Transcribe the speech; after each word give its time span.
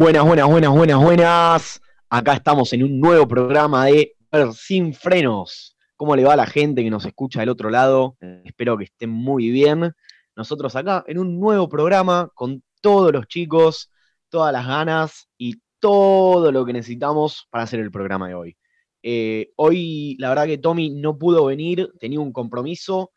Buenas, 0.00 0.24
buenas, 0.24 0.48
buenas, 0.48 0.70
buenas, 0.70 0.98
buenas. 0.98 1.82
Acá 2.08 2.32
estamos 2.32 2.72
en 2.72 2.84
un 2.84 3.00
nuevo 3.00 3.28
programa 3.28 3.84
de 3.84 4.16
Sin 4.54 4.94
Frenos. 4.94 5.76
¿Cómo 5.94 6.16
le 6.16 6.24
va 6.24 6.32
a 6.32 6.36
la 6.36 6.46
gente 6.46 6.82
que 6.82 6.88
nos 6.88 7.04
escucha 7.04 7.40
del 7.40 7.50
otro 7.50 7.68
lado? 7.68 8.16
Espero 8.46 8.78
que 8.78 8.84
estén 8.84 9.10
muy 9.10 9.50
bien. 9.50 9.92
Nosotros 10.34 10.74
acá 10.74 11.04
en 11.06 11.18
un 11.18 11.38
nuevo 11.38 11.68
programa 11.68 12.30
con 12.32 12.62
todos 12.80 13.12
los 13.12 13.26
chicos, 13.26 13.90
todas 14.30 14.54
las 14.54 14.66
ganas 14.66 15.28
y 15.36 15.56
todo 15.80 16.50
lo 16.50 16.64
que 16.64 16.72
necesitamos 16.72 17.46
para 17.50 17.64
hacer 17.64 17.80
el 17.80 17.90
programa 17.90 18.26
de 18.26 18.34
hoy. 18.34 18.56
Eh, 19.02 19.52
hoy, 19.56 20.16
la 20.18 20.30
verdad 20.30 20.46
que 20.46 20.56
Tommy 20.56 20.88
no 20.88 21.18
pudo 21.18 21.44
venir, 21.44 21.92
tenía 22.00 22.20
un 22.20 22.32
compromiso, 22.32 23.12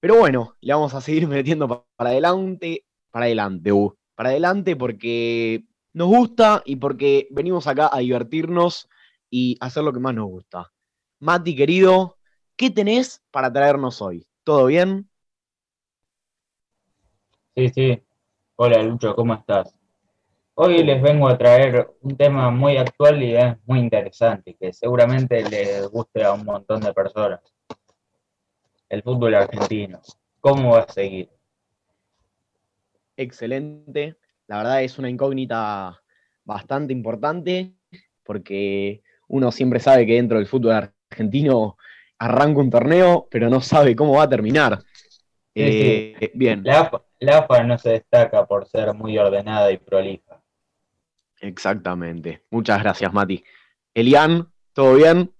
pero 0.00 0.16
bueno, 0.16 0.56
le 0.62 0.72
vamos 0.72 0.94
a 0.94 1.02
seguir 1.02 1.28
metiendo 1.28 1.68
para 1.68 2.08
adelante, 2.08 2.86
para 3.10 3.26
adelante, 3.26 3.70
uh, 3.70 3.94
para 4.14 4.30
adelante 4.30 4.76
porque 4.76 5.66
nos 5.96 6.08
gusta 6.08 6.62
y 6.66 6.76
porque 6.76 7.26
venimos 7.30 7.66
acá 7.66 7.88
a 7.90 8.00
divertirnos 8.00 8.86
y 9.30 9.56
hacer 9.60 9.82
lo 9.82 9.94
que 9.94 9.98
más 9.98 10.14
nos 10.14 10.26
gusta. 10.26 10.70
Mati, 11.20 11.56
querido, 11.56 12.18
¿qué 12.54 12.68
tenés 12.68 13.24
para 13.30 13.50
traernos 13.50 14.02
hoy? 14.02 14.26
¿Todo 14.44 14.66
bien? 14.66 15.08
Sí, 17.56 17.70
sí. 17.70 18.02
Hola, 18.56 18.82
Lucho, 18.82 19.16
¿cómo 19.16 19.32
estás? 19.32 19.74
Hoy 20.56 20.84
les 20.84 21.00
vengo 21.00 21.28
a 21.28 21.38
traer 21.38 21.88
un 22.02 22.14
tema 22.14 22.50
muy 22.50 22.76
actual 22.76 23.22
y 23.22 23.34
es 23.34 23.56
muy 23.64 23.78
interesante, 23.78 24.54
que 24.60 24.74
seguramente 24.74 25.48
les 25.48 25.88
guste 25.88 26.22
a 26.24 26.34
un 26.34 26.44
montón 26.44 26.82
de 26.82 26.92
personas. 26.92 27.40
El 28.90 29.02
fútbol 29.02 29.34
argentino. 29.34 30.02
¿Cómo 30.42 30.72
va 30.72 30.80
a 30.80 30.92
seguir? 30.92 31.30
Excelente 33.16 34.18
la 34.48 34.58
verdad 34.58 34.82
es 34.82 34.98
una 34.98 35.10
incógnita 35.10 36.02
bastante 36.44 36.92
importante 36.92 37.72
porque 38.22 39.02
uno 39.28 39.50
siempre 39.52 39.80
sabe 39.80 40.06
que 40.06 40.14
dentro 40.14 40.38
del 40.38 40.46
fútbol 40.46 40.90
argentino 41.10 41.76
arranca 42.18 42.60
un 42.60 42.70
torneo, 42.70 43.28
pero 43.30 43.48
no 43.48 43.60
sabe 43.60 43.94
cómo 43.94 44.14
va 44.14 44.24
a 44.24 44.28
terminar. 44.28 44.82
Eh, 45.54 46.30
bien. 46.34 46.62
La 46.64 46.90
AFA, 47.38 47.62
no 47.64 47.78
se 47.78 47.90
destaca 47.90 48.46
por 48.46 48.66
ser 48.66 48.92
muy 48.94 49.16
ordenada 49.16 49.72
y 49.72 49.78
prolija. 49.78 50.42
Exactamente. 51.40 52.42
Muchas 52.50 52.82
gracias, 52.82 53.12
Mati. 53.12 53.42
Elian, 53.94 54.50
¿todo 54.72 54.94
bien? 54.94 55.32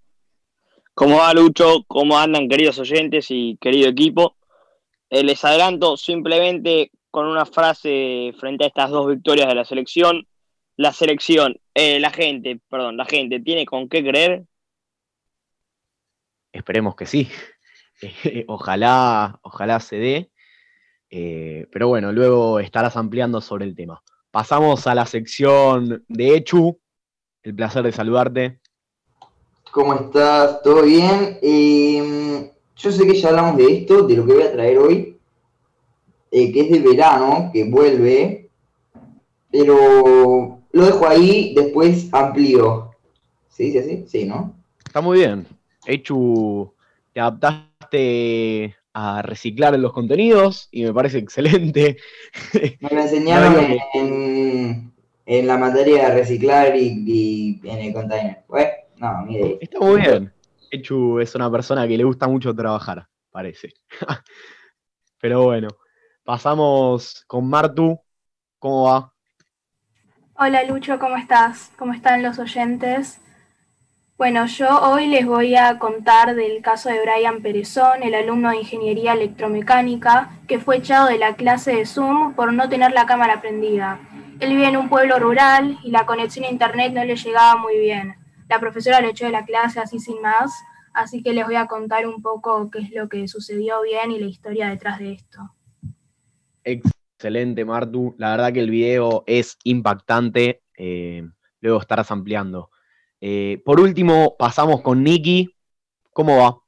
¿Cómo 0.94 1.18
va, 1.18 1.34
Lucho? 1.34 1.84
¿Cómo 1.86 2.18
andan, 2.18 2.48
queridos 2.48 2.78
oyentes 2.78 3.26
y 3.28 3.58
querido 3.60 3.90
equipo? 3.90 4.36
Eh, 5.10 5.22
les 5.22 5.44
adelanto 5.44 5.96
simplemente 5.96 6.90
con 7.16 7.28
una 7.28 7.46
frase 7.46 8.34
frente 8.38 8.64
a 8.64 8.66
estas 8.66 8.90
dos 8.90 9.08
victorias 9.08 9.48
de 9.48 9.54
la 9.54 9.64
selección. 9.64 10.28
La 10.76 10.92
selección, 10.92 11.56
eh, 11.72 11.98
la 11.98 12.10
gente, 12.10 12.60
perdón, 12.68 12.98
la 12.98 13.06
gente, 13.06 13.40
¿tiene 13.40 13.64
con 13.64 13.88
qué 13.88 14.04
creer? 14.04 14.44
Esperemos 16.52 16.94
que 16.94 17.06
sí. 17.06 17.26
ojalá, 18.48 19.38
ojalá 19.40 19.80
se 19.80 19.96
dé. 19.96 20.30
Eh, 21.08 21.66
pero 21.72 21.88
bueno, 21.88 22.12
luego 22.12 22.60
estarás 22.60 22.98
ampliando 22.98 23.40
sobre 23.40 23.64
el 23.64 23.74
tema. 23.74 24.02
Pasamos 24.30 24.86
a 24.86 24.94
la 24.94 25.06
sección 25.06 26.04
de 26.08 26.36
Echu. 26.36 26.78
El 27.42 27.54
placer 27.54 27.82
de 27.82 27.92
saludarte. 27.92 28.60
¿Cómo 29.70 29.94
estás? 29.94 30.60
¿Todo 30.60 30.82
bien? 30.82 31.38
Eh, 31.40 32.52
yo 32.76 32.92
sé 32.92 33.06
que 33.06 33.18
ya 33.18 33.30
hablamos 33.30 33.56
de 33.56 33.72
esto, 33.72 34.02
de 34.02 34.16
lo 34.16 34.26
que 34.26 34.34
voy 34.34 34.42
a 34.42 34.52
traer 34.52 34.76
hoy, 34.76 35.15
eh, 36.30 36.52
que 36.52 36.60
es 36.60 36.70
de 36.70 36.80
verano, 36.80 37.50
que 37.52 37.64
vuelve, 37.64 38.50
pero 39.50 40.60
lo 40.72 40.84
dejo 40.84 41.06
ahí, 41.06 41.54
después 41.54 42.08
amplío. 42.12 42.90
¿Se 43.48 43.64
dice 43.64 43.80
así? 43.80 44.04
Sí, 44.06 44.24
¿no? 44.26 44.54
Está 44.84 45.00
muy 45.00 45.18
bien. 45.18 45.46
Hecho, 45.86 46.74
te 47.12 47.20
adaptaste 47.20 48.76
a 48.92 49.22
reciclar 49.22 49.78
los 49.78 49.92
contenidos 49.92 50.68
y 50.70 50.84
me 50.84 50.92
parece 50.92 51.18
excelente. 51.18 51.96
Me 52.80 52.88
lo 52.90 53.00
enseñaron 53.00 53.54
en, 53.94 54.92
en, 55.24 55.46
la 55.46 55.56
materia 55.56 56.08
de 56.08 56.14
reciclar 56.14 56.76
y, 56.76 57.60
en 57.64 57.78
el 57.78 57.92
container. 57.92 58.44
No, 58.98 59.24
mire. 59.26 59.58
Está 59.60 59.80
muy 59.80 60.00
bien. 60.00 60.32
Hechu 60.70 61.20
es 61.20 61.34
una 61.34 61.50
persona 61.50 61.86
que 61.86 61.96
le 61.96 62.04
gusta 62.04 62.26
mucho 62.26 62.54
trabajar, 62.54 63.06
parece. 63.30 63.72
Pero 65.20 65.44
bueno. 65.44 65.68
Pasamos 66.26 67.24
con 67.28 67.48
Martu. 67.48 68.00
¿Cómo 68.58 68.82
va? 68.86 69.12
Hola 70.34 70.64
Lucho, 70.64 70.98
¿cómo 70.98 71.16
estás? 71.16 71.70
¿Cómo 71.78 71.92
están 71.92 72.20
los 72.20 72.40
oyentes? 72.40 73.20
Bueno, 74.18 74.44
yo 74.46 74.90
hoy 74.90 75.06
les 75.06 75.24
voy 75.24 75.54
a 75.54 75.78
contar 75.78 76.34
del 76.34 76.62
caso 76.62 76.88
de 76.88 77.00
Brian 77.00 77.42
Perezón, 77.42 78.02
el 78.02 78.16
alumno 78.16 78.50
de 78.50 78.56
Ingeniería 78.56 79.12
Electromecánica, 79.12 80.30
que 80.48 80.58
fue 80.58 80.78
echado 80.78 81.06
de 81.06 81.18
la 81.18 81.36
clase 81.36 81.76
de 81.76 81.86
Zoom 81.86 82.34
por 82.34 82.52
no 82.52 82.68
tener 82.68 82.90
la 82.90 83.06
cámara 83.06 83.40
prendida. 83.40 84.00
Él 84.40 84.50
vive 84.50 84.66
en 84.66 84.78
un 84.78 84.88
pueblo 84.88 85.20
rural 85.20 85.78
y 85.84 85.92
la 85.92 86.06
conexión 86.06 86.44
a 86.46 86.50
internet 86.50 86.92
no 86.92 87.04
le 87.04 87.14
llegaba 87.14 87.54
muy 87.54 87.78
bien. 87.78 88.16
La 88.48 88.58
profesora 88.58 89.00
le 89.00 89.10
echó 89.10 89.26
de 89.26 89.30
la 89.30 89.44
clase 89.44 89.78
así 89.78 90.00
sin 90.00 90.20
más, 90.20 90.52
así 90.92 91.22
que 91.22 91.32
les 91.32 91.46
voy 91.46 91.54
a 91.54 91.68
contar 91.68 92.04
un 92.04 92.20
poco 92.20 92.68
qué 92.68 92.80
es 92.80 92.90
lo 92.90 93.08
que 93.08 93.28
sucedió 93.28 93.80
bien 93.82 94.10
y 94.10 94.18
la 94.18 94.26
historia 94.26 94.68
detrás 94.68 94.98
de 94.98 95.12
esto. 95.12 95.52
Excelente, 96.66 97.64
Martu. 97.64 98.16
La 98.18 98.32
verdad 98.32 98.52
que 98.52 98.58
el 98.60 98.70
video 98.70 99.22
es 99.26 99.56
impactante. 99.62 100.64
Eh, 100.76 101.22
luego 101.60 101.80
estarás 101.80 102.10
ampliando. 102.10 102.70
Eh, 103.20 103.62
por 103.64 103.78
último, 103.78 104.34
pasamos 104.36 104.82
con 104.82 105.04
Nicky. 105.04 105.54
¿Cómo 106.12 106.38
va? 106.38 106.58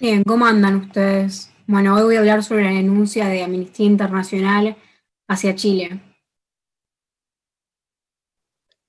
Bien, 0.00 0.24
¿cómo 0.24 0.44
andan 0.44 0.76
ustedes? 0.76 1.52
Bueno, 1.68 1.94
hoy 1.94 2.02
voy 2.02 2.16
a 2.16 2.18
hablar 2.18 2.42
sobre 2.42 2.64
la 2.64 2.70
denuncia 2.70 3.28
de 3.28 3.44
Amnistía 3.44 3.86
Internacional 3.86 4.76
hacia 5.28 5.54
Chile. 5.54 6.00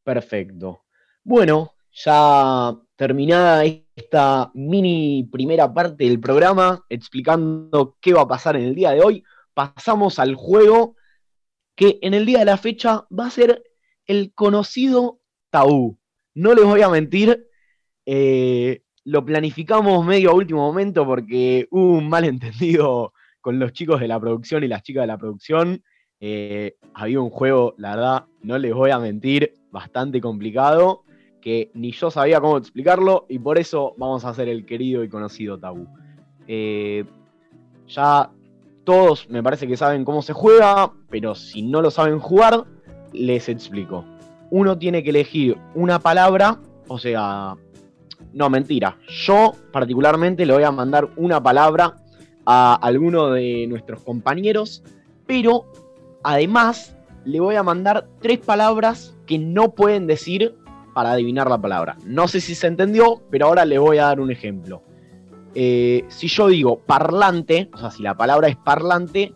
Perfecto. 0.04 0.84
Bueno, 1.24 1.76
ya 1.92 2.76
terminada 2.96 3.64
esta 3.66 4.52
mini 4.56 5.30
primera 5.32 5.72
parte 5.72 6.06
del 6.06 6.20
programa, 6.20 6.84
explicando 6.90 7.98
qué 8.02 8.14
va 8.14 8.22
a 8.22 8.28
pasar 8.28 8.56
en 8.56 8.64
el 8.64 8.76
día 8.76 8.92
de 8.92 9.02
hoy, 9.02 9.24
pasamos 9.54 10.20
al 10.20 10.36
juego 10.36 10.96
que 11.76 12.00
en 12.02 12.14
el 12.14 12.26
día 12.26 12.40
de 12.40 12.46
la 12.46 12.58
fecha 12.58 13.06
va 13.18 13.28
a 13.28 13.32
ser 13.32 13.64
el 14.06 14.34
conocido 14.34 15.20
tabú. 15.50 15.98
No 16.36 16.54
les 16.54 16.66
voy 16.66 16.82
a 16.82 16.90
mentir, 16.90 17.48
eh, 18.06 18.84
lo 19.06 19.24
planificamos 19.26 20.06
medio 20.06 20.32
a 20.32 20.34
último 20.34 20.62
momento 20.62 21.06
porque 21.06 21.68
hubo 21.72 21.98
un 21.98 22.10
malentendido 22.10 23.14
con 23.42 23.60
los 23.60 23.74
chicos 23.74 24.00
de 24.00 24.08
la 24.08 24.20
producción 24.20 24.64
y 24.64 24.68
las 24.68 24.84
chicas 24.84 25.04
de 25.04 25.08
la 25.08 25.18
producción. 25.18 25.84
Eh, 26.20 26.78
había 26.94 27.20
un 27.20 27.30
juego, 27.30 27.76
la 27.78 27.96
verdad, 27.96 28.26
no 28.42 28.58
les 28.58 28.74
voy 28.74 28.92
a 28.92 29.00
mentir, 29.00 29.54
bastante 29.72 30.22
complicado, 30.22 31.04
que 31.42 31.70
ni 31.74 31.92
yo 31.92 32.10
sabía 32.10 32.40
cómo 32.40 32.58
explicarlo 32.58 33.26
y 33.28 33.40
por 33.40 33.58
eso 33.58 33.94
vamos 33.98 34.24
a 34.24 34.30
hacer 34.30 34.48
el 34.48 34.66
querido 34.66 35.04
y 35.04 35.10
conocido 35.10 35.60
tabú. 35.60 35.88
Eh, 36.48 37.04
ya 37.88 38.32
todos 38.84 39.30
me 39.30 39.42
parece 39.44 39.68
que 39.68 39.78
saben 39.78 40.06
cómo 40.06 40.22
se 40.22 40.34
juega, 40.34 40.92
pero 41.10 41.36
si 41.36 41.62
no 41.62 41.82
lo 41.82 41.92
saben 41.92 42.20
jugar, 42.20 42.66
les 43.12 43.50
explico. 43.50 44.06
Uno 44.50 44.78
tiene 44.78 45.04
que 45.04 45.10
elegir 45.10 45.58
una 45.74 46.00
palabra, 46.00 46.60
o 46.88 47.00
sea, 47.00 47.56
no, 48.34 48.50
mentira. 48.50 48.98
Yo 49.08 49.54
particularmente 49.72 50.46
le 50.46 50.54
voy 50.54 50.64
a 50.64 50.72
mandar 50.72 51.10
una 51.16 51.42
palabra 51.42 51.96
a 52.46 52.76
alguno 52.76 53.32
de 53.32 53.66
nuestros 53.68 54.02
compañeros, 54.02 54.84
pero 55.26 55.66
además 56.24 56.96
le 57.26 57.40
voy 57.40 57.56
a 57.56 57.64
mandar 57.64 58.08
tres 58.22 58.40
palabras 58.40 59.16
que 59.26 59.38
no 59.38 59.74
pueden 59.74 60.08
decir 60.08 60.56
para 60.94 61.12
adivinar 61.12 61.50
la 61.50 61.58
palabra. 61.58 61.98
No 62.06 62.28
sé 62.28 62.42
si 62.42 62.56
se 62.56 62.68
entendió, 62.68 63.22
pero 63.30 63.48
ahora 63.48 63.66
le 63.66 63.78
voy 63.78 63.98
a 63.98 64.06
dar 64.06 64.20
un 64.20 64.32
ejemplo. 64.32 64.84
Eh, 65.56 66.06
si 66.08 66.28
yo 66.28 66.48
digo 66.48 66.80
parlante, 66.80 67.70
o 67.74 67.78
sea, 67.78 67.92
si 67.92 68.02
la 68.02 68.16
palabra 68.16 68.48
es 68.48 68.56
parlante, 68.56 69.34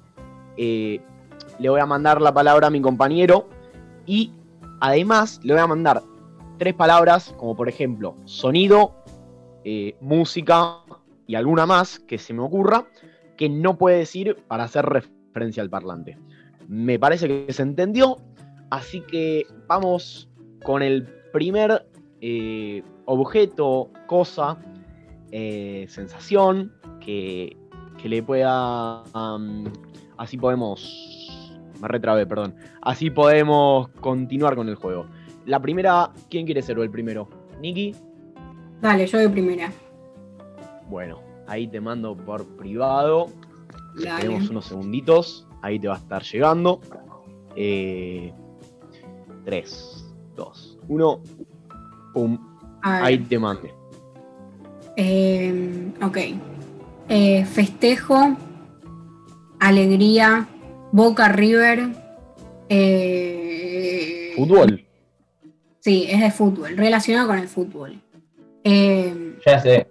eh, 0.57 0.99
le 1.59 1.69
voy 1.69 1.79
a 1.79 1.85
mandar 1.85 2.21
la 2.21 2.33
palabra 2.33 2.67
a 2.67 2.69
mi 2.69 2.81
compañero 2.81 3.47
y 4.05 4.31
además 4.79 5.39
le 5.43 5.53
voy 5.53 5.61
a 5.61 5.67
mandar 5.67 6.01
tres 6.57 6.73
palabras 6.73 7.35
como 7.37 7.55
por 7.55 7.69
ejemplo 7.69 8.15
sonido, 8.25 8.95
eh, 9.63 9.95
música 10.01 10.79
y 11.27 11.35
alguna 11.35 11.65
más 11.65 11.99
que 11.99 12.17
se 12.17 12.33
me 12.33 12.41
ocurra 12.41 12.85
que 13.35 13.49
no 13.49 13.77
puede 13.77 13.99
decir 13.99 14.37
para 14.47 14.63
hacer 14.63 14.85
referencia 14.85 15.61
al 15.61 15.69
parlante. 15.69 16.17
Me 16.67 16.97
parece 16.97 17.27
que 17.27 17.53
se 17.53 17.61
entendió, 17.61 18.17
así 18.71 19.01
que 19.01 19.45
vamos 19.67 20.29
con 20.63 20.81
el 20.81 21.07
primer 21.31 21.85
objeto, 23.05 23.91
cosa 24.07 24.57
eh, 25.31 25.85
sensación 25.89 26.74
que, 27.00 27.57
le 28.03 28.24
pueda... 28.24 29.03
así 30.18 30.38
podemos 30.38 31.18
me 31.81 31.88
retrabé, 31.88 32.25
perdón. 32.25 32.56
Así 32.81 33.09
podemos 33.09 33.89
continuar 34.00 34.56
con 34.56 34.69
el 34.69 34.75
juego. 34.75 35.06
La 35.45 35.62
primera, 35.62 36.12
¿quién 36.29 36.45
quiere 36.45 36.62
ser 36.62 36.79
el 36.79 36.89
primero? 36.89 37.27
¿Niki? 37.62 37.95
Dale, 38.81 39.07
yo 39.07 39.18
de 39.18 39.29
primera. 39.29 39.71
Bueno, 40.89 41.19
ahí 41.47 41.68
te 41.68 41.79
mando 41.79 42.15
por 42.15 42.45
privado. 42.57 43.27
Dale. 44.03 44.21
Tenemos 44.21 44.50
unos 44.50 44.65
segunditos. 44.65 45.47
Ahí 45.62 45.79
te 45.79 45.88
va 45.88 45.95
a 45.95 45.97
estar 45.97 46.24
llegando. 46.24 46.81
Eh, 47.56 48.33
3, 49.45 50.15
2, 50.35 50.79
1. 50.88 51.21
Pum. 52.13 52.38
Ahí 52.81 53.18
te 53.19 53.39
mande. 53.39 53.74
Eh, 54.97 55.91
ok. 56.01 56.17
Eh, 57.09 57.45
festejo, 57.45 58.35
alegría, 59.59 60.47
Boca 60.91 61.29
River. 61.29 61.88
eh, 62.69 64.33
Fútbol. 64.35 64.83
Sí, 65.79 66.05
es 66.09 66.19
de 66.19 66.31
fútbol, 66.31 66.75
relacionado 66.75 67.27
con 67.27 67.39
el 67.39 67.47
fútbol. 67.47 68.01
Eh, 68.65 69.38
Ya 69.45 69.59
sé, 69.59 69.88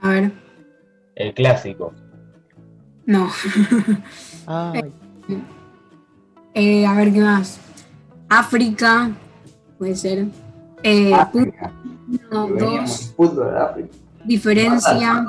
a 0.00 0.08
ver, 0.08 0.32
el 1.14 1.34
clásico. 1.34 1.92
no. 3.06 3.28
Ay, 4.46 4.92
Eh, 6.54 6.84
a 6.86 6.94
ver 6.94 7.12
qué 7.14 7.20
más. 7.20 7.58
África, 8.28 9.10
puede 9.78 9.94
ser. 9.96 10.26
Eh, 10.82 11.12
África. 11.14 11.72
Veníamos 12.20 12.58
dos, 12.58 13.14
fútbol 13.16 13.56
África. 13.56 13.88
diferencia. 14.24 15.26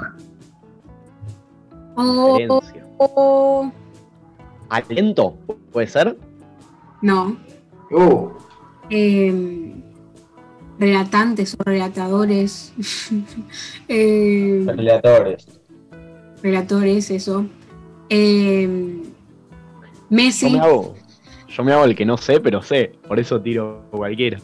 O, 1.96 2.38
diferencia. 2.38 2.86
o- 2.98 3.72
¿Aliento? 4.70 5.38
¿Puede 5.72 5.88
ser? 5.88 6.18
no. 7.02 7.38
Eh, 8.90 9.74
relatantes 10.80 11.56
o 11.60 11.64
relatadores. 11.64 12.74
Eh, 13.88 14.64
Relatores. 14.66 15.48
relatores, 16.42 17.10
eso. 17.12 17.46
Eh, 18.10 19.02
Yo 19.04 19.10
Messi. 20.10 20.50
me 20.52 20.60
hago. 20.60 20.96
Yo 21.48 21.64
me 21.64 21.72
hago 21.74 21.86
el 21.86 21.96
que 21.96 22.06
no 22.06 22.18
sé, 22.18 22.40
pero 22.40 22.62
sé. 22.64 22.94
Por 23.08 23.20
eso 23.20 23.40
tiro 23.42 23.86
cualquiera. 23.92 24.40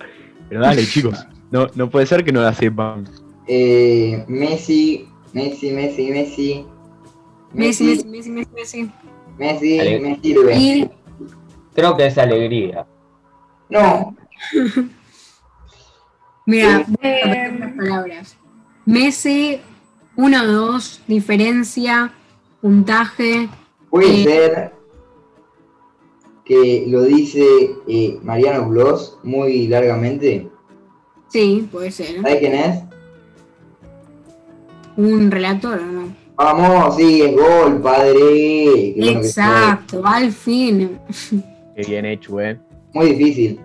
Pero 0.48 0.62
dale, 0.62 0.86
chicos. 0.88 1.26
No, 1.52 1.68
no 1.76 1.90
puede 1.90 2.06
ser 2.06 2.24
que 2.24 2.32
no 2.32 2.42
la 2.42 2.54
sepan. 2.54 3.06
eh, 3.48 4.24
Messi, 4.28 5.08
Messi, 5.34 5.72
Messi, 5.72 6.12
Messi. 6.12 6.66
Messi, 7.54 7.84
Messi, 7.84 8.06
Messi, 8.08 8.30
Messi, 8.30 8.52
Messi. 8.54 8.92
Messi, 9.38 9.80
Ale- 9.80 10.00
me 10.00 10.20
sirve. 10.22 10.56
Y 10.58 10.90
Creo 11.74 11.96
que 11.98 12.06
es 12.08 12.18
alegría. 12.18 12.86
No, 13.70 14.16
mira, 16.46 16.86
Sí. 16.86 16.94
voy 17.02 17.10
a 17.12 17.74
palabras. 17.78 18.38
Messi, 18.86 19.60
1-2, 20.18 21.00
diferencia, 21.08 22.12
puntaje. 22.62 23.48
puede 23.90 24.22
Eh. 24.22 24.24
ser 24.26 24.74
que 26.46 26.86
lo 26.88 27.04
dice 27.04 27.44
eh, 27.88 28.20
Mariano 28.24 28.68
Blos 28.70 29.18
muy 29.24 29.68
largamente. 29.68 30.50
Sí, 31.30 31.68
puede 31.72 31.92
ser. 31.92 32.22
¿Sabes 32.22 32.40
quién 32.40 32.54
es? 32.56 32.84
Un 34.98 35.32
relator, 35.32 35.80
¿o 35.80 35.86
no? 35.86 36.16
Vamos, 36.36 36.96
sí, 36.96 37.22
es 37.22 37.36
gol, 37.36 37.82
padre. 37.82 38.14
Qué 38.14 38.94
bueno 38.98 39.22
que 39.22 39.28
Exacto, 39.28 40.02
al 40.06 40.32
fin. 40.32 41.00
Qué 41.76 41.82
bien 41.88 42.06
hecho, 42.06 42.40
eh. 42.40 42.60
Muy 42.94 43.14
difícil. 43.14 43.60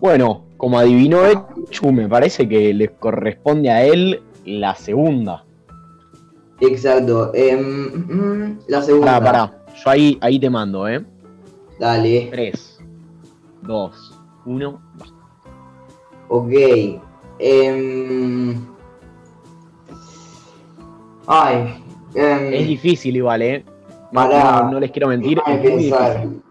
Bueno, 0.00 0.44
como 0.56 0.78
adivinó 0.78 1.24
Echu, 1.26 1.92
me 1.92 2.08
parece 2.08 2.48
que 2.48 2.74
les 2.74 2.90
corresponde 2.90 3.70
a 3.70 3.84
él 3.84 4.22
la 4.44 4.74
segunda. 4.74 5.44
Exacto. 6.60 7.32
Em, 7.34 7.60
mm, 7.60 8.58
la 8.68 8.82
segunda. 8.82 9.20
Pará, 9.20 9.24
pará. 9.24 9.64
Yo 9.74 9.90
ahí, 9.90 10.18
ahí 10.20 10.40
te 10.40 10.50
mando, 10.50 10.88
eh. 10.88 11.04
Dale. 11.78 12.28
3, 12.30 12.78
2, 13.62 14.18
1. 14.46 14.80
Ok. 16.28 16.52
Em, 17.38 18.54
ay. 21.26 21.82
em, 22.14 22.52
Es 22.54 22.66
difícil 22.68 23.16
igual, 23.16 23.42
eh. 23.42 23.64
No, 24.12 24.20
Pará. 24.22 24.62
no- 24.62 24.70
no 24.72 24.80
les 24.80 24.90
quiero 24.90 25.08
mentir, 25.08 25.38
es 25.46 25.58
muy 25.62 25.70
difícil. 25.84 26.42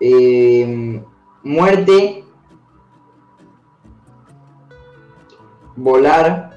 Em, 0.00 1.02
muerte. 1.42 2.24
Volar. 5.76 6.50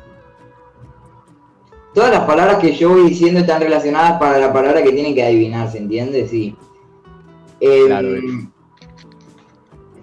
Todas 1.94 2.12
las 2.12 2.22
palabras 2.26 2.58
que 2.60 2.74
yo 2.74 2.90
voy 2.90 3.10
diciendo 3.10 3.40
están 3.42 3.62
relacionadas 3.62 4.18
para 4.20 4.38
la 4.38 4.54
palabra 4.54 4.82
que 4.82 4.92
tienen 4.94 5.14
que 5.14 5.24
adivinar, 5.24 5.70
¿se 5.70 5.80
entiende? 5.80 6.28
Sí. 6.28 6.56
Claro. 7.60 8.08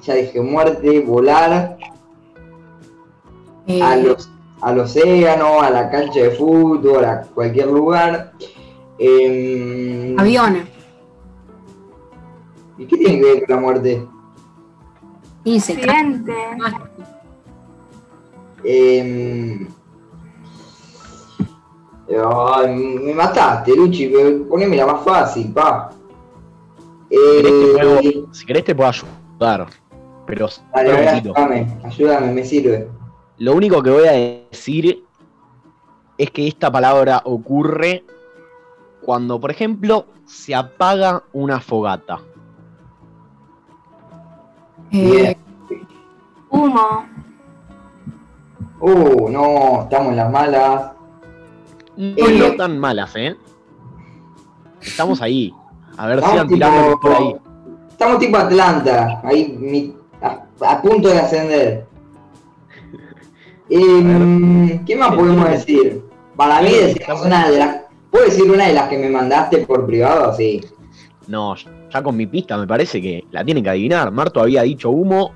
Ya 0.08 0.14
dije 0.14 0.40
muerte, 0.40 1.00
volar, 1.00 1.76
Eh, 3.66 3.82
a 3.82 3.96
los, 3.96 4.30
al 4.62 4.78
océano, 4.78 5.60
a 5.60 5.68
la 5.68 5.90
cancha 5.90 6.20
de 6.20 6.30
fútbol, 6.30 7.04
a 7.04 7.20
cualquier 7.34 7.66
lugar. 7.68 8.32
Em, 8.98 10.18
avión. 10.18 10.66
¿Y 12.78 12.86
qué 12.86 12.96
tiene 12.96 13.20
que 13.20 13.24
ver 13.24 13.44
con 13.46 13.56
la 13.56 13.60
muerte? 13.60 14.06
Y 15.44 15.60
se 15.60 15.74
cae. 15.78 15.90
Accidente. 16.00 16.32
Em, 18.64 19.68
ay, 22.24 22.74
me 23.04 23.12
mataste, 23.14 23.76
Luchi, 23.76 24.06
pero 24.08 24.48
poneme 24.48 24.76
la 24.76 24.86
más 24.86 25.04
fácil, 25.04 25.52
pa. 25.52 25.90
Si 27.10 27.16
querés, 27.16 27.42
te 27.52 27.64
Eh, 27.66 27.72
puedo, 27.74 28.34
si 28.34 28.46
querés 28.46 28.64
te 28.64 28.74
puedo 28.74 28.88
ayudar. 28.88 29.66
Pero 30.28 30.46
poquito. 30.46 31.32
ayúdame, 31.34 31.78
ayúdame, 31.84 32.32
me 32.32 32.44
sirve. 32.44 32.88
Lo 33.38 33.54
único 33.54 33.82
que 33.82 33.90
voy 33.90 34.06
a 34.06 34.12
decir 34.12 35.04
es 36.18 36.30
que 36.30 36.46
esta 36.46 36.70
palabra 36.70 37.22
ocurre 37.24 38.04
cuando, 39.02 39.40
por 39.40 39.50
ejemplo, 39.50 40.06
se 40.26 40.54
apaga 40.54 41.22
una 41.32 41.60
fogata. 41.60 42.20
Eh, 44.92 45.36
Humo. 46.50 47.06
Uh, 48.80 49.28
no, 49.30 49.82
estamos 49.82 50.08
en 50.10 50.16
las 50.16 50.30
malas. 50.30 50.92
No, 51.96 52.06
Eh. 52.16 52.38
no 52.38 52.56
tan 52.56 52.78
malas, 52.78 53.14
¿eh? 53.16 53.36
Estamos 54.80 55.20
ahí. 55.20 55.52
A 55.96 56.06
ver, 56.06 56.18
Estamos 56.18 56.32
sigan 56.34 56.48
tirando 56.48 56.82
tipo- 56.84 57.00
por 57.00 57.12
ahí. 57.12 57.36
Estamos 57.90 58.18
tipo 58.20 58.36
Atlanta, 58.36 59.20
ahí 59.24 59.56
mi- 59.58 59.94
a, 60.60 60.82
punto 60.82 61.08
de 61.08 61.18
ascender. 61.18 61.86
Em, 63.70 64.84
¿Qué 64.84 64.96
más 64.96 65.14
podemos 65.14 65.50
decir? 65.50 66.02
Para 66.36 66.62
mí 66.62 66.68
Sí, 66.68 66.74
decimos 66.74 67.24
una 67.24 67.50
de 67.50 67.58
las... 67.58 67.76
¿Puedo 68.10 68.24
decir 68.24 68.50
una 68.50 68.66
de 68.66 68.74
las 68.74 68.88
que 68.88 68.98
me 68.98 69.10
mandaste 69.10 69.58
por 69.58 69.86
privado? 69.86 70.34
Sí. 70.34 70.60
No, 71.26 71.54
ya 71.56 72.02
con 72.02 72.16
mi 72.16 72.26
pista 72.26 72.56
me 72.56 72.66
parece 72.66 73.02
que 73.02 73.24
la 73.30 73.44
tienen 73.44 73.62
que 73.62 73.70
adivinar. 73.70 74.10
Marto 74.10 74.40
había 74.40 74.62
dicho 74.62 74.90
humo 74.90 75.32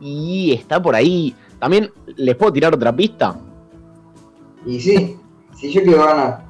y 0.00 0.52
está 0.52 0.82
por 0.82 0.94
ahí. 0.94 1.34
También, 1.58 1.90
¿les 2.16 2.36
puedo 2.36 2.52
tirar 2.52 2.74
otra 2.74 2.94
pista? 2.94 3.38
Y 4.66 4.78
sí, 4.80 5.16
si 5.56 5.72
yo 5.72 5.82
quiero 5.82 6.04
ganar. 6.04 6.44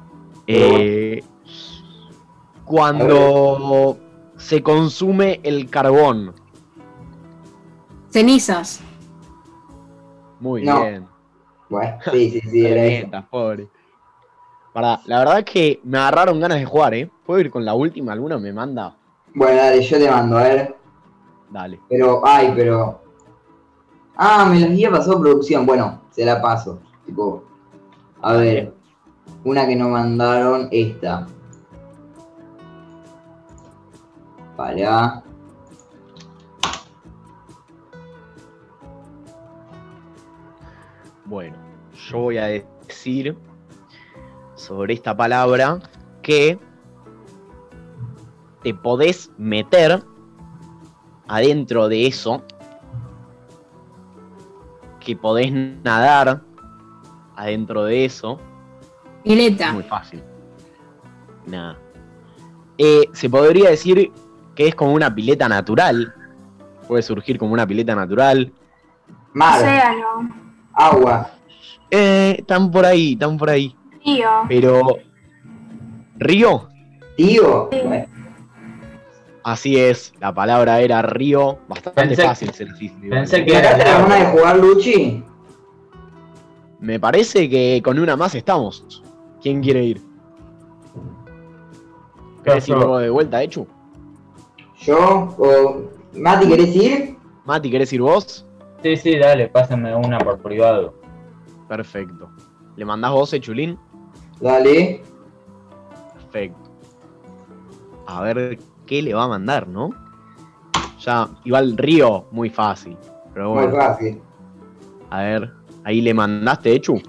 Eh, 0.47 1.23
cuando 2.65 3.97
se 4.37 4.61
consume 4.61 5.39
el 5.43 5.69
carbón. 5.69 6.33
Cenizas. 8.13 8.79
Muy 10.39 10.63
No. 10.63 10.81
bien. 10.81 11.07
Bueno, 11.69 11.97
sí, 12.11 12.29
sí, 12.29 12.41
sí, 12.41 12.65
era 12.65 12.83
eso. 12.85 13.05
Estás 13.05 13.25
pobre. 13.25 13.67
Pará, 14.71 15.01
la 15.05 15.19
verdad 15.19 15.39
es 15.39 15.45
que 15.45 15.79
me 15.83 15.97
agarraron 15.97 16.39
ganas 16.39 16.59
de 16.59 16.65
jugar, 16.65 16.93
¿eh? 16.93 17.09
¿Puedo 17.25 17.39
ir 17.39 17.49
con 17.49 17.65
la 17.65 17.73
última? 17.73 18.13
¿Alguna 18.13 18.37
me 18.37 18.53
manda? 18.53 18.95
Bueno, 19.33 19.55
dale, 19.57 19.81
yo 19.81 19.97
te 19.97 20.09
mando, 20.09 20.37
a 20.37 20.43
ver. 20.43 20.75
Dale. 21.49 21.79
Pero, 21.89 22.21
ay, 22.25 22.53
pero. 22.55 23.01
Ah, 24.15 24.45
me 24.49 24.59
las 24.59 24.69
había 24.69 24.91
pasado 24.91 25.19
producción. 25.19 25.65
Bueno, 25.65 26.01
se 26.11 26.23
la 26.25 26.39
paso. 26.41 26.79
Tipo, 27.05 27.43
a 28.21 28.33
ver. 28.33 28.73
Una 29.43 29.65
que 29.65 29.75
nos 29.75 29.89
mandaron, 29.89 30.67
esta. 30.71 31.25
Para. 34.55 35.22
Bueno, 41.33 41.57
yo 42.11 42.19
voy 42.19 42.37
a 42.37 42.45
decir 42.45 43.35
sobre 44.53 44.93
esta 44.93 45.17
palabra 45.17 45.79
que 46.21 46.59
te 48.61 48.71
podés 48.75 49.31
meter 49.39 50.03
adentro 51.27 51.89
de 51.89 52.05
eso, 52.05 52.43
que 54.99 55.15
podés 55.15 55.51
nadar 55.51 56.43
adentro 57.35 57.85
de 57.85 58.05
eso. 58.05 58.39
Pileta. 59.23 59.73
Muy 59.73 59.81
fácil. 59.85 60.21
Nada. 61.47 61.79
Eh, 62.77 63.09
se 63.11 63.27
podría 63.27 63.71
decir 63.71 64.11
que 64.53 64.67
es 64.67 64.75
como 64.75 64.93
una 64.93 65.15
pileta 65.15 65.49
natural. 65.49 66.13
Puede 66.87 67.01
surgir 67.01 67.39
como 67.39 67.53
una 67.53 67.65
pileta 67.65 67.95
natural. 67.95 68.53
Mar, 69.33 69.61
Océano. 69.61 70.42
Agua, 70.73 71.29
Eh, 71.91 72.35
están 72.39 72.71
por 72.71 72.85
ahí, 72.85 73.13
están 73.13 73.37
por 73.37 73.49
ahí. 73.49 73.75
Río. 74.05 74.29
Pero. 74.49 74.81
¿Río? 76.17 76.67
tío. 77.15 77.69
Sí. 77.71 77.79
Bueno, 77.85 78.05
Así 79.45 79.77
es, 79.77 80.13
la 80.21 80.33
palabra 80.33 80.79
era 80.79 81.01
río. 81.01 81.59
Bastante 81.67 82.01
Pensé- 82.15 82.23
fácil 82.25 82.51
se 82.53 82.63
igual. 82.63 83.09
pensé 83.09 83.43
que- 83.43 83.51
¿Sacaste 83.53 83.83
la 83.85 83.99
gana 83.99 84.15
de 84.15 84.25
jugar, 84.27 84.57
Luchi? 84.57 85.23
Me 86.79 86.97
parece 86.99 87.49
que 87.49 87.81
con 87.83 87.99
una 87.99 88.15
más 88.15 88.33
estamos. 88.35 89.03
¿Quién 89.41 89.61
quiere 89.61 89.83
ir? 89.83 90.01
¿Querés 92.43 92.67
ir 92.69 92.75
de 92.77 93.09
vuelta, 93.09 93.41
Echu? 93.43 93.67
Yo 94.81 95.35
o 95.37 95.81
Mati, 96.13 96.47
¿querés 96.47 96.75
ir? 96.75 97.17
Mati, 97.45 97.69
¿querés 97.71 97.91
ir 97.93 98.01
vos? 98.01 98.45
Sí, 98.83 98.97
sí, 98.97 99.17
dale, 99.17 99.47
pásenme 99.47 99.95
una 99.95 100.17
por 100.19 100.39
privado. 100.41 100.93
Perfecto. 101.69 102.29
¿Le 102.75 102.83
mandás 102.85 103.11
vos, 103.11 103.33
Echulín? 103.33 103.79
Dale. 104.41 105.01
Perfecto. 106.13 106.69
A 108.05 108.21
ver 108.23 108.59
qué 108.85 109.01
le 109.01 109.13
va 109.13 109.23
a 109.23 109.27
mandar, 109.29 109.67
¿no? 109.67 109.89
Ya, 110.99 111.29
igual 111.45 111.77
Río, 111.77 112.25
muy 112.31 112.49
fácil. 112.49 112.97
Pero 113.33 113.53
Muy 113.55 113.67
fácil. 113.69 114.21
a 115.09 115.21
ver. 115.23 115.53
Ahí 115.85 116.01
le 116.01 116.13
mandaste, 116.13 116.73
Echu. 116.75 117.01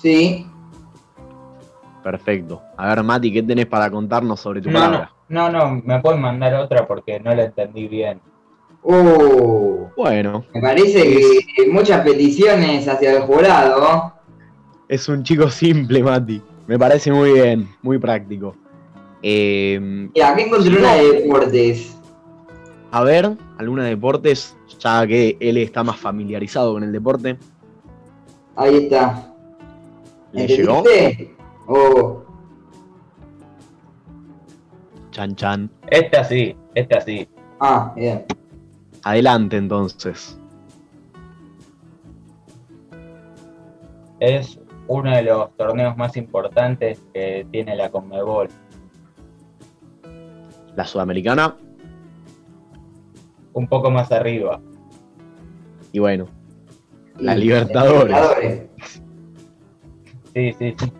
Sí. 0.00 0.46
Perfecto. 2.02 2.62
A 2.76 2.88
ver, 2.88 3.02
Mati, 3.04 3.32
¿qué 3.32 3.42
tenés 3.42 3.66
para 3.66 3.90
contarnos 3.90 4.40
sobre 4.40 4.60
tu 4.60 4.70
No, 4.70 4.78
palabra? 4.80 5.12
no, 5.28 5.50
no, 5.50 5.66
no, 5.70 5.82
me 5.84 6.00
pueden 6.00 6.20
mandar 6.20 6.54
otra 6.54 6.86
porque 6.86 7.20
no 7.20 7.34
la 7.34 7.44
entendí 7.44 7.86
bien. 7.86 8.20
Uh, 8.82 9.88
Bueno, 9.96 10.44
me 10.54 10.60
parece 10.60 11.02
que 11.56 11.70
muchas 11.70 12.02
peticiones 12.04 12.86
hacia 12.88 13.16
el 13.16 13.22
jurado. 13.22 14.14
es 14.88 15.08
un 15.08 15.22
chico 15.22 15.50
simple, 15.50 16.02
Mati. 16.02 16.40
Me 16.66 16.78
parece 16.78 17.10
muy 17.12 17.32
bien, 17.32 17.68
muy 17.82 17.98
práctico. 17.98 18.54
Eh, 19.22 19.78
Mira, 20.14 20.28
acá 20.30 20.40
encontré 20.42 20.78
una 20.78 20.94
de 20.94 21.12
deportes. 21.12 21.96
a 22.92 23.02
ver, 23.02 23.36
alguna 23.58 23.84
de 23.84 23.90
deportes, 23.90 24.56
ya 24.78 25.06
que 25.06 25.36
él 25.40 25.56
está 25.56 25.82
más 25.82 25.96
familiarizado 25.96 26.72
con 26.74 26.84
el 26.84 26.92
deporte. 26.92 27.36
Ahí 28.54 28.76
está. 28.84 29.32
¿Le 30.32 30.46
llegó? 30.46 30.84
Oh, 31.66 32.22
Chan 35.10 35.34
Chan. 35.36 35.70
Esta 35.90 36.22
sí, 36.24 36.54
esta 36.74 37.00
sí. 37.00 37.28
ah, 37.60 37.92
bien. 37.96 38.24
Adelante 39.04 39.56
entonces. 39.56 40.38
Es 44.20 44.58
uno 44.88 45.10
de 45.14 45.22
los 45.22 45.54
torneos 45.56 45.96
más 45.96 46.16
importantes 46.16 47.00
que 47.12 47.46
tiene 47.50 47.76
la 47.76 47.90
Conmebol. 47.90 48.48
La 50.74 50.84
sudamericana. 50.84 51.56
Un 53.52 53.66
poco 53.68 53.90
más 53.90 54.10
arriba. 54.12 54.60
Y 55.92 55.98
bueno, 55.98 56.26
La 57.18 57.34
Libertadores. 57.34 58.14
Libertadores. 58.16 58.68
Sí, 60.34 60.52
sí, 60.58 60.74
sí. 60.78 60.92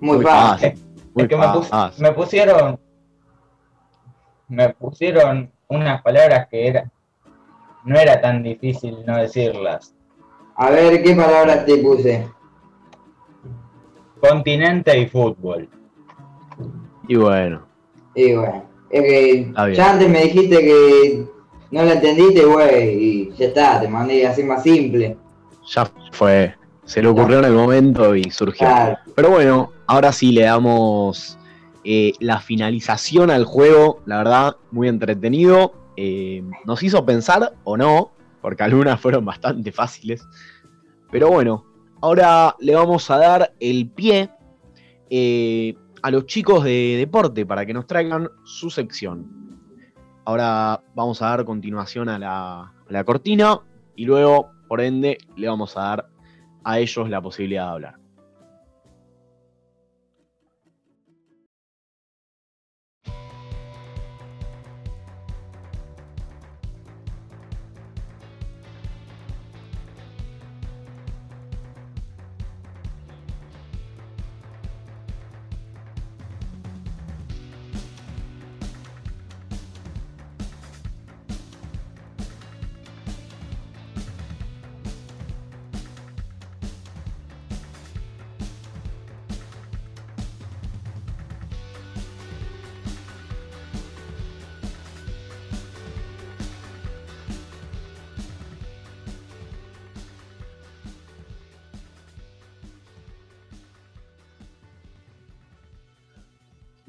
Muy, 0.00 0.16
Muy 0.16 0.24
fácil. 0.24 0.70
fácil. 0.70 0.84
muy 1.14 1.22
es 1.24 1.28
que 1.28 1.36
me, 1.36 1.46
pus- 1.48 1.68
fácil. 1.68 2.02
me 2.02 2.12
pusieron. 2.12 2.80
Me 4.48 4.68
pusieron 4.70 5.52
unas 5.76 6.02
palabras 6.02 6.48
que 6.48 6.68
era. 6.68 6.90
No 7.84 7.98
era 7.98 8.20
tan 8.20 8.42
difícil 8.42 8.98
no 9.06 9.16
decirlas. 9.16 9.94
A 10.56 10.70
ver, 10.70 11.02
¿qué 11.02 11.14
palabras 11.14 11.64
te 11.66 11.78
puse? 11.78 12.28
Continente 14.20 14.98
y 14.98 15.06
fútbol. 15.08 15.68
Y 17.08 17.16
bueno, 17.16 17.66
Y 18.14 18.34
bueno, 18.34 18.64
es 18.90 19.02
que 19.02 19.52
ya 19.74 19.92
antes 19.92 20.08
me 20.08 20.22
dijiste 20.22 20.58
que 20.58 21.24
no 21.72 21.82
la 21.82 21.94
entendiste, 21.94 22.44
güey, 22.44 23.04
y 23.04 23.32
ya 23.36 23.46
está, 23.46 23.80
te 23.80 23.88
mandé 23.88 24.26
así 24.26 24.44
más 24.44 24.62
simple. 24.62 25.16
ya 25.66 25.90
fue. 26.12 26.54
Se 26.84 27.00
le 27.02 27.08
ocurrió 27.08 27.38
en 27.38 27.46
el 27.46 27.52
momento 27.52 28.14
y 28.14 28.30
surgió. 28.30 28.66
Claro. 28.66 28.98
Pero 29.16 29.30
bueno, 29.30 29.72
ahora 29.86 30.12
sí 30.12 30.30
le 30.32 30.42
damos 30.42 31.38
eh, 31.84 32.12
la 32.20 32.40
finalización 32.40 33.30
al 33.30 33.44
juego. 33.44 34.00
La 34.06 34.18
verdad, 34.18 34.56
muy 34.70 34.88
entretenido. 34.88 35.74
Eh, 35.96 36.42
nos 36.64 36.82
hizo 36.82 37.04
pensar 37.04 37.54
o 37.64 37.76
no, 37.76 38.12
porque 38.40 38.62
algunas 38.62 39.00
fueron 39.00 39.24
bastante 39.24 39.72
fáciles. 39.72 40.26
Pero 41.10 41.28
bueno, 41.28 41.66
ahora 42.00 42.56
le 42.60 42.74
vamos 42.74 43.10
a 43.10 43.18
dar 43.18 43.54
el 43.60 43.90
pie 43.90 44.30
eh, 45.10 45.74
a 46.02 46.10
los 46.10 46.26
chicos 46.26 46.64
de 46.64 46.96
deporte 46.98 47.44
para 47.44 47.66
que 47.66 47.74
nos 47.74 47.86
traigan 47.86 48.28
su 48.44 48.70
sección. 48.70 49.60
Ahora 50.24 50.82
vamos 50.94 51.20
a 51.20 51.26
dar 51.26 51.44
continuación 51.44 52.08
a 52.08 52.18
la, 52.18 52.60
a 52.60 52.72
la 52.88 53.04
cortina 53.04 53.60
y 53.96 54.04
luego, 54.04 54.50
por 54.68 54.80
ende, 54.80 55.18
le 55.36 55.48
vamos 55.48 55.76
a 55.76 55.80
dar 55.80 56.08
a 56.64 56.78
ellos 56.78 57.10
la 57.10 57.20
posibilidad 57.20 57.66
de 57.66 57.72
hablar. 57.72 58.01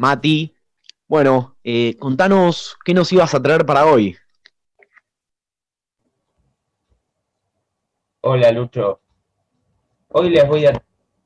Mati, 0.04 0.54
bueno, 1.08 1.56
eh, 1.64 1.96
contanos 1.98 2.78
qué 2.84 2.94
nos 2.94 3.14
ibas 3.14 3.34
a 3.34 3.42
traer 3.42 3.66
para 3.66 3.86
hoy. 3.86 4.18
Hola 8.20 8.52
Lucho. 8.52 9.00
Hoy 10.10 10.30
les 10.30 10.46
voy 10.46 10.66
a 10.66 10.74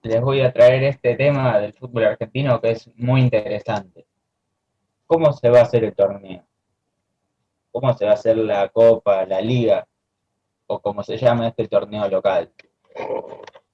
les 0.03 0.21
voy 0.21 0.41
a 0.41 0.53
traer 0.53 0.83
este 0.83 1.15
tema 1.15 1.57
del 1.57 1.73
fútbol 1.73 2.05
argentino 2.05 2.61
que 2.61 2.69
es 2.69 2.87
muy 2.97 3.21
interesante. 3.21 4.05
¿Cómo 5.07 5.33
se 5.33 5.49
va 5.49 5.61
a 5.61 5.63
hacer 5.63 5.83
el 5.83 5.95
torneo? 5.95 6.45
¿Cómo 7.71 7.97
se 7.97 8.05
va 8.05 8.11
a 8.11 8.13
hacer 8.13 8.37
la 8.37 8.69
copa, 8.69 9.25
la 9.25 9.41
liga? 9.41 9.87
O 10.67 10.79
como 10.79 11.01
se 11.01 11.17
llama 11.17 11.47
este 11.47 11.67
torneo 11.67 12.07
local. 12.09 12.53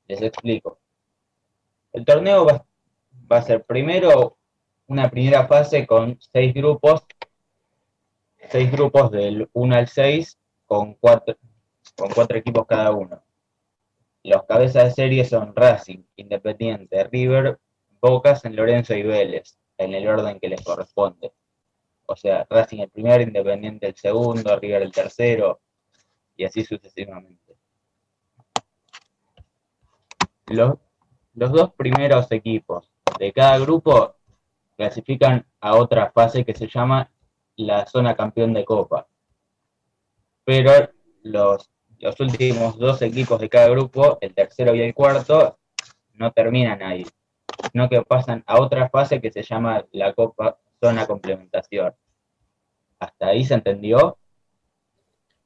Les 0.07 0.21
explico. 0.21 0.79
El 1.91 2.05
torneo 2.05 2.45
va, 2.45 2.65
va 3.29 3.37
a 3.39 3.41
ser 3.41 3.65
primero 3.65 4.37
una 4.93 5.09
primera 5.09 5.47
fase 5.47 5.87
con 5.87 6.19
seis 6.19 6.53
grupos, 6.53 7.03
seis 8.49 8.71
grupos 8.71 9.09
del 9.09 9.49
1 9.51 9.75
al 9.75 9.87
6 9.87 10.37
con 10.67 10.93
cuatro, 10.93 11.35
con 11.97 12.09
cuatro 12.11 12.37
equipos 12.37 12.67
cada 12.67 12.91
uno. 12.91 13.23
Los 14.21 14.43
cabezas 14.43 14.85
de 14.85 14.91
serie 14.91 15.25
son 15.25 15.55
Racing, 15.55 16.03
Independiente, 16.15 17.03
River, 17.05 17.59
Boca, 17.99 18.35
San 18.35 18.55
Lorenzo 18.55 18.93
y 18.93 19.01
Vélez, 19.01 19.57
en 19.79 19.95
el 19.95 20.07
orden 20.07 20.39
que 20.39 20.49
les 20.49 20.61
corresponde. 20.61 21.33
O 22.05 22.15
sea, 22.15 22.45
Racing 22.47 22.81
el 22.81 22.89
primero, 22.91 23.23
Independiente 23.23 23.87
el 23.87 23.95
segundo, 23.95 24.59
River 24.59 24.83
el 24.83 24.91
tercero, 24.91 25.59
y 26.37 26.45
así 26.45 26.63
sucesivamente. 26.63 27.57
Los, 30.45 30.75
los 31.33 31.51
dos 31.51 31.73
primeros 31.73 32.31
equipos 32.31 32.91
de 33.17 33.33
cada 33.33 33.57
grupo 33.57 34.17
clasifican 34.77 35.45
a 35.59 35.75
otra 35.75 36.11
fase 36.11 36.43
que 36.43 36.53
se 36.53 36.67
llama 36.67 37.09
la 37.55 37.85
zona 37.85 38.15
campeón 38.15 38.53
de 38.53 38.65
copa. 38.65 39.07
Pero 40.43 40.89
los, 41.23 41.69
los 41.99 42.19
últimos 42.19 42.77
dos 42.77 43.01
equipos 43.01 43.39
de 43.39 43.49
cada 43.49 43.69
grupo, 43.69 44.17
el 44.21 44.33
tercero 44.33 44.75
y 44.75 44.81
el 44.81 44.93
cuarto, 44.93 45.57
no 46.15 46.31
terminan 46.31 46.81
ahí, 46.83 47.05
sino 47.71 47.87
que 47.89 48.01
pasan 48.01 48.43
a 48.45 48.59
otra 48.59 48.89
fase 48.89 49.21
que 49.21 49.31
se 49.31 49.43
llama 49.43 49.85
la 49.91 50.13
copa 50.13 50.57
zona 50.81 51.07
complementación. 51.07 51.93
¿Hasta 52.99 53.27
ahí 53.27 53.43
se 53.45 53.53
entendió? 53.53 54.17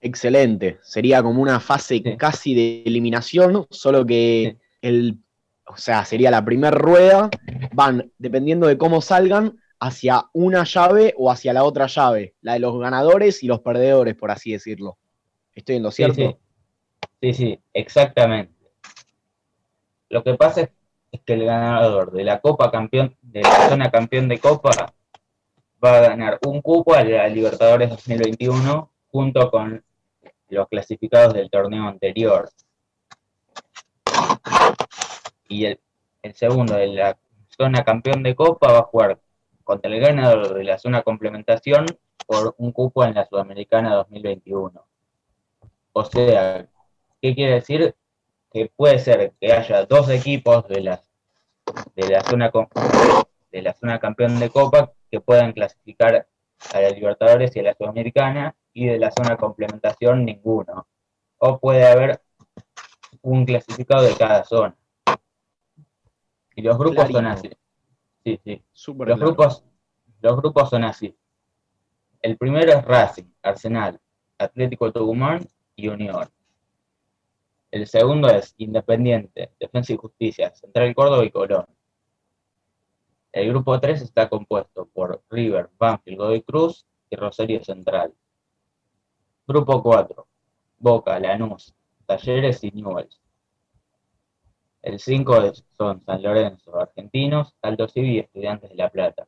Excelente. 0.02 0.80
Sería 0.82 1.22
como 1.24 1.42
una 1.42 1.60
fase 1.60 2.02
Sí. 2.04 2.18
casi 2.18 2.54
de 2.56 2.84
eliminación, 2.86 3.66
solo 3.70 4.06
que 4.06 4.58
Sí. 4.60 4.68
el, 4.82 5.18
o 5.68 5.78
sea, 5.78 6.06
sería 6.06 6.32
la 6.32 6.44
primera 6.44 6.72
rueda, 6.78 7.30
van, 7.74 8.12
dependiendo 8.18 8.68
de 8.68 8.78
cómo 8.78 9.02
salgan, 9.02 9.60
hacia 9.80 10.26
una 10.34 10.64
llave 10.64 11.14
o 11.18 11.30
hacia 11.30 11.54
la 11.54 11.64
otra 11.64 11.88
llave, 11.88 12.34
la 12.42 12.54
de 12.54 12.60
los 12.60 12.80
ganadores 12.80 13.44
y 13.44 13.48
los 13.48 13.60
perdedores, 13.60 14.16
por 14.16 14.32
así 14.32 14.52
decirlo. 14.52 14.98
¿Estoy 15.54 15.76
en 15.76 15.84
lo 15.84 15.92
Sí, 15.92 16.04
cierto? 16.04 16.16
sí. 16.16 16.36
Sí, 17.22 17.34
sí, 17.34 17.60
exactamente. 17.74 18.54
Lo 20.10 20.24
que 20.24 20.36
pasa 20.36 20.62
es, 20.62 20.70
es 21.12 21.22
que 21.26 21.34
el 21.34 21.46
ganador 21.46 22.12
de 22.12 22.24
la 22.24 22.40
Copa 22.40 22.72
Campeón, 22.72 23.16
de 23.22 23.42
la 23.42 23.70
zona 23.70 23.90
campeón 23.92 24.28
de 24.28 24.40
Copa, 24.40 24.94
va 25.84 25.98
a 25.98 26.02
ganar 26.02 26.40
un 26.46 26.62
cupo 26.62 26.94
a 26.94 27.04
la 27.04 27.28
Libertadores 27.28 27.90
2021 27.90 28.92
junto 29.10 29.50
con 29.50 29.84
los 30.50 30.68
clasificados 30.70 31.34
del 31.34 31.50
torneo 31.50 31.88
anterior. 31.88 32.50
Y 35.48 35.66
el, 35.66 35.80
segundo 36.34 36.76
de 36.76 36.88
la 36.88 37.18
zona 37.48 37.84
campeón 37.84 38.24
de 38.24 38.36
Copa 38.36 38.72
va 38.72 38.80
a 38.80 38.84
jugar 38.84 39.20
contra 39.64 39.92
el 39.92 40.00
ganador 40.00 40.54
de 40.54 40.64
la 40.64 40.78
zona 40.78 41.04
complementación 41.04 41.86
por 42.26 42.56
un 42.58 42.72
cupo 42.72 43.04
en 43.06 43.16
la 43.16 43.26
Sudamericana 43.26 43.96
2021. 43.96 44.86
O 45.94 46.06
sea, 46.06 46.68
¿qué 47.22 47.34
quiere 47.34 47.54
decir? 47.54 47.96
Que 48.52 48.72
puede 48.76 49.00
ser 49.00 49.34
que 49.40 49.54
haya 49.54 49.86
dos 49.86 50.10
equipos 50.10 50.68
de 50.68 50.82
la, 50.82 51.02
de 51.96 52.10
la 52.10 52.22
zona 52.22 52.52
de 53.52 53.62
la 53.62 53.74
zona 53.74 54.00
campeón 54.00 54.40
de 54.40 54.50
Copa 54.50 54.92
que 55.10 55.20
puedan 55.22 55.54
clasificar 55.54 56.28
a 56.74 56.82
la 56.82 56.90
Libertadores 56.90 57.56
y 57.56 57.60
a 57.60 57.64
la 57.64 57.74
Sudamericana 57.76 58.56
y 58.74 58.88
de 58.88 59.00
la 59.00 59.12
zona 59.12 59.38
complementación 59.38 60.26
ninguno. 60.26 60.88
O 61.40 61.60
puede 61.60 61.88
haber 61.88 62.22
un 63.22 63.46
clasificado 63.46 64.04
de 64.04 64.16
cada 64.16 64.44
zona. 64.44 64.76
Y 66.58 66.64
los 66.64 66.76
grupos 66.76 67.08
son 67.10 67.28
así. 67.28 67.52
Sí, 68.24 68.40
sí. 68.44 68.64
Súper 68.72 69.10
Los 69.10 69.18
claro. 69.20 69.32
grupos, 69.32 69.64
los 70.22 70.38
grupos 70.38 70.70
son 70.72 70.84
así. 70.84 71.16
El 72.20 72.36
primero 72.36 72.72
es 72.74 72.84
Racing, 72.84 73.32
Arsenal, 73.44 74.02
Atlético 74.40 74.92
Tucumán 74.92 75.48
y 75.76 75.88
Unión. 75.88 76.28
El 77.70 77.86
segundo 77.86 78.28
es 78.30 78.56
Independiente, 78.58 79.52
Defensa 79.60 79.94
y 79.94 79.98
Justicia, 79.98 80.50
Central 80.56 80.96
Córdoba 80.96 81.24
y 81.26 81.30
Colón. 81.30 81.68
El 83.32 83.50
grupo 83.50 83.80
3 83.80 84.02
está 84.02 84.28
compuesto 84.28 84.88
por 84.88 85.22
River, 85.30 85.70
Banfield, 85.78 86.18
Godoy 86.18 86.42
Cruz 86.42 86.88
y 87.12 87.16
Rosario 87.18 87.64
Central. 87.64 88.16
Grupo 89.46 89.84
4, 89.84 90.28
Boca, 90.80 91.20
Lanús, 91.20 91.76
Talleres 92.08 92.64
y 92.64 92.72
Newell's. 92.72 93.22
El 94.88 95.00
5 95.00 95.52
son 95.78 96.02
San 96.06 96.22
Lorenzo, 96.24 96.80
Argentinos, 96.80 97.54
Alto 97.62 97.90
Civil 97.90 98.12
y 98.12 98.20
Estudiantes 98.20 98.70
de 98.70 98.76
La 98.78 98.90
Plata. 98.90 99.28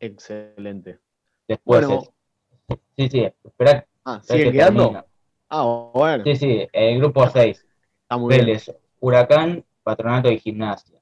Excelente. 0.00 1.00
Después 1.46 1.86
Bueno. 1.86 2.02
es- 2.02 2.78
Sí, 2.96 3.08
sí, 3.10 3.28
espera, 3.44 3.86
Ah, 4.04 4.20
¿sigue 4.22 4.44
que 4.44 4.52
quedando? 4.52 5.04
Ah, 5.50 5.90
bueno, 5.92 6.24
Sí, 6.24 6.36
sí, 6.36 6.68
el 6.72 6.98
grupo 6.98 7.28
6, 7.28 7.66
está 8.02 8.16
muy 8.16 8.34
bien. 8.34 8.46
Vélez, 8.46 8.74
Huracán, 9.00 9.62
Patronato 9.82 10.30
y 10.30 10.38
Gimnasia. 10.38 10.98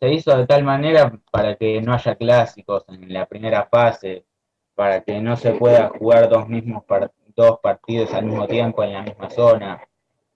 Se 0.00 0.12
hizo 0.12 0.36
de 0.36 0.46
tal 0.48 0.64
manera 0.64 1.16
para 1.30 1.54
que 1.54 1.80
no 1.80 1.94
haya 1.94 2.16
clásicos 2.16 2.84
en 2.88 3.12
la 3.12 3.26
primera 3.26 3.66
fase, 3.66 4.26
para 4.74 5.02
que 5.04 5.20
no 5.20 5.36
se 5.36 5.52
pueda 5.52 5.90
jugar 5.90 6.28
dos 6.28 6.48
mismos 6.48 6.84
par- 6.84 7.12
dos 7.34 7.58
partidos 7.62 8.12
al 8.14 8.26
mismo 8.26 8.46
tiempo 8.46 8.82
en 8.82 8.92
la 8.92 9.02
misma 9.02 9.30
zona. 9.30 9.82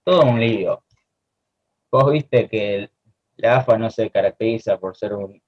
Todo 0.03 0.23
un 0.23 0.39
lío. 0.39 0.83
Vos 1.91 2.11
viste 2.11 2.49
que 2.49 2.89
la 3.37 3.57
AFA 3.57 3.77
no 3.77 3.89
se 3.89 4.09
caracteriza 4.09 4.77
por 4.79 4.95
ser 4.95 5.13
un, 5.13 5.41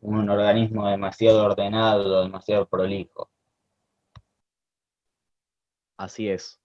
un 0.00 0.30
organismo 0.30 0.88
demasiado 0.88 1.44
ordenado, 1.44 2.22
demasiado 2.22 2.66
prolijo. 2.66 3.30
Así 5.96 6.28
es. 6.28 6.60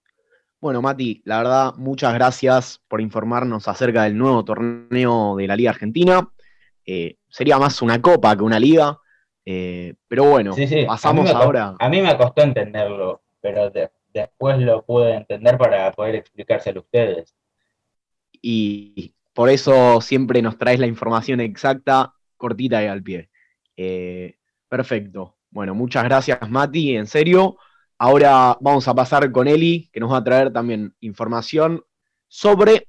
Bueno, 0.59 0.81
Mati, 0.81 1.21
la 1.25 1.37
verdad, 1.37 1.73
muchas 1.75 2.13
gracias 2.15 2.81
por 2.87 2.99
informarnos 2.99 3.67
acerca 3.67 4.03
del 4.03 4.17
nuevo 4.17 4.43
torneo 4.43 5.35
de 5.35 5.47
la 5.47 5.55
Liga 5.55 5.69
Argentina. 5.69 6.27
Eh, 6.83 7.17
sería 7.27 7.59
más 7.59 7.81
una 7.81 8.01
copa 8.01 8.35
que 8.35 8.43
una 8.43 8.59
liga, 8.59 8.97
eh, 9.45 9.93
pero 10.07 10.23
bueno, 10.23 10.53
Sí, 10.53 10.67
sí, 10.67 10.85
pasamos 10.85 11.29
ahora. 11.29 11.75
A 11.77 11.89
mí 11.89 12.01
me 12.01 12.17
costó 12.17 12.41
entenderlo, 12.41 13.21
pero 13.47 13.69
de- 13.69 13.89
después 14.13 14.57
lo 14.59 14.83
pude 14.85 15.13
entender 15.13 15.57
para 15.57 15.91
poder 15.93 16.15
explicárselo 16.15 16.81
a 16.81 16.83
ustedes. 16.83 17.33
y 18.41 19.13
por 19.33 19.49
eso 19.49 20.01
siempre 20.01 20.41
nos 20.41 20.57
traes 20.57 20.79
la 20.79 20.87
información 20.87 21.39
exacta, 21.41 22.13
cortita 22.37 22.83
y 22.83 22.87
al 22.87 23.01
pie. 23.03 23.29
Eh, 23.75 24.35
perfecto. 24.67 25.37
Bueno, 25.49 25.73
muchas 25.75 26.03
gracias, 26.03 26.49
Mati, 26.49 26.95
en 26.95 27.07
serio. 27.07 27.57
Ahora 27.97 28.57
vamos 28.61 28.87
a 28.87 28.93
pasar 28.95 29.31
con 29.31 29.47
Eli, 29.47 29.89
que 29.91 29.99
nos 29.99 30.11
va 30.11 30.17
a 30.17 30.23
traer 30.23 30.51
también 30.51 30.93
información 30.99 31.83
sobre. 32.27 32.87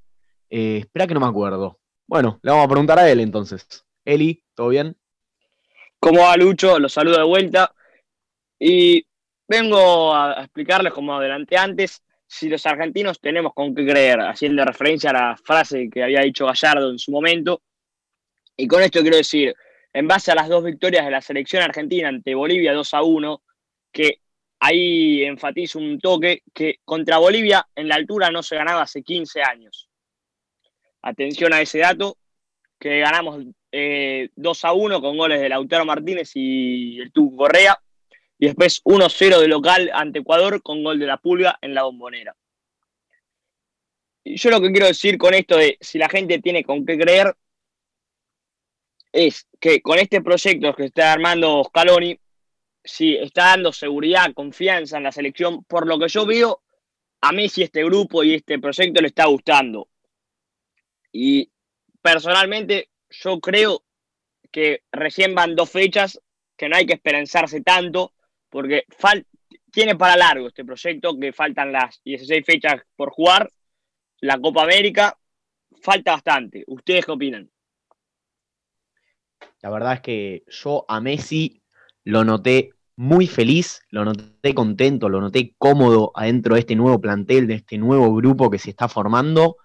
eh, 0.51 0.79
espera 0.81 1.07
que 1.07 1.15
no 1.15 1.21
me 1.21 1.27
acuerdo. 1.27 1.79
Bueno, 2.07 2.41
le 2.43 2.51
vamos 2.51 2.65
a 2.67 2.69
preguntar 2.69 2.99
a 2.99 3.11
él 3.11 3.21
entonces. 3.21 3.67
Eli, 4.05 4.43
¿todo 4.55 4.69
bien? 4.69 4.97
¿Cómo 6.01 6.21
va 6.23 6.37
Lucho? 6.37 6.79
Los 6.79 6.93
saludo 6.95 7.19
de 7.19 7.25
vuelta. 7.25 7.73
Y 8.59 9.07
vengo 9.49 10.15
a 10.15 10.43
explicarles, 10.43 10.93
como 10.93 11.15
adelanté 11.15 11.57
antes, 11.57 12.03
si 12.27 12.49
los 12.49 12.65
argentinos 12.67 13.21
tenemos 13.21 13.55
con 13.55 13.75
qué 13.75 13.87
creer, 13.87 14.21
haciendo 14.21 14.65
referencia 14.65 15.11
a 15.11 15.15
la 15.15 15.37
frase 15.37 15.89
que 15.91 16.03
había 16.03 16.21
dicho 16.21 16.47
Gallardo 16.47 16.91
en 16.91 16.99
su 16.99 17.11
momento. 17.11 17.63
Y 18.57 18.69
con 18.69 18.83
esto 18.83 19.01
quiero 19.01 19.17
decir, 19.17 19.55
en 19.93 20.07
base 20.07 20.31
a 20.31 20.35
las 20.35 20.49
dos 20.49 20.63
victorias 20.63 21.05
de 21.07 21.11
la 21.11 21.23
selección 21.23 21.63
argentina 21.63 22.09
ante 22.09 22.35
Bolivia 22.35 22.75
2 22.75 22.95
a 22.95 23.03
1, 23.03 23.43
que 23.91 24.21
ahí 24.61 25.25
enfatizo 25.25 25.79
un 25.79 25.99
toque, 25.99 26.43
que 26.53 26.81
contra 26.85 27.19
Bolivia 27.19 27.67
en 27.75 27.89
la 27.89 27.95
altura 27.95 28.31
no 28.31 28.43
se 28.43 28.57
ganaba 28.57 28.83
hace 28.83 29.03
15 29.03 29.43
años. 29.43 29.89
Atención 31.01 31.55
a 31.55 31.63
ese 31.63 31.79
dato, 31.79 32.19
que 32.79 33.01
ganamos 33.01 33.45
eh, 33.73 34.29
2 34.37 34.65
a 34.65 34.73
1 34.73 35.01
con 35.01 35.17
goles 35.17 35.41
de 35.41 35.49
Lautaro 35.49 35.87
Martínez 35.87 36.33
y 36.35 37.01
el 37.01 37.11
Tuco 37.11 37.37
Correa. 37.39 37.79
Y 38.39 38.47
después 38.47 38.83
1-0 38.85 39.41
de 39.41 39.49
local 39.49 39.91
ante 39.93 40.21
Ecuador 40.21 40.63
con 40.63 40.83
gol 40.85 40.99
de 40.99 41.07
la 41.07 41.17
Pulga 41.17 41.59
en 41.61 41.75
la 41.75 41.83
bombonera. 41.83 42.37
Y 44.25 44.37
yo 44.37 44.51
lo 44.51 44.61
que 44.61 44.71
quiero 44.71 44.87
decir 44.87 45.19
con 45.19 45.35
esto 45.35 45.57
de 45.57 45.77
si 45.81 45.99
la 45.99 46.09
gente 46.09 46.41
tiene 46.41 46.63
con 46.63 46.85
qué 46.85 46.99
creer 46.99 47.35
es 49.13 49.47
que 49.59 49.81
con 49.81 49.99
este 49.99 50.21
proyecto 50.21 50.75
que 50.75 50.85
está 50.85 51.13
armando 51.13 51.65
Scaloni, 51.65 52.19
si 52.85 53.17
está 53.17 53.47
dando 53.47 53.73
seguridad, 53.73 54.33
confianza 54.35 54.99
en 54.99 55.05
la 55.05 55.13
selección, 55.13 55.65
por 55.65 55.87
lo 55.87 55.99
que 55.99 56.09
yo 56.09 56.27
veo, 56.27 56.63
a 57.21 57.33
Messi 57.33 57.63
este 57.63 57.85
grupo 57.85 58.23
y 58.23 58.35
este 58.35 58.59
proyecto 58.59 59.01
le 59.01 59.09
está 59.09 59.27
gustando. 59.27 59.89
Y 61.11 61.51
personalmente 62.01 62.91
yo 63.11 63.41
creo 63.41 63.83
que 64.51 64.83
recién 64.93 65.35
van 65.35 65.57
dos 65.57 65.71
fechas, 65.71 66.21
que 66.57 66.69
no 66.69 66.77
hay 66.77 66.87
que 66.87 66.95
esperanzarse 66.95 67.61
tanto, 67.61 68.13
porque 68.49 68.85
tiene 69.71 69.97
para 69.97 70.17
largo 70.17 70.49
este 70.49 70.65
proyecto, 70.65 71.19
que 71.19 71.33
faltan 71.33 71.73
las 71.73 72.01
16 72.05 72.45
fechas 72.45 72.83
por 72.97 73.11
jugar, 73.11 73.51
la 74.21 74.39
Copa 74.39 74.65
América, 74.65 75.17
falta 75.81 76.13
bastante. 76.13 76.65
¿Ustedes 76.67 77.05
qué 77.05 77.13
opinan? 77.13 77.51
La 79.61 79.71
verdad 79.71 79.95
es 79.95 80.01
que 80.01 80.45
yo 80.49 80.85
a 80.89 81.01
Messi 81.01 81.63
lo 82.05 82.25
noté 82.25 82.71
muy 82.97 83.27
feliz, 83.27 83.83
lo 83.91 84.05
noté 84.05 84.55
contento, 84.55 85.09
lo 85.09 85.21
noté 85.21 85.55
cómodo 85.57 86.11
adentro 86.15 86.55
de 86.55 86.61
este 86.61 86.75
nuevo 86.75 87.01
plantel, 87.01 87.47
de 87.47 87.55
este 87.55 87.79
nuevo 87.79 88.13
grupo 88.15 88.51
que 88.51 88.59
se 88.59 88.71
está 88.71 88.89
formando. 88.89 89.57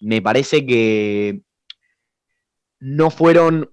Me 0.00 0.22
parece 0.22 0.64
que 0.64 1.42
no 2.78 3.10
fueron, 3.10 3.70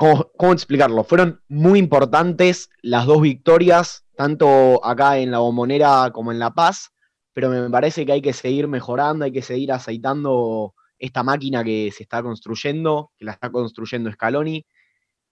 ¿cómo, 0.00 0.52
explicarlo? 0.52 1.04
Fueron 1.04 1.42
muy 1.48 1.78
importantes 1.78 2.70
las 2.80 3.04
dos 3.04 3.20
victorias, 3.20 4.06
tanto 4.16 4.82
acá 4.84 5.18
en 5.18 5.30
la 5.30 5.40
Bombonera 5.40 6.10
como 6.12 6.32
en 6.32 6.38
La 6.38 6.54
Paz, 6.54 6.92
pero 7.34 7.50
me 7.50 7.68
parece 7.68 8.06
que 8.06 8.12
hay 8.12 8.22
que 8.22 8.32
seguir 8.32 8.66
mejorando, 8.66 9.26
hay 9.26 9.32
que 9.32 9.42
seguir 9.42 9.72
aceitando 9.72 10.74
esta 10.98 11.22
máquina 11.22 11.62
que 11.62 11.90
se 11.94 12.04
está 12.04 12.22
construyendo, 12.22 13.12
que 13.18 13.26
la 13.26 13.32
está 13.32 13.50
construyendo 13.50 14.10
Scaloni. 14.10 14.64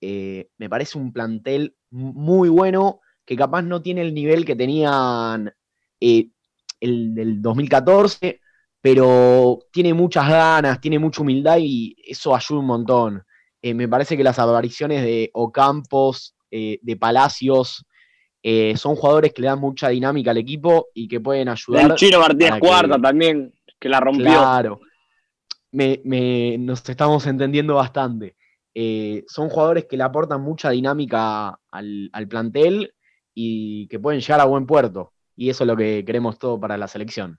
Eh, 0.02 0.48
me 0.59 0.68
parece 0.68 0.98
un 0.98 1.12
plantel 1.14 1.74
muy 1.90 2.50
bueno, 2.50 3.00
que 3.24 3.37
capaz 3.37 3.62
no 3.62 3.81
tiene 3.81 4.02
el 4.02 4.12
nivel 4.12 4.44
que 4.44 4.54
tenían 4.54 5.50
eh, 5.98 6.28
el 6.81 7.14
del 7.14 7.40
2014, 7.40 8.40
pero 8.83 9.61
tiene 9.72 9.94
muchas 9.94 10.28
ganas, 10.28 10.78
tiene 10.81 10.98
mucha 10.98 11.22
humildad 11.22 11.57
y 11.59 11.96
eso 12.07 12.35
ayuda 12.35 12.61
un 12.61 12.66
montón. 12.66 13.22
Eh, 13.62 13.75
me 13.75 13.88
parece 13.88 14.16
que 14.16 14.25
las 14.25 14.38
apariciones 14.38 15.03
de 15.03 15.31
Ocampos, 15.35 16.35
de 16.51 16.97
Palacios, 16.99 17.85
son 18.77 18.97
jugadores 18.97 19.35
que 19.35 19.42
le 19.42 19.49
dan 19.49 19.61
mucha 19.61 19.90
dinámica 19.90 20.31
al 20.31 20.38
equipo 20.38 20.88
y 20.94 21.07
que 21.07 21.21
pueden 21.21 21.49
ayudar. 21.49 21.90
El 21.90 21.94
Chino 21.97 22.21
Martínez 22.21 22.59
Cuarta 22.59 22.99
también, 22.99 23.53
que 23.79 23.88
la 23.90 24.01
rompió. 24.01 24.25
Claro, 24.25 24.81
me, 25.73 26.57
nos 26.59 26.88
estamos 26.88 27.27
entendiendo 27.27 27.75
bastante. 27.75 28.37
Eh, 28.75 29.25
son 29.27 29.49
jugadores 29.49 29.87
que 29.87 29.97
le 29.97 30.05
aportan 30.05 30.40
mucha 30.40 30.71
dinámica 30.71 31.59
al, 31.71 32.29
plantel 32.29 32.94
y 33.35 33.88
que 33.88 33.99
pueden 33.99 34.21
llegar 34.21 34.40
a 34.40 34.44
buen 34.44 34.66
puerto. 34.66 35.12
Y 35.37 35.51
eso 35.51 35.64
es 35.64 35.68
lo 35.68 35.77
que 35.77 36.05
queremos 36.05 36.38
todo 36.38 36.59
para 36.61 36.77
la 36.77 36.88
selección. 36.88 37.38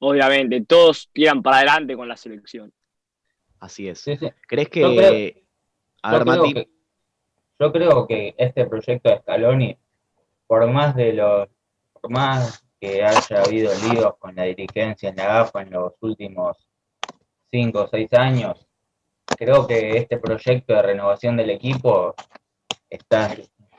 Obviamente, 0.00 0.64
todos 0.66 1.10
tiran 1.12 1.42
para 1.42 1.58
adelante 1.58 1.96
con 1.96 2.08
la 2.08 2.16
selección. 2.16 2.72
Así 3.62 3.88
es. 3.88 4.04
¿Crees 4.48 4.68
que... 4.68 5.44
a 6.02 6.12
ver, 6.12 6.26
Mati. 6.26 6.68
yo 7.60 7.72
creo 7.72 8.08
que 8.08 8.34
este 8.36 8.66
proyecto 8.66 9.08
de 9.08 9.20
Scaloni, 9.20 9.78
por 10.48 10.68
más 10.68 10.96
de 10.96 11.12
los... 11.12 11.48
Por 11.92 12.10
más 12.10 12.64
que 12.80 13.04
haya 13.04 13.42
habido 13.44 13.72
líos 13.88 14.16
con 14.18 14.34
la 14.34 14.42
dirigencia 14.42 15.10
en 15.10 15.14
la 15.14 15.42
AFA 15.42 15.62
en 15.62 15.70
los 15.70 15.92
últimos 16.00 16.68
cinco 17.52 17.82
o 17.82 17.88
seis 17.88 18.12
años, 18.14 18.66
creo 19.38 19.64
que 19.68 19.96
este 19.96 20.18
proyecto 20.18 20.74
de 20.74 20.82
renovación 20.82 21.36
del 21.36 21.50
equipo 21.50 22.16
está, 22.90 23.32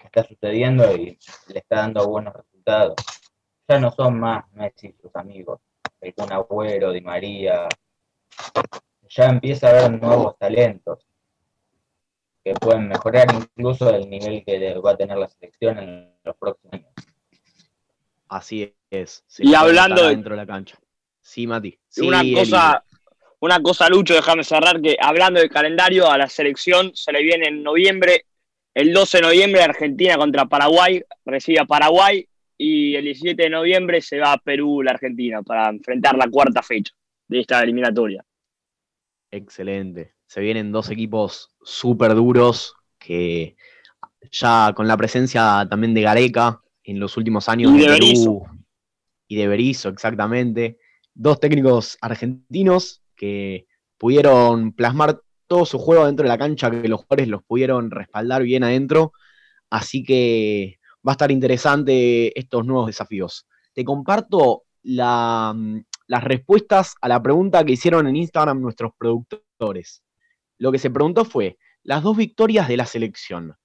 está 0.06 0.24
sucediendo 0.24 0.96
y 0.96 1.20
le 1.48 1.60
está 1.60 1.80
dando 1.80 2.08
buenos 2.08 2.34
resultados. 2.34 2.96
Ya 3.68 3.80
no 3.80 3.92
son 3.92 4.22
más 4.22 4.50
Messi 4.54 4.96
sus 5.02 5.14
amigos, 5.18 5.60
el 6.00 6.14
Kun 6.14 6.32
Agüero, 6.32 6.94
Di 6.94 7.02
María. 7.02 7.68
Ya 9.16 9.26
empieza 9.26 9.68
a 9.68 9.70
haber 9.72 10.02
nuevos 10.02 10.38
talentos 10.38 11.06
que 12.44 12.54
pueden 12.54 12.88
mejorar 12.88 13.28
incluso 13.34 13.90
el 13.94 14.10
nivel 14.10 14.44
que 14.44 14.74
va 14.80 14.92
a 14.92 14.98
tener 14.98 15.18
la 15.18 15.28
selección 15.28 15.78
en 15.80 16.14
los 16.24 16.36
próximos 16.36 16.74
años. 16.74 16.94
Así 18.28 18.74
es. 18.90 19.24
y 19.38 19.54
hablando 19.54 20.08
dentro 20.08 20.32
de 20.32 20.38
la 20.38 20.48
cancha. 20.48 20.78
Sí, 21.22 21.48
Mati. 21.48 21.80
una 22.02 22.22
cosa, 22.34 22.84
una 23.40 23.62
cosa, 23.62 23.88
Lucho, 23.88 24.14
déjame 24.14 24.44
cerrar, 24.44 24.82
que 24.82 24.98
hablando 25.00 25.40
del 25.40 25.50
calendario, 25.50 26.10
a 26.10 26.18
la 26.18 26.28
selección 26.28 26.92
se 26.96 27.12
le 27.12 27.22
viene 27.22 27.48
en 27.48 27.64
noviembre, 27.64 28.26
el 28.74 28.92
12 28.92 29.18
de 29.18 29.24
noviembre 29.24 29.62
Argentina 29.62 30.18
contra 30.18 30.46
Paraguay, 30.46 31.02
recibe 31.26 31.60
a 31.60 31.66
Paraguay, 31.66 32.28
y 32.58 32.96
el 32.96 33.06
17 33.06 33.44
de 33.44 33.50
noviembre 33.50 34.02
se 34.02 34.20
va 34.20 34.34
a 34.34 34.38
Perú, 34.38 34.82
la 34.82 34.92
Argentina, 34.92 35.42
para 35.44 35.70
enfrentar 35.70 36.18
la 36.18 36.28
cuarta 36.28 36.62
fecha 36.62 36.94
de 37.28 37.40
esta 37.40 37.62
eliminatoria. 37.62 38.26
Excelente. 39.36 40.14
Se 40.28 40.42
vienen 40.42 40.72
dos 40.72 40.92
equipos 40.92 41.56
súper 41.64 42.14
duros 42.14 42.76
que 43.00 43.58
ya 44.32 44.74
con 44.76 44.88
la 44.88 44.96
presencia 44.96 45.66
también 45.68 45.96
de 45.96 46.04
Gareca 46.04 46.62
en 46.84 47.00
los 47.00 47.18
últimos 47.18 47.50
años 47.50 47.72
y 47.74 47.80
de 47.80 47.88
Perú 47.88 48.46
y 49.28 49.36
de 49.36 49.48
Berizzo, 49.48 49.90
exactamente. 49.90 50.78
Dos 51.16 51.40
técnicos 51.40 51.98
argentinos 52.00 53.02
que 53.16 53.66
pudieron 53.98 54.72
plasmar 54.74 55.20
todo 55.48 55.66
su 55.66 55.80
juego 55.80 56.06
dentro 56.06 56.26
de 56.26 56.30
la 56.30 56.38
cancha, 56.38 56.70
que 56.70 56.88
los 56.88 57.02
jugadores 57.02 57.28
los 57.28 57.44
pudieron 57.44 57.90
respaldar 57.90 58.44
bien 58.44 58.64
adentro. 58.64 59.14
Así 59.72 60.04
que 60.04 60.78
va 61.06 61.14
a 61.14 61.14
estar 61.14 61.32
interesante 61.32 62.38
estos 62.40 62.68
nuevos 62.68 62.86
desafíos. 62.86 63.48
Te 63.74 63.84
comparto 63.84 64.66
las 66.08 66.24
respuestas 66.24 66.96
a 67.02 67.08
la 67.08 67.22
pregunta 67.22 67.64
que 67.64 67.74
hicieron 67.74 68.08
en 68.08 68.16
Instagram 68.16 68.62
nuestros 68.62 68.92
productores. 68.98 70.04
Lo 70.58 70.72
que 70.72 70.80
se 70.80 70.90
preguntó 70.90 71.26
fue, 71.26 71.58
las 71.84 72.04
dos 72.04 72.18
victorias 72.18 72.68
de 72.68 72.78
la 72.78 72.86
selección, 72.86 73.56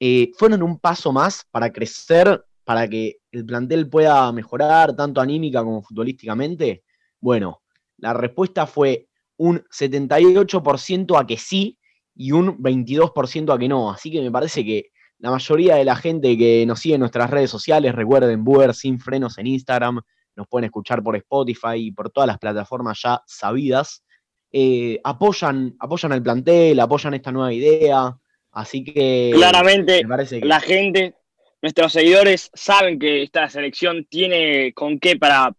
eh, 0.00 0.30
¿fueron 0.36 0.62
un 0.62 0.78
paso 0.78 1.12
más 1.12 1.46
para 1.50 1.72
crecer, 1.72 2.44
para 2.64 2.88
que 2.88 3.18
el 3.30 3.44
plantel 3.46 3.88
pueda 3.88 4.30
mejorar 4.32 4.96
tanto 4.96 5.20
anímica 5.20 5.62
como 5.62 5.82
futbolísticamente? 5.82 6.84
Bueno, 7.20 7.62
la 7.98 8.12
respuesta 8.12 8.66
fue 8.66 9.08
un 9.36 9.64
78% 9.70 11.18
a 11.18 11.26
que 11.26 11.36
sí 11.38 11.78
y 12.14 12.32
un 12.32 12.58
22% 12.58 13.54
a 13.54 13.58
que 13.58 13.68
no. 13.68 13.90
Así 13.90 14.10
que 14.10 14.20
me 14.20 14.30
parece 14.30 14.64
que 14.64 14.90
la 15.18 15.30
mayoría 15.30 15.76
de 15.76 15.84
la 15.84 15.96
gente 15.96 16.36
que 16.36 16.66
nos 16.66 16.80
sigue 16.80 16.96
en 16.96 17.00
nuestras 17.00 17.30
redes 17.30 17.50
sociales, 17.50 17.94
recuerden 17.94 18.44
Buer 18.44 18.74
sin 18.74 18.98
frenos 18.98 19.38
en 19.38 19.46
Instagram, 19.46 20.00
nos 20.36 20.48
pueden 20.48 20.66
escuchar 20.66 21.02
por 21.02 21.16
Spotify 21.16 21.76
y 21.76 21.92
por 21.92 22.10
todas 22.10 22.26
las 22.26 22.38
plataformas 22.38 23.00
ya 23.02 23.22
sabidas, 23.26 24.04
eh, 24.52 25.00
apoyan, 25.02 25.74
apoyan 25.80 26.12
al 26.12 26.22
plantel, 26.22 26.78
apoyan 26.78 27.14
esta 27.14 27.32
nueva 27.32 27.52
idea. 27.52 28.16
Así 28.52 28.84
que 28.84 29.32
claramente 29.34 30.02
la 30.42 30.60
gente, 30.60 31.16
nuestros 31.60 31.92
seguidores 31.92 32.50
saben 32.54 32.98
que 32.98 33.22
esta 33.22 33.48
selección 33.48 34.06
tiene 34.08 34.72
con 34.72 35.00
qué 35.00 35.16
para 35.16 35.54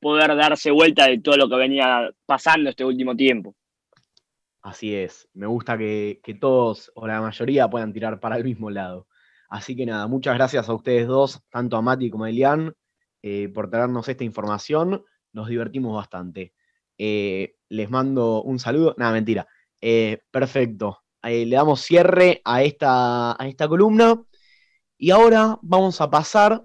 poder 0.00 0.34
darse 0.34 0.70
vuelta 0.70 1.06
de 1.06 1.20
todo 1.20 1.36
lo 1.36 1.48
que 1.48 1.56
venía 1.56 2.10
pasando 2.26 2.70
este 2.70 2.84
último 2.84 3.14
tiempo. 3.14 3.54
Así 4.62 4.94
es, 4.94 5.28
me 5.32 5.46
gusta 5.46 5.78
que, 5.78 6.20
todos 6.40 6.90
o 6.94 7.06
la 7.06 7.20
mayoría 7.20 7.68
puedan 7.68 7.92
tirar 7.92 8.20
para 8.20 8.36
el 8.36 8.44
mismo 8.44 8.70
lado. 8.70 9.06
Así 9.48 9.74
que 9.74 9.86
nada, 9.86 10.06
muchas 10.06 10.34
gracias 10.34 10.68
a 10.68 10.74
ustedes 10.74 11.06
dos, 11.06 11.40
tanto 11.50 11.76
a 11.76 11.82
Mati 11.82 12.10
como 12.10 12.24
a 12.24 12.30
Elian, 12.30 12.74
eh, 13.22 13.48
por 13.48 13.70
traernos 13.70 14.08
esta 14.08 14.24
información. 14.24 15.04
Nos 15.32 15.48
divertimos 15.48 15.94
bastante. 15.94 16.54
Eh, 16.98 17.56
les 17.68 17.90
mando 17.90 18.42
un 18.42 18.58
saludo. 18.58 18.94
Nada, 18.98 19.12
mentira. 19.12 19.46
Eh, 19.80 20.22
perfecto. 20.30 21.02
le 21.22 21.50
damos 21.50 21.80
cierre 21.80 22.40
a 22.44 22.62
esta, 22.62 23.32
a 23.32 23.48
esta 23.48 23.68
columna. 23.68 24.22
Y 24.98 25.10
ahora 25.10 25.58
vamos 25.62 26.00
a 26.00 26.10
pasar 26.10 26.64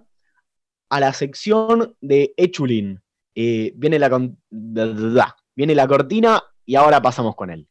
a 0.90 1.00
la 1.00 1.14
sección 1.14 1.96
de 2.02 2.34
Echulin. 2.38 3.02
Eh, 3.34 3.74
viene, 3.76 4.00
la, 4.00 4.10
viene 5.56 5.76
la 5.76 5.88
cortina 5.88 6.44
y 6.66 6.76
ahora 6.76 7.02
pasamos 7.02 7.36
con 7.36 7.50
él. 7.50 7.68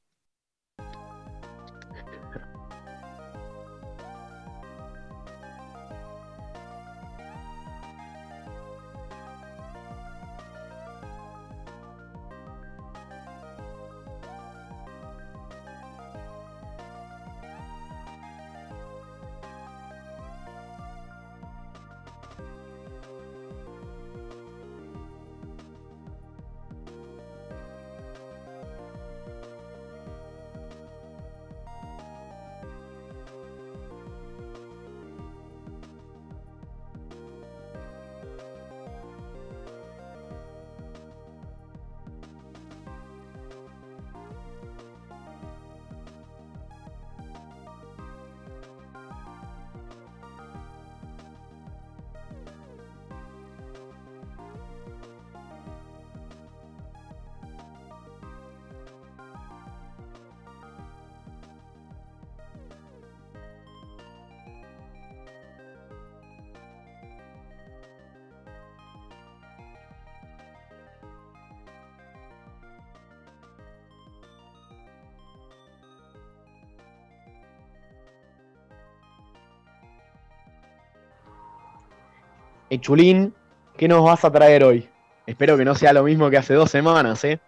Chulín, 82.80 83.34
¿qué 83.76 83.88
nos 83.88 84.04
vas 84.04 84.24
a 84.24 84.30
traer 84.30 84.64
hoy? 84.64 84.88
Espero 85.26 85.56
que 85.56 85.64
no 85.64 85.74
sea 85.74 85.92
lo 85.92 86.04
mismo 86.04 86.30
que 86.30 86.36
hace 86.36 86.54
dos 86.54 86.70
semanas, 86.70 87.24
¿eh? 87.24 87.40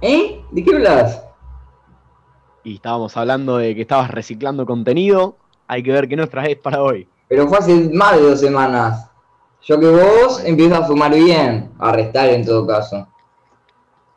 ¿Eh? 0.00 0.44
¿De 0.50 0.64
qué 0.64 0.76
hablas? 0.76 1.24
Y 2.64 2.76
estábamos 2.76 3.16
hablando 3.16 3.56
de 3.56 3.74
que 3.74 3.82
estabas 3.82 4.10
reciclando 4.10 4.66
contenido. 4.66 5.36
Hay 5.66 5.82
que 5.82 5.92
ver 5.92 6.08
qué 6.08 6.16
nos 6.16 6.28
traes 6.28 6.56
para 6.58 6.82
hoy. 6.82 7.08
Pero 7.28 7.48
fue 7.48 7.58
hace 7.58 7.90
más 7.92 8.16
de 8.16 8.22
dos 8.22 8.40
semanas. 8.40 9.10
Yo 9.62 9.78
que 9.80 9.88
vos 9.88 10.42
empiezo 10.44 10.76
a 10.76 10.84
fumar 10.84 11.14
bien, 11.14 11.70
a 11.78 11.92
restar 11.92 12.28
en 12.28 12.44
todo 12.44 12.66
caso. 12.66 13.08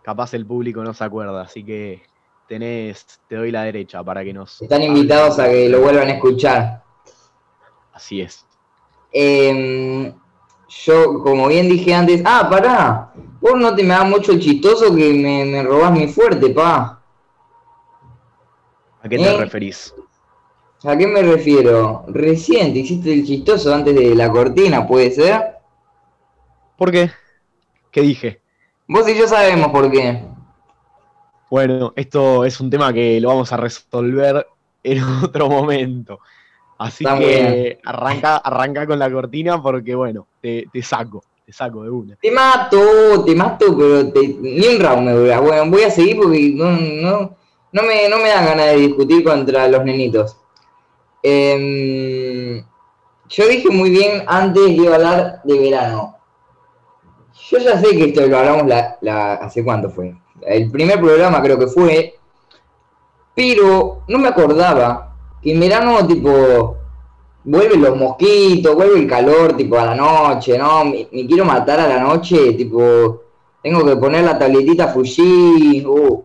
Capaz 0.02 0.34
el 0.34 0.45
público 0.45 0.84
no 0.84 0.93
se 0.93 1.04
acuerda, 1.04 1.41
así 1.41 1.63
que 1.63 2.04
tenés, 2.47 3.19
te 3.28 3.36
doy 3.36 3.52
la 3.52 3.63
derecha 3.63 4.04
para 4.04 4.24
que 4.24 4.34
nos. 4.34 4.62
Están 4.62 4.84
invitados 4.84 5.39
a 5.39 5.50
que 5.50 5.69
lo 5.69 5.82
vuelvan 5.82 6.08
a 6.08 6.12
escuchar. 6.12 6.84
Así 7.93 8.21
es. 8.21 8.45
Em, 9.12 10.13
yo, 10.86 11.21
como 11.21 11.47
bien 11.47 11.67
dije 11.67 11.93
antes, 11.93 12.21
ah, 12.26 12.47
pará, 12.50 13.13
vos 13.41 13.56
no 13.58 13.76
te 13.76 13.84
me 13.84 13.89
da 13.89 14.04
mucho 14.04 14.32
el 14.32 14.39
chistoso 14.39 14.95
que 14.95 15.13
me, 15.13 15.45
me 15.45 15.63
robás 15.63 15.91
mi 15.91 16.08
fuerte, 16.08 16.50
pa. 16.50 17.02
¿A 19.04 19.10
qué 19.10 19.17
te 19.17 19.36
¿Eh? 19.36 19.38
referís? 19.38 19.93
¿A 20.84 20.97
qué 20.97 21.06
me 21.08 21.21
refiero? 21.21 22.06
Recién 22.08 22.74
te 22.74 22.80
hiciste 22.80 23.13
el 23.13 23.26
chistoso 23.26 23.74
antes 23.74 23.93
de 23.93 24.15
la 24.15 24.32
cortina, 24.32 24.88
¿puede 24.88 25.12
ser? 25.12 25.58
¿Por 26.76 26.91
qué? 26.91 27.12
¿Qué 27.91 28.02
dije? 28.02 28.41
Vos 28.88 29.08
y 29.08 29.15
yo 29.15 29.28
sabemos 29.28 29.71
por 29.71 29.91
qué. 29.91 30.24
Bueno, 31.50 31.93
esto 31.95 32.45
es 32.45 32.60
un 32.60 32.69
tema 32.69 32.93
que 32.93 33.19
lo 33.21 33.28
vamos 33.28 33.52
a 33.52 33.58
resolver 33.58 34.47
en 34.84 35.04
otro 35.24 35.50
momento. 35.50 36.19
Así 36.81 37.03
Está 37.03 37.19
que 37.19 37.79
arranca, 37.85 38.37
arranca 38.37 38.87
con 38.87 38.97
la 38.97 39.11
cortina 39.11 39.61
porque, 39.61 39.93
bueno, 39.93 40.25
te, 40.41 40.65
te 40.73 40.81
saco, 40.81 41.23
te 41.45 41.53
saco 41.53 41.83
de 41.83 41.91
una. 41.91 42.15
Te 42.15 42.31
mato, 42.31 43.23
te 43.23 43.35
mato, 43.35 43.77
pero 43.77 44.11
te- 44.11 44.35
ni 44.41 44.65
un 44.67 44.81
round 44.81 45.05
me 45.05 45.11
dura. 45.13 45.39
Bueno, 45.41 45.69
voy 45.69 45.83
a 45.83 45.91
seguir 45.91 46.17
porque 46.17 46.51
no, 46.55 46.71
no, 46.71 47.35
no, 47.71 47.83
me, 47.83 48.09
no 48.09 48.17
me 48.17 48.29
dan 48.29 48.45
ganas 48.45 48.65
de 48.71 48.77
discutir 48.77 49.23
contra 49.23 49.67
los 49.67 49.83
nenitos. 49.85 50.37
Em, 51.21 52.65
yo 53.29 53.47
dije 53.47 53.69
muy 53.69 53.91
bien 53.91 54.23
antes 54.25 54.63
a 54.87 54.95
hablar 54.95 55.41
de 55.43 55.59
verano. 55.59 56.17
Yo 57.51 57.59
ya 57.59 57.79
sé 57.79 57.95
que 57.95 58.05
esto 58.05 58.25
lo 58.25 58.39
hablamos 58.39 58.65
la, 58.65 58.97
la- 59.01 59.33
hace 59.35 59.63
cuánto 59.63 59.91
fue. 59.91 60.15
El 60.41 60.71
primer 60.71 60.99
programa 60.99 61.43
creo 61.43 61.59
que 61.59 61.67
fue. 61.67 62.15
Pero 63.35 64.01
no 64.07 64.17
me 64.17 64.29
acordaba 64.29 65.11
que 65.41 65.54
en 65.54 65.60
verano, 65.60 66.06
tipo, 66.08 66.77
vuelven 67.43 67.82
los 67.82 67.97
mosquitos, 67.97 68.75
vuelve 68.75 68.99
el 68.99 69.08
calor, 69.08 69.56
tipo, 69.58 69.77
a 69.80 69.86
la 69.88 69.95
noche, 69.95 70.58
¿no? 70.58 70.86
Me, 70.86 71.08
me 71.12 71.25
quiero 71.25 71.45
matar 71.45 71.80
a 71.80 71.88
la 71.88 71.99
noche, 71.99 72.54
tipo, 72.54 73.23
tengo 73.63 73.86
que 73.86 73.95
poner 73.95 74.23
la 74.23 74.38
tabletita 74.38 74.88
Fuji, 74.89 75.84
uh, 75.86 76.23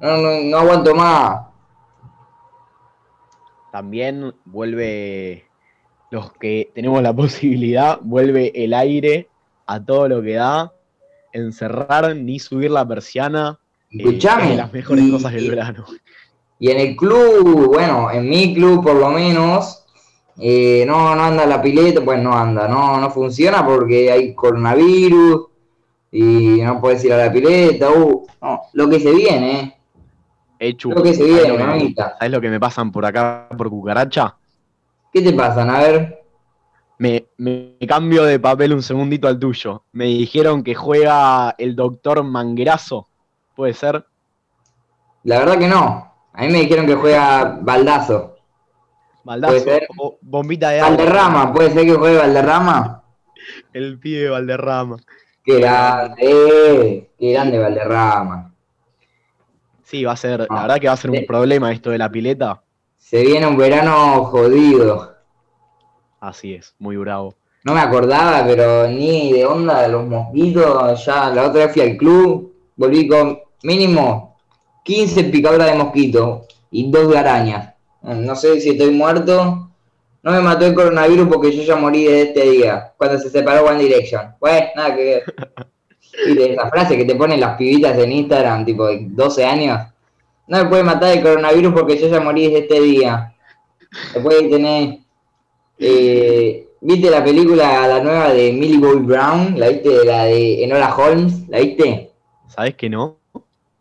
no, 0.00 0.16
no, 0.18 0.40
no 0.42 0.58
aguanto 0.58 0.94
más. 0.94 1.40
También 3.72 4.34
vuelve, 4.44 5.44
los 6.10 6.32
que 6.34 6.70
tenemos 6.74 7.02
la 7.02 7.12
posibilidad, 7.16 7.98
vuelve 8.02 8.52
el 8.54 8.72
aire 8.74 9.28
a 9.66 9.84
todo 9.84 10.08
lo 10.08 10.22
que 10.22 10.34
da, 10.34 10.72
encerrar 11.32 12.14
ni 12.16 12.38
subir 12.38 12.70
la 12.70 12.86
persiana. 12.86 13.58
eh, 13.90 13.96
Escuchame. 13.98 14.44
es 14.44 14.50
de 14.50 14.56
las 14.56 14.72
mejores 14.72 15.04
y- 15.04 15.10
cosas 15.10 15.32
del 15.32 15.50
verano. 15.50 15.84
Y 16.58 16.70
en 16.70 16.80
el 16.80 16.96
club, 16.96 17.66
bueno, 17.66 18.10
en 18.10 18.28
mi 18.28 18.54
club 18.54 18.82
por 18.82 18.94
lo 18.96 19.10
menos, 19.10 19.84
eh, 20.38 20.84
no, 20.86 21.14
no 21.14 21.22
anda 21.24 21.46
la 21.46 21.60
pileta, 21.60 22.02
pues 22.04 22.20
no 22.22 22.32
anda, 22.34 22.66
no, 22.68 22.98
no 23.00 23.10
funciona 23.10 23.64
porque 23.64 24.10
hay 24.10 24.34
coronavirus 24.34 25.46
y 26.12 26.60
no 26.62 26.80
puedes 26.80 27.04
ir 27.04 27.12
a 27.12 27.18
la 27.26 27.32
pileta, 27.32 27.90
uh, 27.90 28.26
no, 28.42 28.62
lo 28.72 28.88
que 28.88 29.00
se 29.00 29.12
viene, 29.12 29.60
eh. 29.60 29.72
Hecho, 30.58 30.88
Lo 30.88 31.02
que 31.02 31.12
se 31.12 31.28
¿sabes 31.28 31.34
viene, 31.44 31.58
me- 31.58 31.66
mamita. 31.66 32.16
¿sabes 32.18 32.32
lo 32.32 32.40
que 32.40 32.48
me 32.48 32.58
pasan 32.58 32.90
por 32.90 33.04
acá, 33.04 33.48
por 33.56 33.68
cucaracha? 33.68 34.36
¿Qué 35.12 35.20
te 35.22 35.32
pasan? 35.34 35.68
A 35.70 35.78
ver, 35.80 36.22
Me, 36.98 37.26
me 37.36 37.76
cambio 37.86 38.24
de 38.24 38.40
papel 38.40 38.72
un 38.72 38.82
segundito 38.82 39.28
al 39.28 39.38
tuyo. 39.38 39.84
Me 39.92 40.06
dijeron 40.06 40.62
que 40.64 40.74
juega 40.74 41.54
el 41.58 41.76
doctor 41.76 42.22
Manguerazo. 42.24 43.06
¿Puede 43.54 43.74
ser? 43.74 44.06
la 45.24 45.40
verdad 45.40 45.58
que 45.58 45.68
no. 45.68 46.12
A 46.36 46.42
mí 46.42 46.48
me 46.52 46.60
dijeron 46.60 46.86
que 46.86 46.94
juega 46.94 47.58
Baldazo. 47.62 48.36
Baldazo 49.24 49.64
o 49.98 50.18
bombita 50.20 50.70
de 50.70 50.80
agua. 50.80 50.90
Valderrama, 50.96 51.52
¿puede 51.52 51.70
ser 51.70 51.84
que 51.86 51.94
juegue 51.94 52.18
Valderrama? 52.18 53.02
El 53.72 53.98
pibe 53.98 54.28
Valderrama. 54.28 54.96
Qué 55.42 55.60
grande, 55.60 57.10
qué 57.18 57.32
grande 57.32 57.58
Valderrama. 57.58 58.52
Sí, 59.82 60.04
va 60.04 60.12
a 60.12 60.16
ser, 60.16 60.42
Ah. 60.42 60.46
la 60.54 60.62
verdad 60.62 60.80
que 60.80 60.86
va 60.88 60.92
a 60.92 60.96
ser 60.96 61.10
un 61.10 61.24
problema 61.26 61.72
esto 61.72 61.90
de 61.90 61.98
la 61.98 62.10
pileta. 62.10 62.62
Se 62.98 63.22
viene 63.22 63.46
un 63.46 63.56
verano 63.56 64.24
jodido. 64.24 65.14
Así 66.20 66.54
es, 66.54 66.74
muy 66.78 66.96
bravo. 66.96 67.34
No 67.64 67.72
me 67.74 67.80
acordaba, 67.80 68.44
pero 68.46 68.86
ni 68.88 69.32
de 69.32 69.46
onda 69.46 69.82
de 69.82 69.88
los 69.88 70.06
mosquitos. 70.06 71.04
Ya 71.04 71.30
la 71.30 71.46
otra 71.46 71.66
vez 71.66 71.72
fui 71.72 71.82
al 71.82 71.96
club, 71.96 72.52
volví 72.76 73.08
con 73.08 73.38
mínimo 73.62 74.35
15 74.86 75.24
picaduras 75.24 75.72
de 75.72 75.76
mosquito 75.76 76.46
y 76.70 76.88
dos 76.90 77.10
de 77.10 77.18
araña. 77.18 77.74
No 78.02 78.36
sé 78.36 78.60
si 78.60 78.70
estoy 78.70 78.92
muerto. 78.92 79.68
No 80.22 80.30
me 80.30 80.40
mató 80.40 80.64
el 80.64 80.74
coronavirus 80.74 81.28
porque 81.28 81.50
yo 81.50 81.62
ya 81.64 81.74
morí 81.74 82.04
de 82.04 82.22
este 82.22 82.50
día, 82.50 82.92
cuando 82.96 83.18
se 83.18 83.28
separó 83.28 83.64
One 83.66 83.82
Direction. 83.82 84.34
Pues, 84.38 84.62
nada 84.76 84.94
que 84.94 85.04
ver. 85.04 85.24
Y 86.28 86.34
de 86.34 86.52
esa 86.52 86.70
frase 86.70 86.96
que 86.96 87.04
te 87.04 87.16
ponen 87.16 87.40
las 87.40 87.56
pibitas 87.56 87.98
en 87.98 88.12
Instagram, 88.12 88.64
tipo 88.64 88.86
de 88.86 89.08
12 89.10 89.44
años. 89.44 89.80
No 90.46 90.58
me 90.62 90.70
puede 90.70 90.84
matar 90.84 91.16
el 91.16 91.22
coronavirus 91.22 91.74
porque 91.74 91.98
yo 91.98 92.08
ya 92.08 92.20
morí 92.20 92.44
desde 92.44 92.60
este 92.60 92.80
día. 92.80 93.34
Después 94.14 94.48
tener. 94.48 94.98
Eh, 95.78 96.68
¿Viste 96.80 97.10
la 97.10 97.24
película, 97.24 97.88
la 97.88 98.00
nueva 98.00 98.32
de 98.32 98.52
Millie 98.52 98.78
Bobby 98.78 99.04
Brown? 99.04 99.58
¿La 99.58 99.68
viste? 99.68 100.04
La 100.04 100.24
de 100.24 100.62
Enola 100.62 100.94
Holmes, 100.94 101.48
¿la 101.48 101.58
viste? 101.58 102.12
¿Sabes 102.46 102.76
que 102.76 102.88
no? 102.88 103.18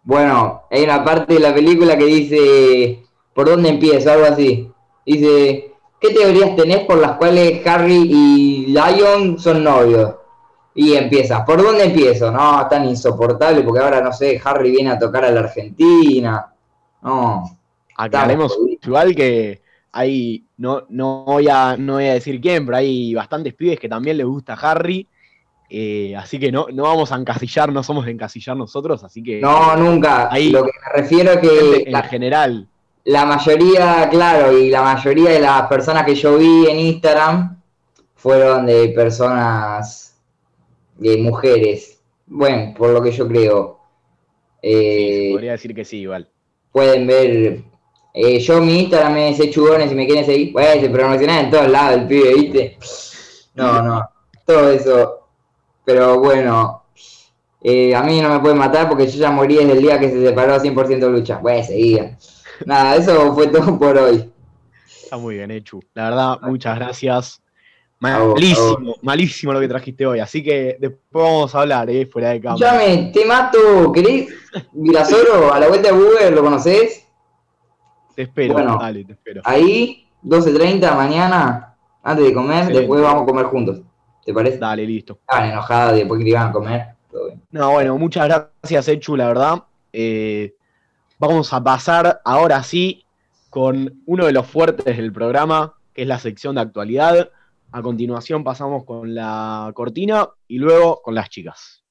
Bueno, 0.05 0.63
hay 0.69 0.83
una 0.83 1.03
parte 1.03 1.33
de 1.33 1.39
la 1.39 1.53
película 1.53 1.97
que 1.97 2.05
dice, 2.05 3.03
¿por 3.33 3.49
dónde 3.49 3.69
empiezo? 3.69 4.11
Algo 4.11 4.25
así. 4.27 4.71
Dice, 5.05 5.73
¿qué 5.99 6.09
teorías 6.11 6.55
tenés 6.55 6.85
por 6.85 6.99
las 6.99 7.13
cuales 7.13 7.65
Harry 7.67 8.07
y 8.09 8.67
Lion 8.67 9.37
son 9.39 9.63
novios? 9.63 10.13
Y 10.75 10.93
empieza, 10.93 11.43
¿por 11.43 11.61
dónde 11.61 11.85
empiezo? 11.85 12.31
No, 12.31 12.61
es 12.61 12.69
tan 12.69 12.85
insoportable 12.85 13.61
porque 13.63 13.81
ahora, 13.81 13.99
no 14.01 14.13
sé, 14.13 14.39
Harry 14.43 14.71
viene 14.71 14.91
a 14.91 14.99
tocar 14.99 15.25
a 15.25 15.31
la 15.31 15.39
Argentina. 15.39 16.53
No, 17.01 17.57
Aclaremos 17.97 18.57
igual 18.83 19.15
que 19.15 19.61
hay, 19.91 20.45
no, 20.57 20.85
no, 20.89 21.23
voy 21.25 21.47
a, 21.49 21.77
no 21.77 21.93
voy 21.93 22.05
a 22.05 22.13
decir 22.15 22.39
quién, 22.41 22.65
pero 22.65 22.77
hay 22.77 23.13
bastantes 23.13 23.53
pibes 23.53 23.79
que 23.79 23.89
también 23.89 24.17
les 24.17 24.25
gusta 24.25 24.53
Harry. 24.53 25.07
Eh, 25.69 26.15
así 26.15 26.39
que 26.39 26.51
no, 26.51 26.67
no 26.73 26.83
vamos 26.83 27.11
a 27.11 27.15
encasillar, 27.15 27.71
no 27.71 27.81
somos 27.83 28.05
de 28.05 28.11
encasillar 28.11 28.55
nosotros, 28.55 29.03
así 29.03 29.23
que 29.23 29.39
no, 29.41 29.75
nunca. 29.75 30.29
Ahí- 30.31 30.49
Lo 30.51 30.63
que 30.63 30.71
me 30.73 31.01
refiero 31.01 31.31
es 31.33 31.37
que 31.39 31.83
en 31.85 31.91
la, 31.91 32.03
general, 32.03 32.67
la 33.05 33.25
mayoría, 33.25 34.07
claro, 34.09 34.57
y 34.57 34.69
la 34.69 34.81
mayoría 34.81 35.29
de 35.31 35.39
las 35.39 35.63
personas 35.63 36.05
que 36.05 36.15
yo 36.15 36.37
vi 36.37 36.67
en 36.69 36.79
Instagram 36.79 37.61
fueron 38.15 38.65
de 38.65 38.89
personas, 38.89 40.17
de 40.97 41.17
mujeres. 41.17 41.99
Bueno, 42.27 42.73
por 42.77 42.89
lo 42.89 43.01
que 43.01 43.11
yo 43.11 43.27
creo. 43.27 43.79
Eh, 44.61 45.29
podría 45.33 45.51
decir 45.51 45.75
que 45.75 45.85
sí, 45.85 45.97
igual. 45.99 46.27
pueden 46.71 47.05
ver. 47.05 47.61
eh, 48.13 48.39
yo 48.39 48.61
mi 48.61 48.79
Instagram 48.79 49.17
es 49.17 49.39
ese 49.39 49.51
chugones 49.51 49.89
si 49.89 49.95
me 49.95 50.05
quieren 50.07 50.25
seguir. 50.25 50.51
Bueno, 50.53 50.81
se 50.81 50.89
promociona 50.89 51.41
en 51.41 51.51
todos 51.51 51.69
lados 51.69 51.99
el 52.01 52.07
pibe, 52.07 52.33
¿viste? 52.33 52.77
No, 53.53 53.81
no. 53.83 54.09
Todo 54.45 54.71
eso. 54.71 55.24
Pero 55.85 56.19
bueno. 56.19 56.83
eh, 57.61 57.95
a 57.95 58.01
mí 58.03 58.21
no 58.21 58.29
me 58.29 58.39
pueden 58.39 58.57
matar 58.57 58.87
porque 58.89 59.07
yo 59.07 59.17
ya 59.19 59.31
morí 59.31 59.55
desde 59.55 59.71
el 59.73 59.79
día 59.81 59.99
que 59.99 60.09
se 60.09 60.25
separó 60.25 60.57
100% 60.59 61.09
lucha. 61.09 61.37
Bueno, 61.37 61.63
seguía. 61.63 62.17
Nada, 62.65 62.95
eso 62.95 63.33
fue 63.33 63.47
todo 63.47 63.77
por 63.79 63.97
hoy. 63.97 64.31
Está 65.03 65.17
muy 65.17 65.35
bien, 65.35 65.51
Echu. 65.51 65.81
La 65.93 66.09
verdad, 66.09 66.39
muchas 66.43 66.75
gracias. 66.77 67.41
Malísimo, 67.99 68.95
malísimo 69.01 69.53
lo 69.53 69.59
que 69.59 69.67
trajiste 69.67 70.05
hoy. 70.05 70.19
Así 70.19 70.43
que 70.43 70.77
después 70.79 71.23
vamos 71.25 71.55
a 71.55 71.61
hablar, 71.61 71.89
eh, 71.89 72.05
fuera 72.05 72.29
de 72.29 72.41
cámara. 72.41 72.65
Escuchame, 72.83 73.11
te 73.13 73.25
mato. 73.25 73.91
¿Querés? 73.91 74.27
Virasoro, 74.73 75.53
a 75.53 75.59
la 75.59 75.67
vuelta 75.67 75.91
de 75.91 75.93
Uber, 75.97 76.33
¿lo 76.33 76.43
conocés? 76.43 77.07
Te 78.15 78.23
espero, 78.23 78.53
Bueno. 78.53 78.77
dale, 78.79 79.03
te 79.05 79.13
espero. 79.13 79.41
Ahí, 79.43 80.07
12.30 80.23 80.95
mañana, 80.95 81.75
antes 82.03 82.25
de 82.25 82.33
comer, 82.33 82.57
Excelente. 82.57 82.79
después 82.81 83.01
vamos 83.01 83.23
a 83.23 83.25
comer 83.25 83.45
juntos. 83.45 83.81
¿Te 84.25 84.33
parece? 84.33 84.57
Dale, 84.57 84.85
listo. 84.85 85.19
Estaban 85.21 85.51
enojados 85.51 85.95
después 85.95 86.23
que 86.23 86.29
iban 86.29 86.49
a 86.49 86.51
comer. 86.51 86.87
Todo 87.11 87.27
bien. 87.27 87.41
No, 87.51 87.71
bueno, 87.71 87.97
muchas 87.97 88.27
gracias, 88.27 88.87
Echu, 88.87 89.15
la 89.15 89.27
verdad. 89.27 89.63
Eh, 89.93 90.55
vamos 91.19 91.53
a 91.53 91.63
pasar 91.63 92.21
ahora 92.25 92.63
sí 92.63 93.05
con 93.51 94.01
uno 94.07 94.25
de 94.25 94.33
los 94.33 94.47
fuertes 94.47 94.97
del 94.97 95.13
programa, 95.13 95.75
que 95.93 96.01
es 96.01 96.07
la 96.07 96.17
sección 96.17 96.55
de 96.55 96.61
actualidad. 96.61 97.29
A 97.71 97.81
continuación 97.83 98.43
pasamos 98.43 98.83
con 98.83 99.13
la 99.13 99.71
cortina 99.75 100.27
y 100.47 100.57
luego 100.57 101.01
con 101.03 101.13
las 101.13 101.29
chicas. 101.29 101.84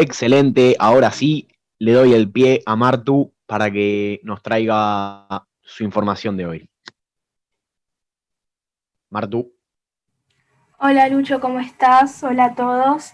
Excelente, 0.00 0.76
ahora 0.78 1.10
sí, 1.10 1.46
le 1.78 1.92
doy 1.92 2.14
el 2.14 2.32
pie 2.32 2.62
a 2.64 2.74
Martu 2.74 3.34
para 3.44 3.70
que 3.70 4.18
nos 4.22 4.42
traiga 4.42 5.46
su 5.60 5.84
información 5.84 6.38
de 6.38 6.46
hoy. 6.46 6.70
Martu. 9.10 9.52
Hola 10.78 11.06
Lucho, 11.10 11.38
¿cómo 11.38 11.60
estás? 11.60 12.24
Hola 12.24 12.46
a 12.46 12.54
todos. 12.54 13.12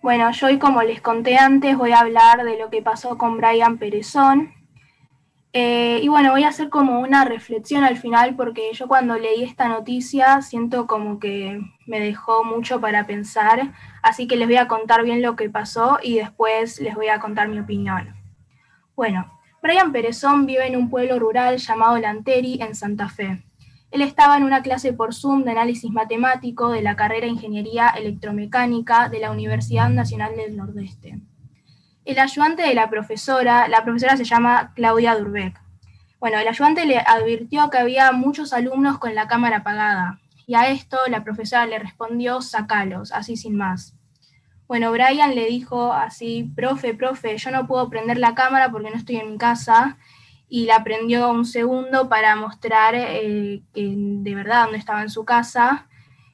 Bueno, 0.00 0.30
yo 0.30 0.46
hoy 0.46 0.60
como 0.60 0.80
les 0.84 1.00
conté 1.00 1.36
antes 1.36 1.76
voy 1.76 1.90
a 1.90 1.98
hablar 1.98 2.44
de 2.44 2.56
lo 2.56 2.70
que 2.70 2.82
pasó 2.82 3.18
con 3.18 3.38
Brian 3.38 3.78
Perezón. 3.78 4.54
Eh, 5.54 6.00
y 6.02 6.08
bueno, 6.08 6.32
voy 6.32 6.44
a 6.44 6.48
hacer 6.48 6.68
como 6.68 7.00
una 7.00 7.24
reflexión 7.24 7.82
al 7.82 7.96
final 7.96 8.36
porque 8.36 8.70
yo 8.74 8.86
cuando 8.86 9.18
leí 9.18 9.42
esta 9.42 9.66
noticia 9.68 10.42
siento 10.42 10.86
como 10.86 11.18
que 11.18 11.60
me 11.86 12.00
dejó 12.00 12.44
mucho 12.44 12.80
para 12.80 13.06
pensar, 13.06 13.72
así 14.02 14.26
que 14.26 14.36
les 14.36 14.46
voy 14.46 14.58
a 14.58 14.68
contar 14.68 15.04
bien 15.04 15.22
lo 15.22 15.36
que 15.36 15.48
pasó 15.48 15.98
y 16.02 16.16
después 16.18 16.80
les 16.80 16.94
voy 16.94 17.08
a 17.08 17.18
contar 17.18 17.48
mi 17.48 17.58
opinión. 17.58 18.14
Bueno, 18.94 19.32
Brian 19.62 19.90
Perezón 19.90 20.44
vive 20.44 20.66
en 20.66 20.76
un 20.76 20.90
pueblo 20.90 21.18
rural 21.18 21.56
llamado 21.56 21.96
Lanteri 21.98 22.60
en 22.60 22.74
Santa 22.74 23.08
Fe. 23.08 23.42
Él 23.90 24.02
estaba 24.02 24.36
en 24.36 24.44
una 24.44 24.62
clase 24.62 24.92
por 24.92 25.14
Zoom 25.14 25.44
de 25.44 25.52
análisis 25.52 25.90
matemático 25.90 26.70
de 26.70 26.82
la 26.82 26.94
carrera 26.94 27.26
Ingeniería 27.26 27.88
Electromecánica 27.88 29.08
de 29.08 29.20
la 29.20 29.30
Universidad 29.30 29.88
Nacional 29.88 30.36
del 30.36 30.56
Nordeste. 30.56 31.18
El 32.08 32.18
ayudante 32.18 32.62
de 32.62 32.72
la 32.72 32.88
profesora, 32.88 33.68
la 33.68 33.84
profesora 33.84 34.16
se 34.16 34.24
llama 34.24 34.72
Claudia 34.74 35.14
Durbeck. 35.14 35.60
Bueno, 36.18 36.38
el 36.38 36.48
ayudante 36.48 36.86
le 36.86 36.96
advirtió 36.96 37.68
que 37.68 37.76
había 37.76 38.12
muchos 38.12 38.54
alumnos 38.54 38.96
con 38.96 39.14
la 39.14 39.28
cámara 39.28 39.58
apagada, 39.58 40.18
y 40.46 40.54
a 40.54 40.70
esto 40.70 40.96
la 41.08 41.22
profesora 41.22 41.66
le 41.66 41.78
respondió, 41.78 42.40
sacalos, 42.40 43.12
así 43.12 43.36
sin 43.36 43.58
más. 43.58 43.94
Bueno, 44.66 44.90
Brian 44.90 45.34
le 45.34 45.48
dijo 45.48 45.92
así, 45.92 46.50
profe, 46.56 46.94
profe, 46.94 47.36
yo 47.36 47.50
no 47.50 47.66
puedo 47.66 47.90
prender 47.90 48.16
la 48.16 48.34
cámara 48.34 48.70
porque 48.70 48.88
no 48.88 48.96
estoy 48.96 49.16
en 49.16 49.32
mi 49.32 49.36
casa, 49.36 49.98
y 50.48 50.64
la 50.64 50.82
prendió 50.84 51.30
un 51.30 51.44
segundo 51.44 52.08
para 52.08 52.36
mostrar 52.36 52.94
eh, 52.96 53.60
que 53.74 53.94
de 53.94 54.34
verdad 54.34 54.62
dónde 54.62 54.78
estaba 54.78 55.02
en 55.02 55.10
su 55.10 55.26
casa. 55.26 55.88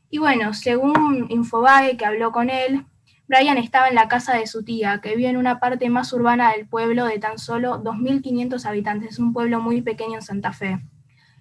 Y 0.08 0.18
bueno, 0.18 0.54
según 0.54 1.26
Infobae, 1.30 1.96
que 1.96 2.06
habló 2.06 2.30
con 2.30 2.48
él, 2.48 2.87
Brian 3.26 3.56
estaba 3.56 3.88
en 3.88 3.94
la 3.94 4.08
casa 4.08 4.34
de 4.34 4.46
su 4.46 4.64
tía, 4.64 5.00
que 5.00 5.16
vive 5.16 5.28
en 5.28 5.38
una 5.38 5.58
parte 5.58 5.88
más 5.88 6.12
urbana 6.12 6.52
del 6.52 6.66
pueblo 6.66 7.06
de 7.06 7.18
tan 7.18 7.38
solo 7.38 7.82
2.500 7.82 8.66
habitantes. 8.66 9.12
Es 9.12 9.18
un 9.18 9.32
pueblo 9.32 9.60
muy 9.60 9.80
pequeño 9.80 10.16
en 10.16 10.22
Santa 10.22 10.52
Fe. 10.52 10.80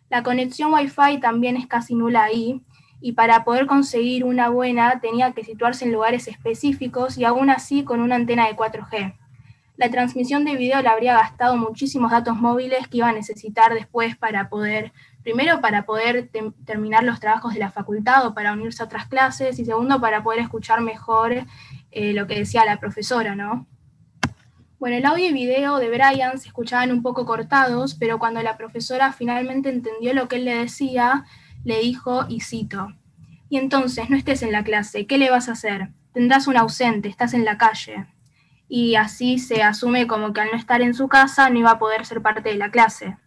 La 0.09 0.23
conexión 0.23 0.73
Wi-Fi 0.73 1.19
también 1.19 1.57
es 1.57 1.67
casi 1.67 1.95
nula 1.95 2.23
ahí, 2.23 2.61
y 3.01 3.11
para 3.11 3.43
poder 3.43 3.65
conseguir 3.65 4.23
una 4.23 4.47
buena 4.47 5.01
tenía 5.01 5.33
que 5.33 5.43
situarse 5.43 5.83
en 5.83 5.91
lugares 5.91 6.29
específicos 6.29 7.17
y 7.17 7.25
aún 7.25 7.49
así 7.49 7.83
con 7.83 7.99
una 7.99 8.15
antena 8.15 8.47
de 8.47 8.55
4G. 8.55 9.15
La 9.75 9.89
transmisión 9.89 10.45
de 10.45 10.55
video 10.55 10.81
le 10.81 10.87
habría 10.87 11.15
gastado 11.15 11.57
muchísimos 11.57 12.11
datos 12.11 12.37
móviles 12.37 12.87
que 12.87 12.99
iba 12.99 13.09
a 13.09 13.13
necesitar 13.13 13.73
después 13.73 14.15
para 14.15 14.47
poder, 14.47 14.93
primero 15.23 15.61
para 15.61 15.85
poder 15.85 16.29
terminar 16.65 17.03
los 17.03 17.19
trabajos 17.19 17.53
de 17.53 17.59
la 17.59 17.71
facultad 17.71 18.25
o 18.27 18.33
para 18.33 18.53
unirse 18.53 18.83
a 18.83 18.85
otras 18.85 19.07
clases 19.07 19.57
y 19.57 19.65
segundo 19.65 19.99
para 19.99 20.23
poder 20.23 20.41
escuchar 20.41 20.81
mejor 20.81 21.45
eh, 21.91 22.13
lo 22.13 22.27
que 22.27 22.39
decía 22.39 22.65
la 22.65 22.79
profesora, 22.79 23.35
¿no? 23.35 23.65
Bueno, 24.79 24.97
el 24.97 25.05
audio 25.05 25.29
y 25.29 25.33
video 25.33 25.77
de 25.77 25.89
Brian 25.89 26.37
se 26.37 26.49
escuchaban 26.49 26.91
un 26.91 27.01
poco 27.01 27.25
cortados, 27.25 27.95
pero 27.95 28.19
cuando 28.19 28.41
la 28.43 28.57
profesora 28.57 29.13
finalmente 29.13 29.69
entendió 29.69 30.13
lo 30.13 30.27
que 30.27 30.35
él 30.35 30.45
le 30.45 30.57
decía, 30.57 31.23
le 31.63 31.79
dijo, 31.79 32.25
y 32.27 32.41
cito, 32.41 32.89
y 33.47 33.57
entonces 33.57 34.09
no 34.09 34.17
estés 34.17 34.43
en 34.43 34.51
la 34.51 34.63
clase, 34.63 35.07
¿qué 35.07 35.17
le 35.17 35.31
vas 35.31 35.47
a 35.47 35.53
hacer? 35.53 35.89
Tendrás 36.11 36.47
un 36.47 36.57
ausente, 36.57 37.07
estás 37.07 37.33
en 37.33 37.45
la 37.45 37.57
calle 37.57 38.07
y 38.67 38.95
así 38.95 39.37
se 39.37 39.61
asume 39.61 40.07
como 40.07 40.33
que 40.33 40.41
al 40.41 40.49
no 40.51 40.57
estar 40.57 40.81
en 40.81 40.95
su 40.95 41.07
casa 41.07 41.49
no 41.49 41.59
iba 41.59 41.69
a 41.69 41.79
poder 41.79 42.07
ser 42.07 42.21
parte 42.21 42.49
de 42.49 42.55
la 42.55 42.71
clase. 42.71 43.17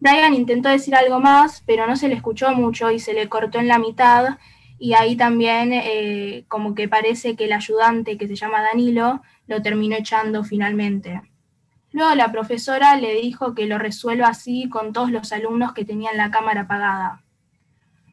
Brian 0.00 0.32
intentó 0.32 0.70
decir 0.70 0.94
algo 0.94 1.20
más, 1.20 1.62
pero 1.66 1.86
no 1.86 1.94
se 1.94 2.08
le 2.08 2.14
escuchó 2.14 2.52
mucho 2.52 2.90
y 2.90 2.98
se 2.98 3.12
le 3.12 3.28
cortó 3.28 3.58
en 3.58 3.68
la 3.68 3.78
mitad 3.78 4.38
y 4.78 4.94
ahí 4.94 5.14
también 5.14 5.74
eh, 5.74 6.44
como 6.48 6.74
que 6.74 6.88
parece 6.88 7.36
que 7.36 7.44
el 7.44 7.52
ayudante 7.52 8.16
que 8.16 8.26
se 8.26 8.34
llama 8.34 8.62
Danilo 8.62 9.20
lo 9.46 9.60
terminó 9.60 9.96
echando 9.96 10.42
finalmente. 10.42 11.20
Luego 11.92 12.14
la 12.14 12.32
profesora 12.32 12.96
le 12.96 13.14
dijo 13.14 13.54
que 13.54 13.66
lo 13.66 13.76
resuelva 13.76 14.28
así 14.28 14.70
con 14.70 14.94
todos 14.94 15.10
los 15.10 15.32
alumnos 15.32 15.74
que 15.74 15.84
tenían 15.84 16.16
la 16.16 16.30
cámara 16.30 16.62
apagada. 16.62 17.22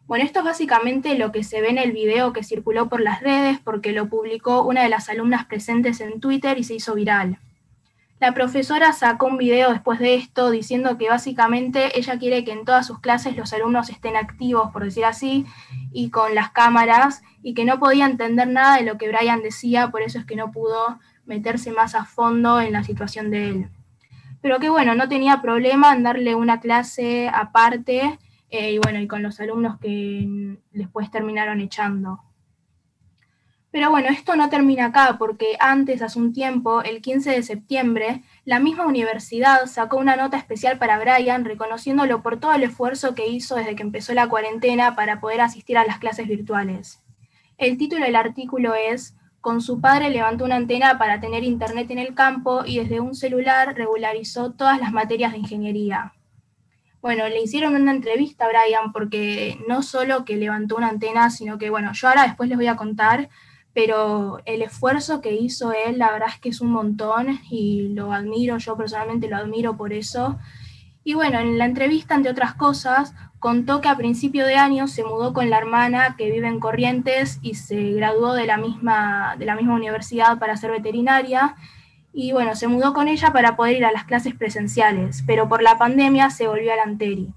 Bueno, 0.07 0.25
esto 0.25 0.39
es 0.39 0.45
básicamente 0.45 1.17
lo 1.17 1.31
que 1.31 1.43
se 1.43 1.61
ve 1.61 1.69
en 1.69 1.77
el 1.77 1.93
video 1.93 2.33
que 2.33 2.43
circuló 2.43 2.89
por 2.89 2.99
las 2.99 3.21
redes 3.21 3.59
porque 3.59 3.93
lo 3.93 4.09
publicó 4.09 4.63
una 4.63 4.83
de 4.83 4.89
las 4.89 5.07
alumnas 5.07 5.45
presentes 5.45 6.01
en 6.01 6.19
Twitter 6.19 6.57
y 6.57 6.63
se 6.65 6.75
hizo 6.75 6.95
viral. 6.95 7.39
La 8.19 8.33
profesora 8.33 8.93
sacó 8.93 9.27
un 9.27 9.37
video 9.37 9.71
después 9.71 9.99
de 9.99 10.15
esto 10.15 10.49
diciendo 10.49 10.97
que 10.97 11.07
básicamente 11.07 11.97
ella 11.99 12.17
quiere 12.17 12.43
que 12.43 12.51
en 12.51 12.65
todas 12.65 12.87
sus 12.87 12.99
clases 12.99 13.37
los 13.37 13.53
alumnos 13.53 13.89
estén 13.89 14.15
activos, 14.15 14.71
por 14.71 14.83
decir 14.83 15.05
así, 15.05 15.45
y 15.91 16.09
con 16.09 16.33
las 16.33 16.49
cámaras, 16.49 17.21
y 17.43 17.53
que 17.53 17.63
no 17.63 17.77
podía 17.79 18.07
entender 18.07 18.47
nada 18.47 18.77
de 18.77 18.83
lo 18.83 18.97
que 18.97 19.09
Brian 19.09 19.43
decía, 19.43 19.89
por 19.89 20.01
eso 20.01 20.17
es 20.17 20.25
que 20.25 20.35
no 20.35 20.51
pudo 20.51 20.99
meterse 21.25 21.71
más 21.71 21.93
a 21.93 22.05
fondo 22.05 22.59
en 22.59 22.73
la 22.73 22.83
situación 22.83 23.29
de 23.29 23.49
él. 23.49 23.69
Pero 24.41 24.59
que 24.59 24.69
bueno, 24.69 24.95
no 24.95 25.07
tenía 25.07 25.41
problema 25.41 25.93
en 25.93 26.01
darle 26.01 26.33
una 26.33 26.59
clase 26.59 27.29
aparte 27.31 28.17
eh, 28.49 28.71
y 28.71 28.79
bueno, 28.79 28.99
y 28.99 29.07
con 29.07 29.21
los 29.21 29.39
alumnos 29.39 29.77
que 29.77 30.57
después 30.71 31.11
terminaron 31.11 31.59
echando. 31.61 32.23
Pero 33.77 33.91
bueno, 33.91 34.09
esto 34.09 34.35
no 34.35 34.49
termina 34.49 34.85
acá, 34.85 35.17
porque 35.19 35.55
antes, 35.59 36.01
hace 36.01 36.17
un 36.17 36.33
tiempo, 36.33 36.81
el 36.81 36.99
15 36.99 37.29
de 37.29 37.43
septiembre, 37.43 38.23
la 38.43 38.59
misma 38.59 38.87
universidad 38.87 39.67
sacó 39.67 39.97
una 39.97 40.15
nota 40.15 40.35
especial 40.35 40.79
para 40.79 40.97
Brian, 40.97 41.45
reconociéndolo 41.45 42.23
por 42.23 42.39
todo 42.39 42.53
el 42.53 42.63
esfuerzo 42.63 43.13
que 43.13 43.27
hizo 43.27 43.53
desde 43.53 43.75
que 43.75 43.83
empezó 43.83 44.15
la 44.15 44.29
cuarentena 44.29 44.95
para 44.95 45.19
poder 45.19 45.41
asistir 45.41 45.77
a 45.77 45.85
las 45.85 45.99
clases 45.99 46.27
virtuales. 46.27 47.03
El 47.59 47.77
título 47.77 48.05
del 48.05 48.15
artículo 48.15 48.73
es 48.73 49.15
Con 49.41 49.61
su 49.61 49.79
padre 49.79 50.09
levantó 50.09 50.45
una 50.45 50.55
antena 50.55 50.97
para 50.97 51.19
tener 51.19 51.43
internet 51.43 51.91
en 51.91 51.99
el 51.99 52.15
campo 52.15 52.65
y 52.65 52.79
desde 52.79 52.99
un 52.99 53.13
celular 53.13 53.75
regularizó 53.75 54.53
todas 54.53 54.79
las 54.79 54.91
materias 54.91 55.33
de 55.33 55.37
ingeniería. 55.37 56.13
Bueno, 56.99 57.27
le 57.29 57.43
hicieron 57.43 57.75
una 57.75 57.91
entrevista 57.91 58.45
a 58.45 58.47
Brian 58.47 58.91
porque 58.91 59.59
no 59.67 59.83
solo 59.83 60.25
que 60.25 60.35
levantó 60.35 60.77
una 60.77 60.89
antena, 60.89 61.29
sino 61.29 61.59
que, 61.59 61.69
bueno, 61.69 61.93
yo 61.93 62.07
ahora 62.07 62.23
después 62.23 62.49
les 62.49 62.57
voy 62.57 62.65
a 62.65 62.75
contar, 62.75 63.29
pero 63.77 64.39
el 64.45 64.63
esfuerzo 64.63 65.21
que 65.21 65.35
hizo 65.35 65.71
él, 65.71 65.99
la 65.99 66.11
verdad 66.11 66.29
es 66.33 66.39
que 66.39 66.49
es 66.49 66.61
un 66.61 66.71
montón 66.71 67.39
y 67.51 67.89
lo 67.89 68.11
admiro, 68.11 68.57
yo 68.57 68.75
personalmente 68.75 69.27
lo 69.27 69.37
admiro 69.37 69.77
por 69.77 69.93
eso. 69.93 70.39
Y 71.03 71.13
bueno, 71.13 71.37
en 71.37 71.59
la 71.59 71.65
entrevista, 71.65 72.15
entre 72.15 72.31
otras 72.31 72.55
cosas, 72.55 73.13
contó 73.37 73.79
que 73.79 73.87
a 73.87 73.95
principio 73.95 74.47
de 74.47 74.55
año 74.55 74.87
se 74.87 75.03
mudó 75.03 75.31
con 75.31 75.51
la 75.51 75.59
hermana 75.59 76.15
que 76.17 76.31
vive 76.31 76.47
en 76.47 76.59
Corrientes 76.59 77.37
y 77.43 77.53
se 77.53 77.91
graduó 77.91 78.33
de 78.33 78.47
la 78.47 78.57
misma, 78.57 79.35
de 79.37 79.45
la 79.45 79.55
misma 79.55 79.75
universidad 79.75 80.39
para 80.39 80.57
ser 80.57 80.71
veterinaria 80.71 81.55
y 82.11 82.31
bueno, 82.31 82.55
se 82.55 82.67
mudó 82.67 82.95
con 82.95 83.07
ella 83.07 83.31
para 83.31 83.55
poder 83.55 83.77
ir 83.77 83.85
a 83.85 83.91
las 83.91 84.05
clases 84.05 84.33
presenciales, 84.33 85.23
pero 85.27 85.47
por 85.47 85.61
la 85.61 85.77
pandemia 85.77 86.31
se 86.31 86.47
volvió 86.47 86.73
a 86.73 86.77
la 86.77 86.83
Anteri. 86.83 87.31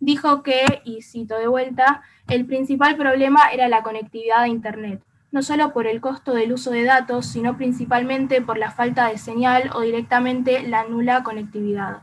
Dijo 0.00 0.42
que, 0.42 0.82
y 0.84 1.02
cito 1.02 1.38
de 1.38 1.46
vuelta, 1.46 2.02
el 2.26 2.46
principal 2.46 2.96
problema 2.96 3.52
era 3.52 3.68
la 3.68 3.84
conectividad 3.84 4.40
a 4.40 4.48
Internet, 4.48 5.04
no 5.32 5.42
solo 5.42 5.72
por 5.72 5.86
el 5.86 6.00
costo 6.00 6.34
del 6.34 6.52
uso 6.52 6.70
de 6.70 6.84
datos, 6.84 7.26
sino 7.26 7.56
principalmente 7.56 8.40
por 8.40 8.58
la 8.58 8.70
falta 8.70 9.08
de 9.08 9.18
señal 9.18 9.70
o 9.74 9.80
directamente 9.80 10.62
la 10.62 10.84
nula 10.84 11.22
conectividad. 11.22 12.02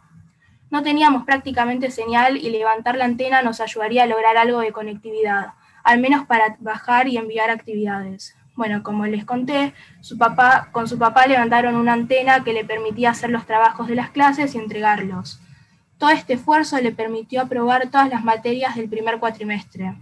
No 0.69 0.83
teníamos 0.83 1.23
prácticamente 1.23 1.91
señal 1.91 2.37
y 2.37 2.49
levantar 2.49 2.97
la 2.97 3.05
antena 3.05 3.41
nos 3.41 3.61
ayudaría 3.61 4.03
a 4.03 4.07
lograr 4.07 4.37
algo 4.37 4.59
de 4.59 4.71
conectividad, 4.71 5.53
al 5.83 5.99
menos 5.99 6.25
para 6.25 6.57
bajar 6.59 7.07
y 7.07 7.17
enviar 7.17 7.49
actividades. 7.49 8.35
Bueno, 8.55 8.81
como 8.81 9.05
les 9.05 9.23
conté, 9.23 9.73
su 10.01 10.17
papá, 10.17 10.69
con 10.71 10.87
su 10.87 10.97
papá 10.97 11.27
levantaron 11.27 11.75
una 11.75 11.93
antena 11.93 12.43
que 12.43 12.53
le 12.53 12.65
permitía 12.65 13.11
hacer 13.11 13.29
los 13.29 13.45
trabajos 13.45 13.87
de 13.87 13.95
las 13.95 14.09
clases 14.09 14.55
y 14.55 14.57
entregarlos. 14.57 15.39
Todo 15.97 16.09
este 16.09 16.33
esfuerzo 16.33 16.79
le 16.79 16.91
permitió 16.91 17.41
aprobar 17.41 17.89
todas 17.89 18.09
las 18.09 18.23
materias 18.23 18.75
del 18.75 18.89
primer 18.89 19.19
cuatrimestre. 19.19 19.95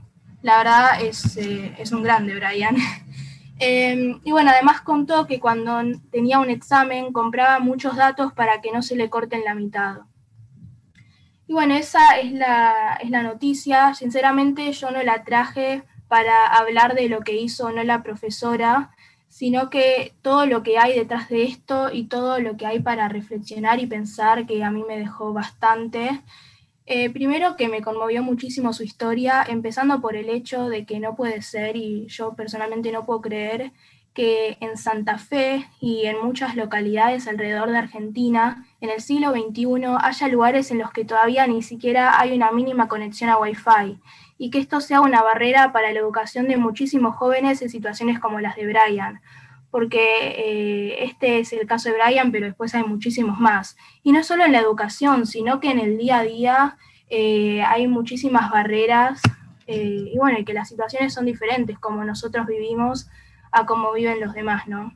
La 0.46 0.58
verdad 0.58 1.02
es, 1.02 1.38
eh, 1.38 1.74
un 1.92 2.04
grande, 2.04 2.36
Brian. 2.36 2.78
Em, 3.58 4.20
y 4.26 4.32
bueno, 4.32 4.52
además 4.52 4.82
contó 4.82 5.26
que 5.28 5.40
cuando 5.40 5.82
tenía 6.12 6.40
un 6.40 6.50
examen 6.50 7.14
compraba 7.14 7.60
muchos 7.60 7.96
datos 7.96 8.34
para 8.34 8.60
que 8.60 8.72
no 8.72 8.82
se 8.84 8.98
le 8.98 9.10
corten 9.10 9.46
la 9.46 9.56
mitad. 9.56 10.02
Y 11.48 11.54
bueno, 11.54 11.74
esa 11.74 12.20
es 12.20 12.32
la, 12.34 13.00
es 13.02 13.10
la 13.10 13.24
noticia. 13.24 13.96
Sinceramente 13.96 14.72
yo 14.74 14.92
no 14.92 15.02
la 15.02 15.24
traje 15.24 15.84
para 16.10 16.46
hablar 16.48 16.94
de 16.94 17.10
lo 17.10 17.22
que 17.22 17.38
hizo 17.38 17.72
no 17.72 17.82
la 17.84 18.04
profesora, 18.04 18.92
sino 19.30 19.72
que 19.72 20.14
todo 20.22 20.46
lo 20.46 20.62
que 20.62 20.78
hay 20.78 20.96
detrás 20.96 21.30
de 21.30 21.46
esto 21.46 21.92
y 21.92 22.04
todo 22.08 22.40
lo 22.40 22.56
que 22.58 22.68
hay 22.68 22.82
para 22.82 23.08
reflexionar 23.08 23.80
y 23.80 23.88
pensar 23.88 24.46
que 24.46 24.64
a 24.64 24.70
mí 24.70 24.84
me 24.88 25.00
dejó 25.00 25.34
bastante. 25.34 26.22
Eh, 26.88 27.10
primero 27.10 27.56
que 27.56 27.68
me 27.68 27.82
conmovió 27.82 28.22
muchísimo 28.22 28.72
su 28.72 28.84
historia, 28.84 29.44
empezando 29.48 30.02
por 30.02 30.16
el 30.16 30.30
hecho 30.30 30.70
de 30.70 30.86
que 30.86 31.00
no 31.00 31.16
puede 31.16 31.42
ser, 31.42 31.76
y 31.76 32.06
yo 32.08 32.36
personalmente 32.36 32.92
no 32.92 33.06
puedo 33.06 33.22
creer, 33.22 33.72
que 34.14 34.58
en 34.62 34.78
Santa 34.78 35.18
Fe 35.18 35.68
y 35.82 36.06
en 36.06 36.24
muchas 36.24 36.56
localidades 36.56 37.28
alrededor 37.28 37.70
de 37.72 37.80
Argentina, 37.80 38.66
en 38.80 38.90
el 38.90 39.02
siglo 39.02 39.32
XXI 39.32 39.66
haya 40.00 40.28
lugares 40.30 40.72
en 40.72 40.78
los 40.78 40.92
que 40.92 41.04
todavía 41.04 41.46
ni 41.48 41.62
siquiera 41.62 42.20
hay 42.20 42.34
una 42.34 42.52
mínima 42.52 42.88
conexión 42.88 43.30
a 43.30 43.38
Wi-Fi 43.38 44.00
y 44.38 44.52
que 44.52 44.60
esto 44.60 44.80
sea 44.80 45.02
una 45.02 45.22
barrera 45.22 45.74
para 45.74 45.92
la 45.92 46.00
educación 46.00 46.48
de 46.48 46.56
muchísimos 46.56 47.16
jóvenes 47.16 47.62
en 47.62 47.70
situaciones 47.70 48.20
como 48.20 48.40
las 48.40 48.56
de 48.56 48.68
Brian, 48.68 49.22
porque 49.76 50.00
eh, 50.00 51.04
este 51.04 51.40
es 51.40 51.52
el 51.52 51.68
caso 51.68 51.90
de 51.90 51.96
Brian, 51.96 52.32
pero 52.32 52.46
después 52.46 52.74
hay 52.76 52.84
muchísimos 52.84 53.42
más. 53.42 53.76
Y 54.04 54.14
no 54.14 54.24
solo 54.24 54.46
en 54.46 54.54
la 54.54 54.60
educación, 54.60 55.26
sino 55.26 55.60
que 55.60 55.70
en 55.70 55.80
el 55.80 55.98
día 55.98 56.20
a 56.20 56.24
día 56.24 56.78
eh, 57.10 57.62
hay 57.62 57.86
muchísimas 57.90 58.50
barreras 58.50 59.22
eh, 59.68 60.12
y 60.14 60.18
bueno, 60.18 60.38
que 60.46 60.54
las 60.54 60.70
situaciones 60.70 61.14
son 61.14 61.26
diferentes 61.26 61.78
como 61.78 62.06
nosotros 62.06 62.48
vivimos 62.48 63.10
a 63.52 63.66
cómo 63.66 63.92
viven 63.92 64.22
los 64.22 64.34
demás, 64.34 64.66
¿no? 64.70 64.96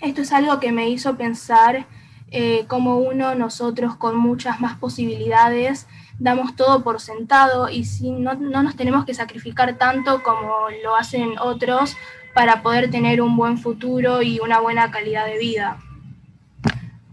Esto 0.00 0.22
es 0.22 0.32
algo 0.32 0.58
que 0.58 0.72
me 0.72 0.88
hizo 0.88 1.16
pensar 1.16 1.86
eh, 2.32 2.64
cómo 2.66 2.98
uno, 2.98 3.36
nosotros 3.36 3.94
con 3.94 4.16
muchas 4.16 4.60
más 4.60 4.76
posibilidades, 4.76 5.86
damos 6.18 6.56
todo 6.56 6.82
por 6.82 7.00
sentado 7.00 7.68
y 7.68 7.84
si 7.84 8.10
no, 8.10 8.34
no 8.34 8.64
nos 8.64 8.74
tenemos 8.74 9.04
que 9.04 9.14
sacrificar 9.14 9.78
tanto 9.78 10.24
como 10.24 10.50
lo 10.82 10.96
hacen 10.96 11.38
otros 11.38 11.96
para 12.34 12.62
poder 12.62 12.90
tener 12.90 13.22
un 13.22 13.36
buen 13.36 13.58
futuro 13.58 14.20
y 14.22 14.40
una 14.40 14.60
buena 14.60 14.90
calidad 14.90 15.26
de 15.26 15.38
vida. 15.38 15.78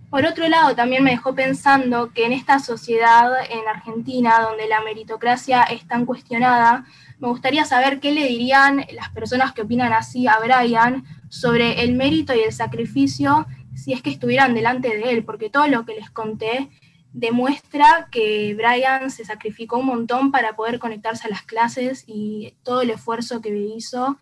Por 0.09 0.25
otro 0.25 0.49
lado, 0.49 0.75
también 0.75 1.03
me 1.03 1.11
dejó 1.11 1.33
pensando 1.35 2.11
que 2.11 2.25
en 2.25 2.33
esta 2.33 2.59
sociedad 2.59 3.31
en 3.49 3.65
Argentina, 3.67 4.41
donde 4.41 4.67
la 4.67 4.81
meritocracia 4.81 5.63
es 5.63 5.87
tan 5.87 6.05
cuestionada, 6.05 6.83
me 7.19 7.29
gustaría 7.29 7.63
saber 7.63 8.01
qué 8.01 8.11
le 8.11 8.27
dirían 8.27 8.83
las 8.91 9.09
personas 9.09 9.53
que 9.53 9.61
opinan 9.61 9.93
así 9.93 10.27
a 10.27 10.37
Brian 10.39 11.05
sobre 11.29 11.83
el 11.83 11.93
mérito 11.95 12.35
y 12.35 12.39
el 12.39 12.51
sacrificio 12.51 13.45
si 13.73 13.93
es 13.93 14.01
que 14.01 14.09
estuvieran 14.09 14.53
delante 14.53 14.89
de 14.89 15.11
él, 15.11 15.23
porque 15.23 15.49
todo 15.49 15.67
lo 15.67 15.85
que 15.85 15.95
les 15.95 16.09
conté 16.09 16.69
demuestra 17.13 18.09
que 18.11 18.53
Brian 18.55 19.09
se 19.11 19.23
sacrificó 19.23 19.77
un 19.77 19.85
montón 19.85 20.31
para 20.31 20.57
poder 20.57 20.79
conectarse 20.79 21.27
a 21.27 21.29
las 21.29 21.43
clases 21.43 22.03
y 22.05 22.55
todo 22.63 22.81
el 22.81 22.89
esfuerzo 22.89 23.39
que 23.39 23.55
hizo 23.55 24.19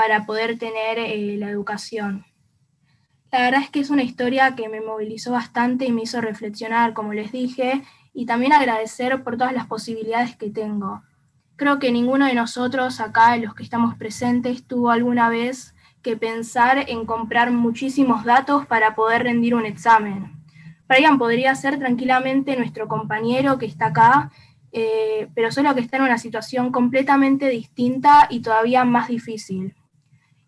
para 0.00 0.24
poder 0.24 0.58
tener 0.58 0.98
eh, 0.98 1.36
la 1.36 1.50
educación. 1.50 2.24
La 3.30 3.42
verdad 3.42 3.60
es 3.60 3.68
que 3.68 3.80
es 3.80 3.90
una 3.90 4.02
historia 4.02 4.56
que 4.56 4.70
me 4.70 4.80
movilizó 4.80 5.32
bastante 5.32 5.84
y 5.84 5.92
me 5.92 6.04
hizo 6.04 6.22
reflexionar, 6.22 6.94
como 6.94 7.12
les 7.12 7.32
dije, 7.32 7.82
y 8.14 8.24
también 8.24 8.54
agradecer 8.54 9.22
por 9.22 9.36
todas 9.36 9.52
las 9.52 9.66
posibilidades 9.66 10.36
que 10.36 10.48
tengo. 10.48 11.02
Creo 11.56 11.78
que 11.78 11.92
ninguno 11.92 12.24
de 12.24 12.32
nosotros 12.32 12.98
acá, 12.98 13.36
los 13.36 13.54
que 13.54 13.62
estamos 13.62 13.94
presentes, 13.94 14.66
tuvo 14.66 14.90
alguna 14.90 15.28
vez 15.28 15.74
que 16.00 16.16
pensar 16.16 16.86
en 16.88 17.04
comprar 17.04 17.50
muchísimos 17.50 18.24
datos 18.24 18.64
para 18.64 18.94
poder 18.94 19.24
rendir 19.24 19.54
un 19.54 19.66
examen. 19.66 20.32
Brian 20.88 21.18
podría 21.18 21.54
ser 21.56 21.78
tranquilamente 21.78 22.56
nuestro 22.56 22.88
compañero 22.88 23.58
que 23.58 23.66
está 23.66 23.88
acá, 23.88 24.30
eh, 24.72 25.28
pero 25.34 25.52
solo 25.52 25.74
que 25.74 25.82
está 25.82 25.98
en 25.98 26.04
una 26.04 26.16
situación 26.16 26.72
completamente 26.72 27.50
distinta 27.50 28.28
y 28.30 28.40
todavía 28.40 28.86
más 28.86 29.08
difícil. 29.08 29.74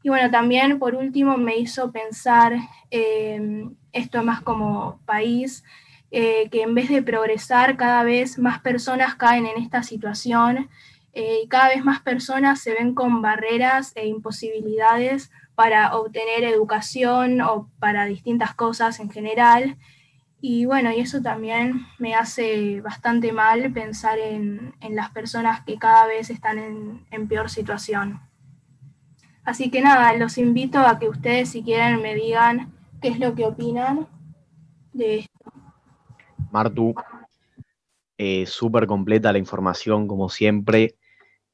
Y 0.02 0.08
bueno, 0.08 0.30
también 0.30 0.78
por 0.78 0.94
último 0.94 1.36
me 1.36 1.56
hizo 1.56 1.92
pensar, 1.92 2.54
eh, 2.90 3.66
esto 3.92 4.22
más 4.24 4.40
como 4.42 5.00
país, 5.04 5.62
eh, 6.10 6.48
que 6.50 6.62
en 6.62 6.74
vez 6.74 6.88
de 6.90 7.02
progresar 7.02 7.76
cada 7.76 8.02
vez 8.02 8.38
más 8.38 8.60
personas 8.60 9.14
caen 9.14 9.46
en 9.46 9.56
esta 9.62 9.82
situación 9.82 10.68
eh, 11.14 11.40
y 11.44 11.48
cada 11.48 11.68
vez 11.68 11.82
más 11.84 12.00
personas 12.02 12.60
se 12.60 12.74
ven 12.74 12.94
con 12.94 13.22
barreras 13.22 13.92
e 13.94 14.06
imposibilidades 14.06 15.30
para 15.54 15.96
obtener 15.96 16.44
educación 16.44 17.40
o 17.40 17.70
para 17.78 18.06
distintas 18.06 18.54
cosas 18.54 19.00
en 19.00 19.10
general. 19.10 19.78
Y 20.40 20.66
bueno, 20.66 20.92
y 20.92 21.00
eso 21.00 21.22
también 21.22 21.86
me 21.98 22.14
hace 22.14 22.80
bastante 22.80 23.32
mal 23.32 23.72
pensar 23.72 24.18
en, 24.18 24.74
las 24.90 25.10
personas 25.10 25.64
que 25.64 25.78
cada 25.78 26.06
vez 26.06 26.30
están 26.30 26.58
en 27.10 27.28
peor 27.28 27.48
situación. 27.48 28.20
Así 29.44 29.70
que 29.70 29.80
nada, 29.80 30.14
los 30.16 30.38
invito 30.38 30.78
a 30.78 30.98
que 30.98 31.08
ustedes 31.08 31.50
si 31.50 31.62
quieren 31.62 32.00
me 32.00 32.14
digan 32.14 32.72
qué 33.00 33.08
es 33.08 33.18
lo 33.18 33.34
que 33.34 33.44
opinan 33.44 34.06
de 34.92 35.18
esto. 35.20 35.52
Martu, 36.52 36.94
eh, 38.18 38.46
súper 38.46 38.86
completa 38.86 39.32
la 39.32 39.38
información 39.38 40.06
como 40.06 40.28
siempre. 40.28 40.96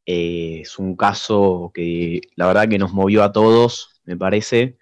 Eh, 0.05 0.61
es 0.62 0.78
un 0.78 0.97
caso 0.97 1.70
que 1.72 2.20
la 2.36 2.47
verdad 2.47 2.68
que 2.68 2.78
nos 2.78 2.93
movió 2.93 3.22
a 3.22 3.32
todos, 3.32 4.01
me 4.05 4.16
parece. 4.16 4.76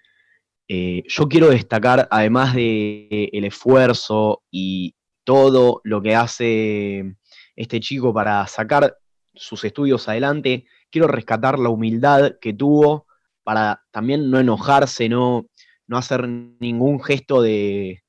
Eh, 0.67 1.03
yo 1.07 1.29
quiero 1.29 1.49
destacar, 1.49 2.07
además 2.11 2.53
del 2.53 3.29
el 3.31 3.45
esfuerzo 3.45 4.43
y 4.51 4.95
todo 5.23 5.79
lo 5.83 6.01
que 6.01 6.15
hace 6.15 7.15
este 7.55 7.79
chico 7.79 8.13
para 8.13 8.45
sacar 8.47 8.97
sus 9.33 9.63
estudios 9.63 10.07
adelante, 10.09 10.65
quiero 10.91 11.07
rescatar 11.07 11.59
la 11.59 11.69
humildad 11.69 12.33
que 12.41 12.53
tuvo 12.53 13.07
para 13.43 13.83
también 13.91 14.29
no 14.29 14.39
enojarse, 14.39 15.07
no, 15.09 15.47
no 15.87 15.97
hacer 15.97 16.27
ningún 16.27 17.01
gesto 17.01 17.41
de, 17.41 18.03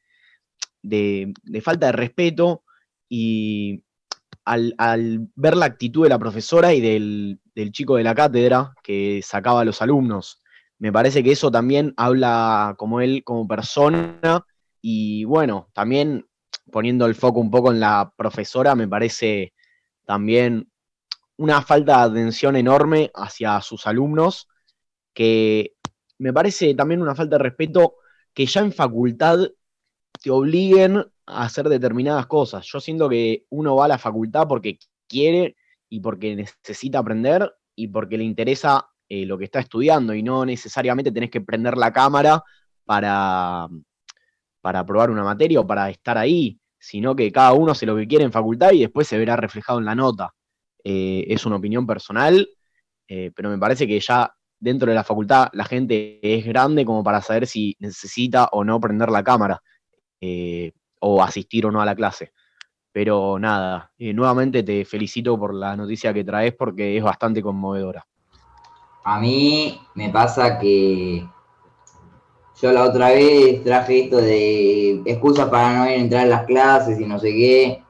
de, 0.82 1.32
falta 1.62 1.86
de 1.86 1.92
respeto 1.92 2.64
y 3.08 3.82
al, 4.44 5.28
ver 5.36 5.56
la 5.56 5.66
actitud 5.66 6.04
de 6.04 6.08
la 6.08 6.18
profesora 6.18 6.74
y 6.74 6.80
del, 6.80 7.38
del, 7.54 7.70
chico 7.72 7.96
de 7.96 8.04
la 8.04 8.14
cátedra 8.14 8.72
que 8.82 9.20
sacaba 9.22 9.60
a 9.60 9.64
los 9.64 9.82
alumnos. 9.82 10.42
Me 10.78 10.92
parece 10.92 11.22
que 11.22 11.32
eso 11.32 11.50
también 11.50 11.92
habla 11.96 12.74
como 12.78 13.00
él, 13.00 13.22
como 13.24 13.46
persona, 13.46 14.44
y 14.80 15.24
bueno, 15.24 15.68
también 15.72 16.26
poniendo 16.70 17.06
el 17.06 17.14
foco 17.14 17.40
un 17.40 17.50
poco 17.50 17.72
en 17.72 17.80
la 17.80 18.12
profesora, 18.16 18.74
me 18.74 18.88
parece 18.88 19.52
también 20.04 20.70
una 21.38 21.62
falta 21.62 22.08
de 22.08 22.20
atención 22.20 22.56
enorme 22.56 23.10
hacia 23.14 23.60
sus 23.60 23.86
alumnos, 23.86 24.48
que 25.14 25.74
me 26.18 26.32
parece 26.32 26.74
también 26.74 27.00
una 27.00 27.14
falta 27.14 27.36
de 27.36 27.44
respeto 27.44 27.96
que 28.34 28.46
ya 28.46 28.60
en 28.60 28.72
facultad 28.72 29.48
te 30.20 30.30
obliguen 30.30 30.98
a 31.26 31.44
hacer 31.44 31.68
determinadas 31.68 32.26
cosas. 32.26 32.66
Yo 32.66 32.80
siento 32.80 33.08
que 33.08 33.46
uno 33.50 33.76
va 33.76 33.86
a 33.86 33.88
la 33.88 33.98
facultad 33.98 34.46
porque 34.48 34.78
quiere 35.06 35.56
y 35.88 36.00
porque 36.00 36.34
necesita 36.34 36.98
aprender 36.98 37.52
y 37.74 37.88
porque 37.88 38.18
le 38.18 38.24
interesa 38.24 38.90
eh, 39.08 39.24
lo 39.24 39.38
que 39.38 39.44
está 39.44 39.60
estudiando 39.60 40.14
y 40.14 40.22
no 40.22 40.44
necesariamente 40.44 41.12
tenés 41.12 41.30
que 41.30 41.40
prender 41.40 41.76
la 41.76 41.92
cámara 41.92 42.42
para, 42.84 43.68
para 44.60 44.84
probar 44.84 45.10
una 45.10 45.22
materia 45.22 45.60
o 45.60 45.66
para 45.66 45.88
estar 45.88 46.18
ahí, 46.18 46.60
sino 46.78 47.14
que 47.14 47.30
cada 47.30 47.52
uno 47.52 47.72
hace 47.72 47.86
lo 47.86 47.96
que 47.96 48.08
quiere 48.08 48.24
en 48.24 48.32
facultad 48.32 48.72
y 48.72 48.80
después 48.80 49.06
se 49.06 49.18
verá 49.18 49.36
reflejado 49.36 49.78
en 49.78 49.84
la 49.84 49.94
nota. 49.94 50.34
Eh, 50.90 51.34
es 51.34 51.44
una 51.44 51.56
opinión 51.56 51.86
personal, 51.86 52.48
eh, 53.06 53.30
pero 53.36 53.50
me 53.50 53.58
parece 53.58 53.86
que 53.86 54.00
ya 54.00 54.32
dentro 54.58 54.88
de 54.88 54.94
la 54.94 55.04
facultad 55.04 55.48
la 55.52 55.66
gente 55.66 56.18
es 56.22 56.46
grande 56.46 56.86
como 56.86 57.04
para 57.04 57.20
saber 57.20 57.46
si 57.46 57.76
necesita 57.78 58.48
o 58.52 58.64
no 58.64 58.80
prender 58.80 59.10
la 59.10 59.22
cámara 59.22 59.62
eh, 60.18 60.72
o 61.00 61.22
asistir 61.22 61.66
o 61.66 61.70
no 61.70 61.82
a 61.82 61.84
la 61.84 61.94
clase. 61.94 62.32
Pero 62.90 63.38
nada, 63.38 63.92
nuevamente 63.98 64.62
te 64.62 64.86
felicito 64.86 65.38
por 65.38 65.52
la 65.52 65.76
noticia 65.76 66.14
que 66.14 66.24
traes 66.24 66.54
porque 66.54 66.96
es 66.96 67.04
bastante 67.04 67.42
conmovedora. 67.42 68.06
A 69.04 69.20
mí 69.20 69.78
me 69.94 70.08
pasa 70.08 70.58
que 70.58 71.22
yo 72.62 72.72
la 72.72 72.84
otra 72.84 73.10
vez 73.10 73.62
traje 73.62 74.04
esto 74.04 74.16
de 74.16 75.02
excusas 75.04 75.50
para 75.50 75.76
no 75.76 75.84
ir 75.84 75.98
a 75.98 76.00
entrar 76.00 76.22
a 76.22 76.28
las 76.28 76.46
clases 76.46 76.98
y 76.98 77.04
no 77.04 77.18
sé 77.18 77.28
qué, 77.32 77.82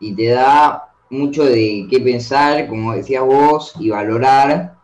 y 0.00 0.14
te 0.16 0.30
da 0.30 0.87
mucho 1.10 1.44
de 1.44 1.86
qué 1.90 2.00
pensar, 2.00 2.68
como 2.68 2.92
decías 2.92 3.24
vos, 3.24 3.74
y 3.78 3.90
valorar 3.90 4.78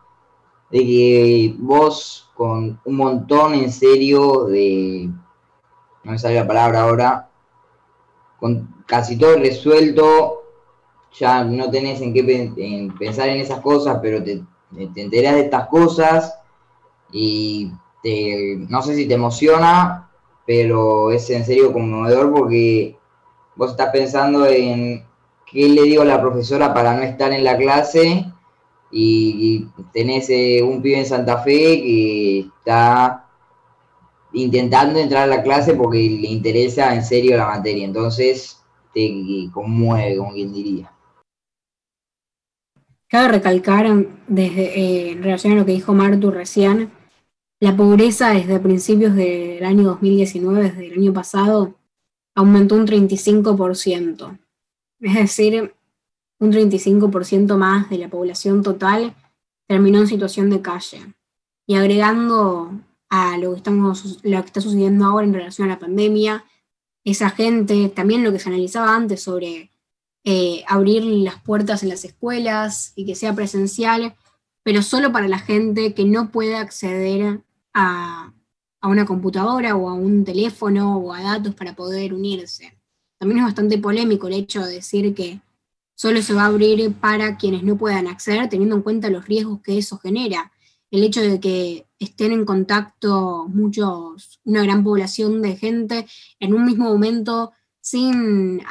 de 0.71 0.79
que 0.79 1.55
vos 1.59 2.29
con 2.33 2.79
un 2.83 2.95
montón 2.95 3.53
en 3.53 3.71
serio 3.71 4.45
de, 4.45 5.09
no 6.03 6.11
me 6.11 6.19
sale 6.19 6.35
la 6.35 6.47
palabra 6.47 6.81
ahora, 6.81 7.29
con 8.39 8.83
casi 8.85 9.17
todo 9.17 9.37
resuelto, 9.37 10.43
ya 11.13 11.43
no 11.43 11.69
tenés 11.69 12.01
en 12.01 12.13
qué 12.13 12.23
pensar 12.99 13.29
en 13.29 13.39
esas 13.39 13.61
cosas, 13.61 13.99
pero 14.01 14.21
te, 14.23 14.43
te 14.93 15.01
enterás 15.01 15.35
de 15.35 15.41
estas 15.41 15.67
cosas 15.67 16.37
y 17.11 17.71
te, 18.03 18.57
no 18.67 18.81
sé 18.81 18.95
si 18.95 19.07
te 19.07 19.13
emociona, 19.13 20.09
pero 20.45 21.11
es 21.11 21.29
en 21.29 21.45
serio 21.45 21.71
conmovedor 21.71 22.33
porque 22.33 22.97
vos 23.55 23.71
estás 23.71 23.89
pensando 23.91 24.45
en 24.45 25.05
qué 25.45 25.69
le 25.69 25.83
digo 25.83 26.01
a 26.01 26.05
la 26.05 26.21
profesora 26.21 26.73
para 26.73 26.95
no 26.95 27.03
estar 27.03 27.31
en 27.31 27.43
la 27.43 27.57
clase 27.57 28.25
y, 28.91 29.67
tenés 29.91 30.29
eh, 30.29 30.61
un 30.63 30.81
pibe 30.81 30.99
en 30.99 31.05
Santa 31.05 31.39
Fe 31.39 31.81
que 31.81 32.39
está 32.39 33.27
intentando 34.33 34.99
entrar 34.99 35.23
a 35.23 35.27
la 35.27 35.43
clase 35.43 35.73
porque 35.73 35.97
le 35.97 36.27
interesa 36.27 36.93
en 36.93 37.03
serio 37.03 37.37
la 37.37 37.47
materia, 37.47 37.85
entonces 37.85 38.61
te 38.93 39.49
conmueve, 39.53 40.17
como 40.17 40.33
quien 40.33 40.53
diría. 40.53 40.91
Cabe 43.07 43.27
recalcar, 43.29 43.87
desde, 44.27 44.79
eh, 44.79 45.11
en 45.11 45.23
relación 45.23 45.53
a 45.53 45.55
lo 45.57 45.65
que 45.65 45.73
dijo 45.73 45.93
Martu 45.93 46.31
recién, 46.31 46.91
la 47.59 47.75
pobreza 47.75 48.31
desde 48.31 48.59
principios 48.59 49.15
del 49.15 49.63
año 49.63 49.83
2019, 49.83 50.63
desde 50.63 50.87
el 50.87 50.93
año 50.99 51.13
pasado, 51.13 51.75
aumentó 52.33 52.75
un 52.75 52.85
35%. 52.85 54.37
Es 55.05 55.13
decir, 55.13 55.75
un 56.39 56.51
35% 56.51 57.57
más 57.57 57.89
de 57.91 57.99
la 57.99 58.09
población 58.09 58.63
total 58.63 59.13
terminó 59.67 59.99
en 59.99 60.07
situación 60.07 60.49
de 60.49 60.61
calle. 60.61 61.13
Y 61.67 61.75
agregando 61.75 62.71
a 63.09 63.37
lo 63.37 63.53
que, 63.53 63.59
está 64.39 64.61
sucediendo 64.61 65.05
ahora 65.05 65.27
en 65.27 65.33
relación 65.33 65.69
a 65.69 65.73
la 65.73 65.79
pandemia, 65.79 66.43
esa 67.03 67.29
gente, 67.29 67.89
también 67.89 68.23
lo 68.23 68.31
que 68.31 68.39
se 68.39 68.49
analizaba 68.49 68.95
antes 68.95 69.21
sobre 69.21 69.69
eh, 70.23 70.63
abrir 70.67 71.03
las 71.03 71.39
puertas 71.39 71.83
en 71.83 71.89
las 71.89 72.03
escuelas 72.03 72.91
y 72.95 73.05
que 73.05 73.13
sea 73.13 73.35
presencial, 73.35 74.15
pero 74.63 74.81
solo 74.81 75.11
para 75.11 75.27
la 75.27 75.37
gente 75.37 75.93
que 75.93 76.05
no 76.05 76.31
puede 76.31 76.55
acceder 76.55 77.41
a 77.73 78.33
una 78.81 79.05
computadora 79.05 79.75
o 79.75 79.87
a 79.87 79.93
un 79.93 80.25
teléfono 80.25 80.97
o 80.97 81.13
a 81.13 81.21
datos 81.21 81.53
para 81.53 81.75
poder 81.75 82.11
unirse. 82.11 82.74
También 83.25 83.39
es 83.39 83.45
bastante 83.45 83.79
polémico 83.79 84.27
el 84.27 84.35
hecho 84.35 84.63
de 84.63 84.73
decir 84.73 85.15
que 85.15 85.41
solo 85.95 86.21
se 86.21 86.35
va 86.35 86.43
a 86.43 86.45
abrir 86.45 86.93
para 86.93 87.37
quienes 87.37 87.63
no 87.63 87.75
puedan 87.75 88.05
acceder, 88.05 88.47
teniendo 88.49 88.75
en 88.75 88.83
cuenta 88.83 89.09
los 89.09 89.25
riesgos 89.25 89.61
que 89.61 89.79
eso 89.79 89.97
genera. 89.97 90.51
El 90.91 91.03
hecho 91.03 91.21
de 91.21 91.39
que 91.39 91.87
estén 91.97 92.33
en 92.33 92.45
contacto 92.45 93.47
muchos, 93.47 94.39
una 94.43 94.61
gran 94.61 94.83
población 94.83 95.41
de 95.41 95.55
gente 95.55 96.05
en 96.39 96.53
un 96.53 96.65
mismo 96.65 96.85
momento, 96.85 97.53
sin, 97.81 98.61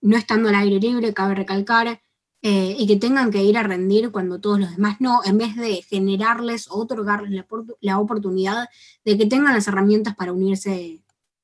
no 0.00 0.16
estando 0.16 0.48
al 0.48 0.54
aire 0.54 0.80
libre, 0.80 1.12
cabe 1.12 1.34
recalcar, 1.34 2.00
eh, 2.40 2.74
y 2.78 2.86
que 2.86 2.96
tengan 2.96 3.30
que 3.30 3.44
ir 3.44 3.58
a 3.58 3.62
rendir 3.62 4.10
cuando 4.10 4.40
todos 4.40 4.58
los 4.58 4.70
demás 4.70 5.02
no, 5.02 5.20
en 5.22 5.36
vez 5.36 5.54
de 5.54 5.82
generarles 5.82 6.66
o 6.70 6.76
otorgarles 6.76 7.44
la 7.82 7.98
oportunidad 7.98 8.70
de 9.04 9.18
que 9.18 9.26
tengan 9.26 9.52
las 9.52 9.68
herramientas 9.68 10.16
para 10.16 10.32
unirse 10.32 11.02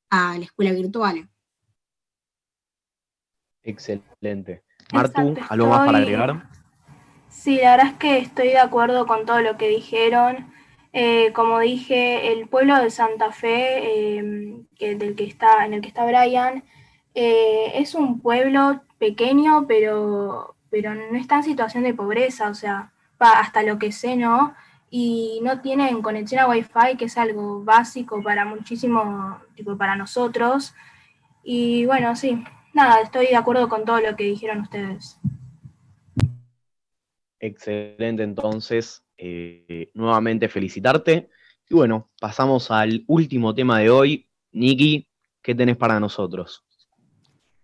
a 0.09 0.39
la 0.39 0.45
escuela 0.47 0.73
virtual. 0.73 1.29
Excelente. 3.69 4.63
Martu, 4.95 5.37
¿algo 5.51 5.67
más 5.67 5.85
para 5.85 5.99
agregar? 5.99 6.49
Sí, 7.29 7.59
la 7.63 7.73
verdad 7.73 7.93
es 7.93 7.99
que 7.99 8.19
estoy 8.19 8.49
de 8.49 8.59
acuerdo 8.59 9.07
con 9.07 9.27
todo 9.27 9.41
lo 9.43 9.59
que 9.59 9.69
dijeron. 9.69 10.51
Eh, 10.95 11.33
como 11.35 11.59
dije, 11.59 12.33
el 12.33 12.49
pueblo 12.49 12.79
de 12.79 12.91
Santa 12.91 13.31
Fe, 13.31 14.19
eh, 14.19 14.97
del 14.97 15.15
que 15.15 15.25
está, 15.25 15.67
en 15.67 15.75
el 15.75 15.83
que 15.83 15.89
está 15.89 16.07
Brian, 16.07 16.65
eh, 17.15 17.73
es 17.75 17.95
un 17.95 18.21
pueblo 18.21 18.81
pequeño, 18.99 19.67
pero, 19.69 20.57
pero 20.71 20.95
no 20.95 21.19
está 21.19 21.37
en 21.37 21.45
situación 21.45 21.85
de 21.85 21.93
pobreza, 21.93 22.49
o 22.49 22.55
sea, 22.55 22.93
hasta 23.19 23.63
lo 23.63 23.79
que 23.79 23.93
sé, 23.93 24.17
¿no? 24.17 24.55
Y 24.89 25.41
no 25.43 25.61
tienen 25.61 26.01
conexión 26.01 26.41
a 26.41 26.49
Wi-Fi, 26.49 26.97
que 26.97 27.05
es 27.05 27.19
algo 27.19 27.63
básico 27.63 28.23
para 28.23 28.47
muchísimo, 28.47 29.39
tipo, 29.55 29.77
para 29.77 29.95
nosotros. 29.95 30.75
Y 31.45 31.85
bueno, 31.85 32.17
sí, 32.17 32.43
nada, 32.75 33.01
estoy 33.03 33.27
de 33.27 33.37
acuerdo 33.37 33.69
con 33.69 33.85
todo 33.85 34.01
lo 34.01 34.17
que 34.17 34.25
dijeron 34.25 34.61
ustedes. 34.61 35.19
Excelente, 37.41 38.23
entonces, 38.23 39.05
eh, 39.17 39.91
nuevamente 39.95 40.49
felicitarte. 40.49 41.29
Y 41.69 41.75
bueno, 41.75 42.11
pasamos 42.21 42.71
al 42.71 43.05
último 43.07 43.55
tema 43.55 43.79
de 43.79 43.91
hoy. 43.91 44.29
Niki, 44.53 45.09
¿qué 45.43 45.55
tenés 45.55 45.77
para 45.77 46.01
nosotros? 46.01 46.65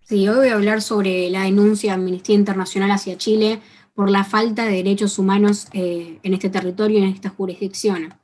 Sí, 0.02 0.28
hoy 0.28 0.36
voy 0.36 0.48
a 0.48 0.54
hablar 0.54 0.82
sobre 0.82 1.30
la 1.30 1.44
denuncia 1.44 1.92
de 1.92 2.02
Amnistía 2.02 2.34
Internacional 2.34 2.90
hacia 2.90 3.16
Chile 3.16 3.60
por 3.94 4.10
la 4.10 4.24
falta 4.24 4.66
de 4.66 4.72
derechos 4.72 5.18
humanos 5.18 5.68
eh, 5.72 6.18
en 6.22 6.34
este 6.34 6.50
territorio 6.50 6.98
y 6.98 7.02
en 7.02 7.08
esta 7.08 7.30
jurisdicción. 7.30 8.14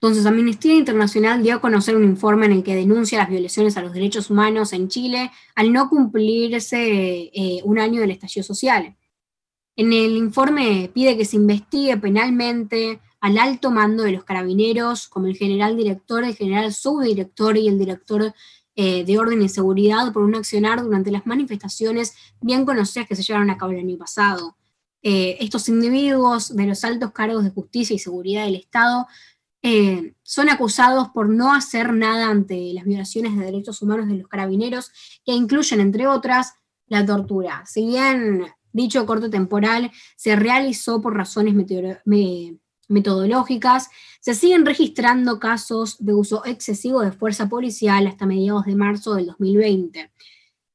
Entonces, 0.00 0.26
Amnistía 0.26 0.76
Internacional 0.76 1.42
dio 1.42 1.56
a 1.56 1.60
conocer 1.60 1.96
un 1.96 2.04
informe 2.04 2.46
en 2.46 2.52
el 2.52 2.62
que 2.62 2.76
denuncia 2.76 3.18
las 3.18 3.28
violaciones 3.28 3.76
a 3.76 3.82
los 3.82 3.92
derechos 3.92 4.30
humanos 4.30 4.72
en 4.72 4.88
Chile 4.88 5.32
al 5.56 5.72
no 5.72 5.88
cumplirse 5.88 7.30
eh, 7.34 7.60
un 7.64 7.80
año 7.80 8.00
del 8.00 8.12
estallido 8.12 8.44
social. 8.44 8.96
En 9.74 9.92
el 9.92 10.16
informe 10.16 10.88
pide 10.94 11.16
que 11.16 11.24
se 11.24 11.36
investigue 11.36 11.96
penalmente 11.96 13.00
al 13.20 13.38
alto 13.38 13.72
mando 13.72 14.04
de 14.04 14.12
los 14.12 14.22
carabineros, 14.22 15.08
como 15.08 15.26
el 15.26 15.36
general 15.36 15.76
director, 15.76 16.22
el 16.22 16.36
general 16.36 16.72
subdirector 16.72 17.56
y 17.56 17.66
el 17.66 17.78
director 17.78 18.32
eh, 18.76 19.04
de 19.04 19.18
orden 19.18 19.42
y 19.42 19.48
seguridad 19.48 20.12
por 20.12 20.22
un 20.22 20.36
accionar 20.36 20.80
durante 20.80 21.10
las 21.10 21.26
manifestaciones 21.26 22.14
bien 22.40 22.64
conocidas 22.64 23.08
que 23.08 23.16
se 23.16 23.24
llevaron 23.24 23.50
a 23.50 23.58
cabo 23.58 23.72
el 23.72 23.80
año 23.80 23.98
pasado. 23.98 24.56
Eh, 25.02 25.36
estos 25.40 25.68
individuos 25.68 26.54
de 26.54 26.66
los 26.66 26.84
altos 26.84 27.10
cargos 27.10 27.42
de 27.42 27.50
justicia 27.50 27.94
y 27.94 27.98
seguridad 27.98 28.44
del 28.44 28.54
Estado 28.54 29.08
eh, 29.62 30.14
son 30.22 30.48
acusados 30.48 31.08
por 31.08 31.28
no 31.28 31.52
hacer 31.52 31.92
nada 31.92 32.28
ante 32.28 32.72
las 32.74 32.84
violaciones 32.84 33.36
de 33.36 33.44
derechos 33.44 33.82
humanos 33.82 34.08
de 34.08 34.18
los 34.18 34.28
carabineros, 34.28 34.92
que 35.24 35.32
incluyen, 35.32 35.80
entre 35.80 36.06
otras, 36.06 36.54
la 36.86 37.04
tortura. 37.04 37.64
Si 37.66 37.86
bien 37.86 38.46
dicho 38.72 39.04
corte 39.06 39.28
temporal 39.28 39.90
se 40.16 40.36
realizó 40.36 41.00
por 41.00 41.16
razones 41.16 41.54
metodológicas, 42.88 43.88
se 44.20 44.34
siguen 44.34 44.64
registrando 44.64 45.40
casos 45.40 45.96
de 45.98 46.14
uso 46.14 46.44
excesivo 46.44 47.00
de 47.00 47.12
fuerza 47.12 47.48
policial 47.48 48.06
hasta 48.06 48.26
mediados 48.26 48.64
de 48.64 48.76
marzo 48.76 49.14
del 49.14 49.26
2020. 49.26 50.12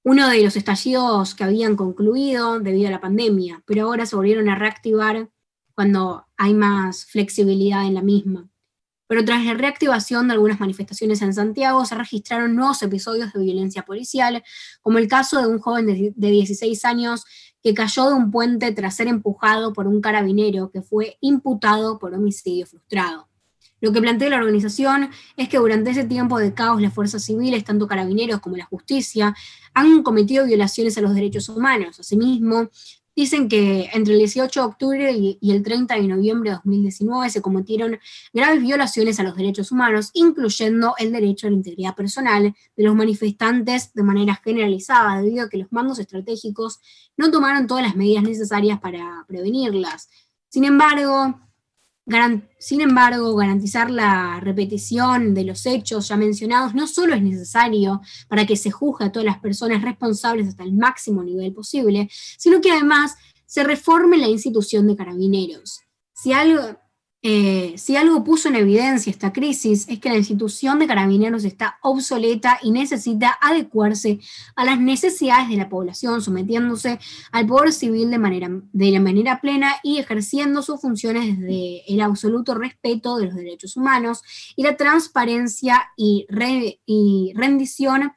Uno 0.03 0.27
de 0.27 0.43
los 0.43 0.57
estallidos 0.57 1.33
que 1.33 1.45
habían 1.45 1.77
concluido 1.77 2.59
debido 2.59 2.89
a 2.89 2.91
la 2.91 2.99
pandemia, 3.01 3.63
pero 3.65 3.85
ahora 3.85 4.05
se 4.05 4.17
volvieron 4.17 4.49
a 4.49 4.55
reactivar 4.55 5.29
cuando 5.73 6.27
hay 6.35 6.53
más 6.53 7.05
flexibilidad 7.05 7.85
en 7.85 7.93
la 7.93 8.01
misma 8.01 8.49
pero 9.13 9.25
tras 9.25 9.45
la 9.45 9.53
reactivación 9.53 10.27
de 10.27 10.33
algunas 10.33 10.59
manifestaciones 10.59 11.21
en 11.21 11.35
Santiago 11.35 11.85
se 11.85 11.93
registraron 11.93 12.55
nuevos 12.55 12.81
episodios 12.81 13.31
de 13.31 13.41
violencia 13.41 13.83
policial, 13.83 14.43
como 14.81 14.97
el 14.97 15.07
caso 15.07 15.39
de 15.39 15.45
un 15.45 15.59
joven 15.59 15.85
de, 15.85 16.13
16 16.15 16.83
años 16.83 17.23
que 17.61 17.75
cayó 17.75 18.09
de 18.09 18.15
un 18.15 18.31
puente 18.31 18.71
tras 18.71 18.95
ser 18.95 19.07
empujado 19.07 19.71
por 19.71 19.85
un 19.85 20.01
carabinero 20.01 20.71
que 20.71 20.81
fue 20.81 21.19
imputado 21.21 21.99
por 21.99 22.15
homicidio 22.15 22.65
frustrado. 22.65 23.29
Lo 23.81 23.93
que 23.93 24.01
plantea 24.01 24.29
la 24.29 24.37
organización 24.37 25.11
es 25.37 25.47
que 25.47 25.59
durante 25.59 25.91
ese 25.91 26.05
tiempo 26.05 26.39
de 26.39 26.55
caos 26.55 26.81
las 26.81 26.91
fuerzas 26.91 27.23
civiles, 27.23 27.63
tanto 27.63 27.87
carabineros 27.87 28.39
como 28.39 28.57
la 28.57 28.65
justicia, 28.65 29.35
han 29.75 30.01
cometido 30.01 30.47
violaciones 30.47 30.97
a 30.97 31.01
los 31.01 31.13
derechos 31.13 31.49
humanos. 31.49 31.99
Asimismo, 31.99 32.71
Dicen 33.15 33.47
que 33.47 33.89
entre 33.93 34.13
el 34.13 34.19
18 34.19 34.59
de 34.59 34.65
octubre 34.65 35.11
y 35.13 35.51
el 35.51 35.61
30 35.61 35.95
de 35.95 36.07
noviembre 36.07 36.49
de 36.49 36.55
2019 36.55 37.29
se 37.29 37.41
cometieron 37.43 37.99
graves 38.33 38.61
violaciones 38.61 39.19
a 39.19 39.23
los 39.23 39.35
derechos 39.35 39.71
humanos, 39.71 40.09
incluyendo 40.13 40.95
el 40.97 41.11
derecho 41.11 41.45
a 41.45 41.51
la 41.51 41.57
integridad 41.57 41.95
personal 41.95 42.55
de 42.75 42.83
los 42.83 42.95
manifestantes 42.95 43.93
de 43.93 44.03
manera 44.03 44.41
generalizada, 44.43 45.21
debido 45.21 45.45
a 45.45 45.49
que 45.49 45.59
los 45.59 45.71
mandos 45.71 45.99
estratégicos 45.99 46.79
no 47.15 47.29
tomaron 47.29 47.67
todas 47.67 47.83
las 47.83 47.95
medidas 47.95 48.23
necesarias 48.23 48.79
para 48.79 49.25
prevenirlas. 49.27 50.09
Sin 50.49 50.63
embargo, 50.63 51.39
sin 52.59 52.81
embargo, 52.81 53.33
garantizar 53.35 53.89
la 53.89 54.39
repetición 54.41 55.33
de 55.33 55.45
los 55.45 55.65
hechos 55.65 56.09
ya 56.09 56.17
mencionados 56.17 56.75
no 56.75 56.85
solo 56.85 57.15
es 57.15 57.21
necesario 57.21 58.01
para 58.27 58.45
que 58.45 58.57
se 58.57 58.71
juzgue 58.71 59.05
a 59.05 59.11
todas 59.11 59.25
las 59.25 59.39
personas 59.39 59.81
responsables 59.81 60.47
hasta 60.47 60.63
el 60.63 60.73
máximo 60.73 61.23
nivel 61.23 61.53
posible, 61.53 62.09
sino 62.37 62.59
que 62.59 62.71
además 62.71 63.15
se 63.45 63.63
reforme 63.63 64.17
la 64.17 64.27
institución 64.27 64.87
de 64.87 64.95
carabineros. 64.95 65.81
Si 66.13 66.33
algo, 66.33 66.77
eh, 67.25 67.75
si 67.77 67.95
algo 67.95 68.21
puso 68.25 68.49
en 68.49 68.57
evidencia 68.57 69.09
esta 69.09 69.31
crisis 69.31 69.87
es 69.87 69.99
que 69.99 70.09
la 70.09 70.17
institución 70.17 70.77
de 70.77 70.87
carabineros 70.87 71.45
está 71.45 71.77
obsoleta 71.81 72.59
y 72.61 72.71
necesita 72.71 73.37
adecuarse 73.39 74.19
a 74.57 74.65
las 74.65 74.77
necesidades 74.77 75.47
de 75.47 75.55
la 75.55 75.69
población, 75.69 76.21
sometiéndose 76.21 76.99
al 77.31 77.47
poder 77.47 77.71
civil 77.71 78.11
de 78.11 78.17
manera, 78.17 78.49
manera 78.49 79.39
plena 79.39 79.75
y 79.83 79.99
ejerciendo 79.99 80.61
sus 80.61 80.81
funciones 80.81 81.39
desde 81.39 81.83
el 81.87 82.01
absoluto 82.01 82.55
respeto 82.55 83.15
de 83.15 83.27
los 83.27 83.35
derechos 83.35 83.77
humanos 83.77 84.21
y 84.57 84.63
la 84.63 84.75
transparencia 84.75 85.81
y, 85.95 86.27
y 86.85 87.31
rendición 87.35 88.11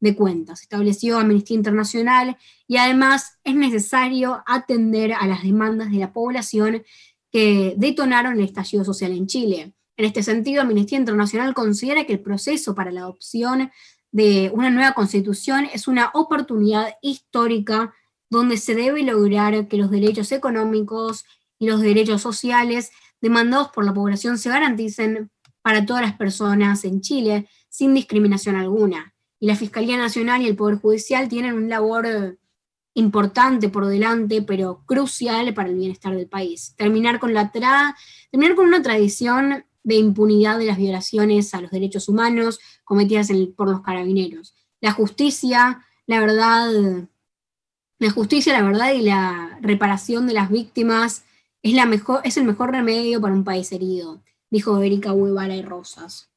de 0.00 0.16
cuentas. 0.16 0.62
Estableció 0.62 1.18
Amnistía 1.18 1.56
Internacional 1.56 2.36
y 2.66 2.76
además 2.76 3.38
es 3.44 3.54
necesario 3.54 4.42
atender 4.46 5.12
a 5.12 5.26
las 5.26 5.42
demandas 5.42 5.90
de 5.90 5.98
la 5.98 6.12
población 6.12 6.82
que 7.30 7.74
detonaron 7.76 8.34
el 8.34 8.44
estallido 8.44 8.84
social 8.84 9.12
en 9.12 9.26
Chile. 9.26 9.72
En 9.96 10.04
este 10.04 10.22
sentido, 10.22 10.62
Amnistía 10.62 10.98
Internacional 10.98 11.54
considera 11.54 12.04
que 12.04 12.14
el 12.14 12.20
proceso 12.20 12.74
para 12.74 12.90
la 12.90 13.00
adopción 13.00 13.70
de 14.12 14.50
una 14.54 14.70
nueva 14.70 14.92
constitución 14.92 15.68
es 15.72 15.86
una 15.86 16.10
oportunidad 16.14 16.94
histórica 17.02 17.94
donde 18.28 18.56
se 18.56 18.74
debe 18.74 19.02
lograr 19.02 19.68
que 19.68 19.76
los 19.76 19.90
derechos 19.90 20.32
económicos 20.32 21.24
y 21.58 21.66
los 21.66 21.80
derechos 21.80 22.22
sociales 22.22 22.90
demandados 23.20 23.68
por 23.68 23.84
la 23.84 23.92
población 23.92 24.38
se 24.38 24.48
garanticen 24.48 25.30
para 25.62 25.84
todas 25.84 26.02
las 26.02 26.14
personas 26.14 26.84
en 26.84 27.00
Chile 27.00 27.48
sin 27.68 27.94
discriminación 27.94 28.56
alguna. 28.56 29.14
Y 29.38 29.46
la 29.46 29.56
Fiscalía 29.56 29.96
Nacional 29.96 30.42
y 30.42 30.48
el 30.48 30.56
Poder 30.56 30.78
Judicial 30.78 31.28
tienen 31.28 31.54
un 31.54 31.68
labor 31.68 32.38
importante 32.94 33.68
por 33.68 33.86
delante, 33.86 34.42
pero 34.42 34.82
crucial 34.86 35.52
para 35.54 35.68
el 35.68 35.76
bienestar 35.76 36.14
del 36.14 36.28
país. 36.28 36.74
Terminar 36.76 37.18
con, 37.18 37.34
la 37.34 37.50
terminar 37.50 38.56
con 38.56 38.66
una 38.66 38.82
tradición 38.82 39.64
de 39.82 39.94
impunidad 39.94 40.58
de 40.58 40.66
las 40.66 40.76
violaciones 40.76 41.54
a 41.54 41.60
los 41.60 41.70
derechos 41.70 42.08
humanos 42.08 42.58
cometidas 42.84 43.28
por 43.56 43.70
los 43.70 43.80
carabineros. 43.80 44.54
La 44.80 44.92
justicia, 44.92 45.84
la 46.06 46.20
verdad, 46.20 46.70
la 47.98 48.10
justicia, 48.10 48.52
la 48.52 48.62
verdad 48.62 48.92
y 48.92 49.02
la 49.02 49.58
reparación 49.60 50.26
de 50.26 50.34
las 50.34 50.50
víctimas 50.50 51.24
es, 51.62 51.74
la 51.74 51.86
mejor, 51.86 52.20
es 52.24 52.36
el 52.36 52.44
mejor 52.44 52.72
remedio 52.72 53.20
para 53.20 53.34
un 53.34 53.44
país 53.44 53.70
herido, 53.72 54.22
dijo 54.50 54.80
Erika 54.80 55.12
Huevara 55.12 55.54
y 55.54 55.62
Rosas. 55.62 56.29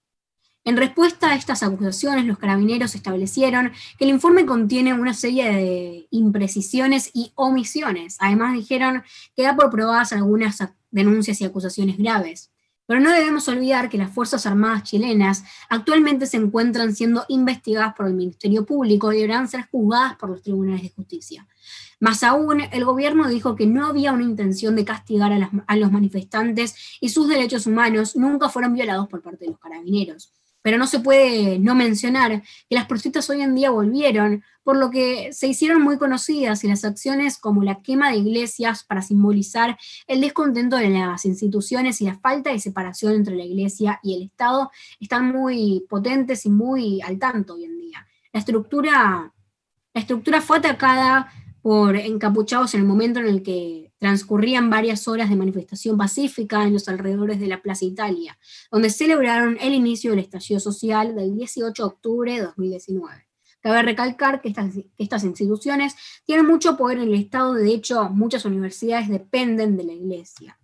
En 0.66 0.78
respuesta 0.78 1.30
a 1.30 1.36
estas 1.36 1.62
acusaciones, 1.62 2.26
los 2.26 2.38
carabineros 2.38 2.96
establecieron 2.96 3.74
que 3.98 4.06
el 4.06 4.12
informe 4.12 4.46
contiene 4.46 4.94
una 4.94 5.14
serie 5.14 5.52
de 5.52 6.08
imprecisiones 6.10 7.12
y 7.14 7.34
omisiones. 7.36 8.16
Además, 8.20 8.54
dijeron 8.54 9.04
que 9.36 9.44
da 9.44 9.58
por 9.58 9.70
probadas 9.70 10.14
algunas 10.14 10.64
denuncias 10.90 11.42
y 11.42 11.46
acusaciones 11.46 11.98
graves. 11.98 12.50
Pero 12.86 13.02
no 13.02 13.12
debemos 13.12 13.46
olvidar 13.50 13.90
que 13.90 13.98
las 13.98 14.12
Fuerzas 14.12 14.46
Armadas 14.46 14.84
chilenas 14.84 15.44
actualmente 15.68 16.28
se 16.28 16.38
encuentran 16.38 16.96
siendo 16.96 17.26
investigadas 17.28 17.94
por 17.94 18.08
el 18.08 18.14
Ministerio 18.14 18.66
Público 18.66 19.12
y 19.12 19.18
deberán 19.18 19.50
ser 19.50 19.68
juzgadas 19.70 20.16
por 20.16 20.30
los 20.30 20.44
tribunales 20.44 20.84
de 20.84 20.90
justicia. 20.92 21.46
Más 22.00 22.24
aún, 22.24 22.62
el 22.72 22.86
gobierno 22.86 23.28
dijo 23.28 23.58
que 23.58 23.68
no 23.68 23.86
había 23.86 24.14
una 24.14 24.24
intención 24.24 24.78
de 24.78 24.86
castigar 24.86 25.34
a, 25.34 25.52
a 25.68 25.76
los 25.76 25.92
manifestantes 25.92 26.76
y 27.02 27.10
sus 27.10 27.28
derechos 27.28 27.68
humanos 27.68 28.16
nunca 28.16 28.48
fueron 28.48 28.74
violados 28.74 29.10
por 29.10 29.22
parte 29.22 29.44
de 29.46 29.52
los 29.52 29.60
carabineros 29.60 30.32
pero 30.64 30.80
no 30.80 30.88
se 30.88 31.00
puede 31.00 31.60
no 31.60 31.76
mencionar 31.76 32.42
que 32.42 32.76
las 32.76 32.88
protestas 32.88 33.30
hoy 33.30 33.42
en 33.42 33.54
día 33.54 33.70
volvieron, 33.70 34.44
por 34.64 34.78
lo 34.78 34.90
que 34.90 35.32
se 35.34 35.48
hicieron 35.48 35.82
muy 35.82 35.98
conocidas 35.98 36.64
y 36.64 36.70
las 36.70 36.86
acciones 36.86 37.38
como 37.38 37.64
la 37.64 37.82
quema 37.82 38.10
de 38.10 38.18
iglesias 38.18 38.86
para 38.86 39.02
simbolizar 39.02 39.78
el 40.08 40.22
descontento 40.22 40.78
de 40.78 40.90
las 40.90 41.26
instituciones 41.26 42.00
y 42.02 42.06
la 42.06 42.18
falta 42.18 42.50
de 42.52 42.60
separación 42.60 43.14
entre 43.14 43.36
la 43.36 43.44
iglesia 43.44 44.00
y 44.02 44.16
el 44.16 44.24
Estado 44.24 44.72
están 45.00 45.32
muy 45.32 45.86
potentes 45.90 46.46
y 46.46 46.50
muy 46.50 47.02
al 47.02 47.20
tanto 47.20 47.56
hoy 47.56 47.66
en 47.66 47.78
día. 47.78 48.08
La 48.32 48.40
estructura, 48.40 49.34
la 49.94 50.02
estructura 50.02 50.42
fue 50.42 50.58
atacada 50.58 51.30
por 51.62 51.96
encapuchados 51.96 52.74
en 52.74 52.82
el 52.82 52.88
momento 52.88 53.20
en 53.20 53.28
el 53.28 53.44
que 53.44 53.93
transcurrían 54.04 54.70
varias 54.70 55.08
horas 55.08 55.30
de 55.30 55.38
manifestación 55.38 55.98
pacífica 55.98 56.62
en 56.66 56.74
los 56.74 56.90
alrededores 56.90 57.40
de 57.40 57.48
la 57.48 57.62
Plaza 57.62 57.86
Italia, 57.86 58.38
donde 58.70 58.90
celebraron 58.90 59.58
el 59.62 59.74
inicio 59.74 60.10
del 60.12 60.20
estallido 60.20 60.60
social 60.60 61.16
del 61.16 61.34
18 61.34 61.82
de 61.82 61.88
octubre 61.88 62.34
de 62.34 62.42
2019. 62.42 63.30
Cabe 63.62 63.82
recalcar 63.82 64.42
que 64.42 64.54
estas, 64.98 65.24
instituciones 65.24 65.96
tienen 66.26 66.46
mucho 66.46 66.76
poder 66.76 66.98
en 66.98 67.08
el 67.08 67.14
Estado, 67.14 67.54
de 67.54 67.74
hecho 67.74 68.10
muchas 68.10 68.44
universidades 68.44 69.08
dependen 69.08 69.78
de 69.78 69.86
la 69.86 69.94
Iglesia. 69.94 70.60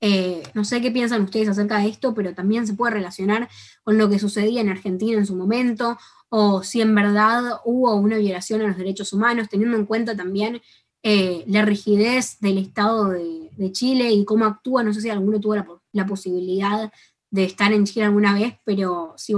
Eh, 0.00 0.44
no 0.54 0.64
sé 0.64 0.80
qué 0.80 0.92
piensan 0.92 1.22
ustedes 1.22 1.48
acerca 1.48 1.78
de 1.78 1.88
esto, 1.88 2.14
pero 2.14 2.32
también 2.32 2.64
se 2.64 2.74
puede 2.74 2.94
relacionar 2.94 3.48
con 3.82 3.98
lo 3.98 4.08
que 4.08 4.20
sucedía 4.20 4.60
en 4.60 4.68
Argentina 4.68 5.18
en 5.18 5.26
su 5.26 5.34
momento, 5.34 5.98
o 6.28 6.62
si 6.62 6.80
en 6.80 6.94
verdad 6.94 7.58
hubo 7.64 7.96
una 7.96 8.18
violación 8.18 8.60
a 8.60 8.68
los 8.68 8.76
derechos 8.76 9.12
humanos, 9.12 9.48
teniendo 9.48 9.76
en 9.76 9.84
cuenta 9.84 10.16
también 10.16 10.62
eh, 11.02 11.44
la 11.46 11.62
rigidez 11.62 12.38
del 12.40 12.58
Estado 12.58 13.10
de, 13.10 13.72
Chile 13.72 14.12
y 14.12 14.24
cómo 14.24 14.44
actúa. 14.44 14.84
No 14.84 14.94
sé 14.94 15.00
si 15.00 15.10
alguno 15.10 15.40
tuvo 15.40 15.56
la, 15.92 16.06
posibilidad 16.06 16.92
de 17.30 17.44
estar 17.44 17.72
en 17.72 17.84
Chile 17.84 18.04
alguna 18.04 18.32
vez, 18.34 18.54
pero 18.64 19.14
si 19.16 19.34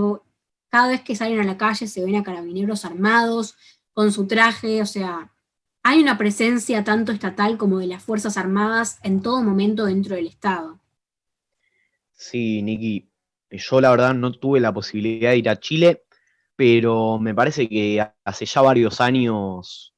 cada 0.69 0.89
vez 0.89 1.01
que 1.03 1.17
salen 1.17 1.41
a 1.41 1.45
la 1.45 1.57
calle 1.57 1.87
se 1.87 2.05
ven 2.05 2.17
a 2.17 2.23
carabineros 2.23 2.85
armados, 2.85 3.57
con 3.93 4.13
su 4.13 4.27
traje, 4.27 4.83
o 4.83 4.87
sea, 4.87 5.33
hay 5.83 6.01
una 6.01 6.19
presencia 6.19 6.85
tanto 6.85 7.13
estatal 7.13 7.57
como 7.57 7.79
de 7.79 7.87
las 7.87 8.03
Fuerzas 8.03 8.37
Armadas 8.37 8.99
en 9.03 9.23
todo 9.23 9.43
momento 9.43 9.87
dentro 9.87 10.17
del 10.17 10.27
Estado. 10.27 10.79
Sí, 12.13 12.63
Niki, 12.63 13.11
yo 13.51 13.81
la 13.81 13.91
verdad 13.91 14.15
no 14.15 14.33
tuve 14.33 14.61
la 14.61 14.73
posibilidad 14.73 15.31
de 15.31 15.39
ir 15.39 15.49
a 15.49 15.59
Chile, 15.59 16.05
pero 16.55 17.19
me 17.19 17.35
parece 17.35 17.69
que 17.69 18.07
hace 18.25 18.45
ya 18.45 18.61
varios 18.61 19.01
años 19.01 19.90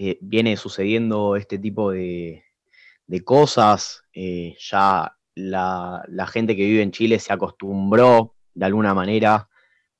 eh, 0.00 0.16
viene 0.20 0.56
sucediendo 0.56 1.34
este 1.34 1.58
tipo 1.58 1.90
de, 1.90 2.44
cosas. 3.24 4.04
Eh, 4.12 4.54
ya 4.60 5.12
la, 5.34 6.26
gente 6.32 6.54
que 6.54 6.64
vive 6.64 6.82
en 6.82 6.92
Chile 6.92 7.18
se 7.18 7.32
acostumbró 7.32 8.36
de 8.54 8.66
alguna 8.66 8.94
manera 8.94 9.48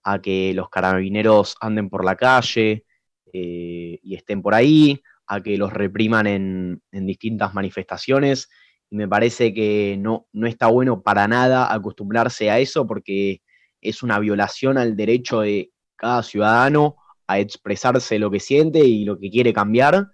a 0.05 0.21
que 0.21 0.53
los 0.55 0.71
carabineros 0.71 1.57
anden 1.61 1.91
por 1.91 2.05
la 2.05 2.15
calle 2.15 2.87
eh, 3.33 3.99
y 4.01 4.15
estén 4.15 4.41
por 4.41 4.55
ahí, 4.55 5.03
a 5.27 5.43
que 5.43 5.59
los 5.59 5.73
repriman 5.73 6.29
en, 6.29 6.81
distintas 6.93 7.53
manifestaciones. 7.53 8.49
Y 8.91 8.97
me 8.97 9.09
parece 9.09 9.53
que 9.53 9.97
no, 9.99 10.29
no 10.33 10.47
está 10.47 10.69
bueno 10.69 11.03
para 11.03 11.27
nada 11.27 11.75
acostumbrarse 11.75 12.51
a 12.53 12.61
eso 12.61 12.87
porque 12.87 13.43
es 13.81 14.05
una 14.05 14.21
violación 14.21 14.79
al 14.79 14.95
derecho 14.95 15.41
de 15.41 15.73
cada 15.97 16.23
ciudadano 16.23 16.97
a 17.29 17.39
expresarse 17.39 18.19
lo 18.19 18.31
que 18.31 18.41
siente 18.41 18.81
y 18.81 19.05
lo 19.05 19.19
que 19.19 19.31
quiere 19.31 19.53
cambiar. 19.53 20.09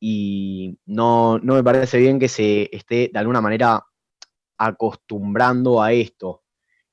Y 0.00 0.78
no, 0.86 1.38
me 1.42 1.62
parece 1.62 1.98
bien 1.98 2.18
que 2.18 2.28
se 2.28 2.68
esté 2.72 3.10
de 3.12 3.18
alguna 3.18 3.40
manera 3.40 3.84
acostumbrando 4.58 5.82
a 5.82 5.92
esto. 5.92 6.42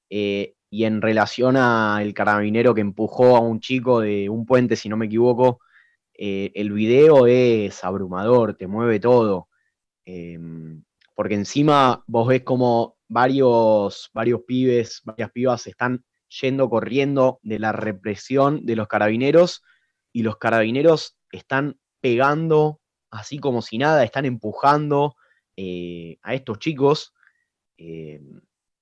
Eh, 0.10 0.56
y 0.70 0.86
en 0.86 1.02
relación 1.02 1.58
al 1.58 2.14
carabinero 2.14 2.76
que 2.76 2.82
empujó 2.82 3.38
a 3.38 3.40
un 3.40 3.60
chico 3.62 4.02
de 4.02 4.30
un 4.30 4.46
puente, 4.46 4.76
si 4.76 4.90
no 4.90 4.98
me 4.98 5.06
equivoco, 5.08 5.60
eh, 6.14 6.52
el 6.56 6.72
video 6.74 7.28
es 7.28 7.84
abrumador, 7.84 8.56
te 8.56 8.68
mueve 8.68 9.00
todo. 9.00 9.50
Em, 10.06 10.84
porque 11.16 11.36
encima 11.36 12.04
vos 12.08 12.28
ves 12.28 12.44
como 12.44 12.98
varios, 13.08 14.12
varios 14.14 14.42
pibes, 14.44 15.02
varias 15.06 15.32
pibas 15.32 15.66
están 15.68 16.04
yendo 16.30 16.70
corriendo 16.70 17.40
de 17.44 17.60
la 17.60 17.72
represión 17.72 18.66
de 18.66 18.76
los 18.76 18.88
carabineros 18.88 19.64
y 20.12 20.24
los 20.24 20.38
carabineros 20.38 21.18
están 21.32 21.80
pegando 22.02 22.82
así 23.16 23.40
como 23.40 23.62
si 23.62 23.78
nada, 23.78 24.04
están 24.04 24.26
empujando 24.26 25.16
eh, 25.56 26.18
a 26.22 26.34
estos 26.34 26.60
chicos 26.60 27.14
eh, 27.78 28.22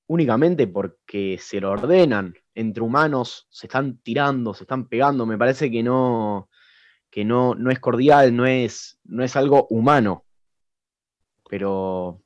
únicamente 0.07 0.67
porque 0.67 1.37
se 1.39 1.61
lo 1.61 1.71
ordenan. 1.71 2.33
Entre 2.55 2.83
humanos 2.83 3.47
se 3.49 3.67
están 3.67 3.97
tirando, 3.97 4.53
se 4.53 4.63
están 4.63 4.87
pegando. 4.87 5.25
Me 5.25 5.37
parece 5.37 5.71
que 5.71 5.83
no, 5.83 6.49
que 7.09 7.25
no, 7.25 7.55
no 7.55 7.71
es 7.71 7.79
cordial, 7.79 8.35
no 8.35 8.45
es, 8.45 8.99
no 9.03 9.23
es 9.23 9.35
algo 9.35 9.67
humano. 9.69 10.25
Pero 11.49 12.21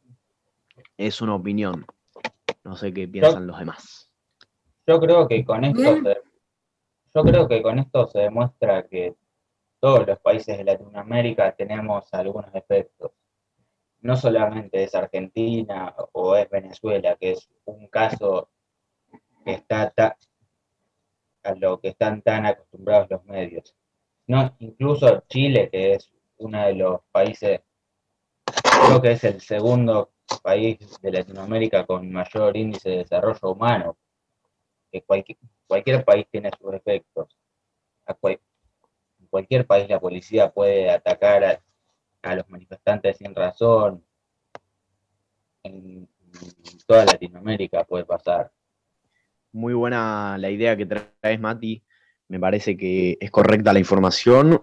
es 0.98 1.22
una 1.22 1.36
opinión. 1.36 1.86
No 2.64 2.76
sé 2.76 2.94
qué 2.94 3.08
piensan 3.08 3.48
los 3.48 3.60
demás. 3.60 4.07
Yo 4.88 5.02
creo 5.02 5.28
que 5.28 5.44
con 5.44 5.66
esto 5.66 6.02
se, 6.02 6.18
yo 7.14 7.24
creo 7.24 7.48
que 7.48 7.62
con 7.62 7.78
esto 7.78 8.08
se 8.08 8.20
demuestra 8.20 8.88
que 8.88 9.16
todos 9.82 10.08
los 10.08 10.18
países 10.20 10.58
de 10.58 10.64
Latinoamérica 10.64 11.54
tenemos 11.54 12.14
algunos 12.14 12.56
efectos. 12.56 13.12
No 14.00 14.16
solamente 14.16 14.84
es 14.84 14.96
Argentina 14.96 15.94
o 16.14 16.38
es 16.38 16.50
Venezuela, 16.50 17.18
que 17.20 17.32
es 17.32 17.50
un 17.66 17.88
caso 17.88 18.50
que 19.44 19.54
está 19.54 19.94
a 21.44 21.56
lo 21.56 21.82
que 21.82 21.90
están 21.90 22.22
tan 22.22 22.46
acostumbrados 22.46 23.10
los 23.10 23.26
medios. 23.26 23.76
No, 24.28 24.56
incluso 24.60 25.24
Chile, 25.28 25.70
que 25.70 25.96
es 25.96 26.12
uno 26.38 26.66
de 26.66 26.76
los 26.76 27.02
países, 27.12 27.60
creo 28.86 29.02
que 29.02 29.12
es 29.12 29.24
el 29.26 29.42
segundo 29.42 30.12
país 30.42 30.78
de 31.02 31.12
Latinoamérica 31.12 31.86
con 31.86 32.10
mayor 32.10 32.56
índice 32.56 32.90
de 32.90 32.98
desarrollo 33.00 33.52
humano, 33.52 33.98
cualquier 35.06 36.06
país 36.06 36.28
tiene 36.32 36.50
sus 36.60 36.74
efectos. 36.74 37.36
en 38.24 39.28
cualquier 39.30 39.66
país 39.66 39.90
la 39.90 40.00
policía 40.00 40.52
puede 40.52 40.90
atacar 40.90 41.62
a, 42.24 42.36
los 42.36 42.50
manifestantes 42.50 43.18
sin 43.18 43.34
razón. 43.34 44.04
En, 45.64 46.08
toda 46.86 47.06
Latinoamérica 47.06 47.84
puede 47.84 48.06
pasar. 48.06 48.52
Muy 49.52 49.74
buena 49.74 50.38
la 50.38 50.50
idea 50.50 50.76
que 50.76 50.86
traes, 50.86 51.40
Mati. 51.40 51.84
Me 52.28 52.40
parece 52.40 52.76
que 52.76 53.18
es 53.20 53.32
correcta 53.32 53.74
la 53.74 53.80
información, 53.80 54.62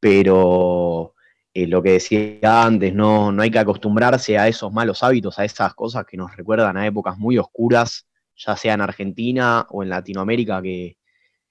pero 0.00 1.14
eh, 1.54 1.66
lo 1.66 1.82
que 1.82 1.92
decía 1.92 2.64
antes, 2.64 2.92
no, 2.92 3.30
no 3.32 3.42
hay 3.42 3.50
que 3.50 3.58
acostumbrarse 3.58 4.38
a 4.38 4.48
esos 4.48 4.72
malos 4.72 5.02
hábitos, 5.02 5.38
a 5.38 5.44
esas 5.44 5.74
cosas 5.74 6.04
que 6.04 6.16
nos 6.16 6.36
recuerdan 6.36 6.76
a 6.76 6.86
épocas 6.86 7.16
muy 7.16 7.38
oscuras 7.38 8.09
ya 8.40 8.56
sea 8.56 8.74
en 8.74 8.80
Argentina 8.80 9.66
o 9.70 9.82
en 9.82 9.90
Latinoamérica, 9.90 10.62
que 10.62 10.96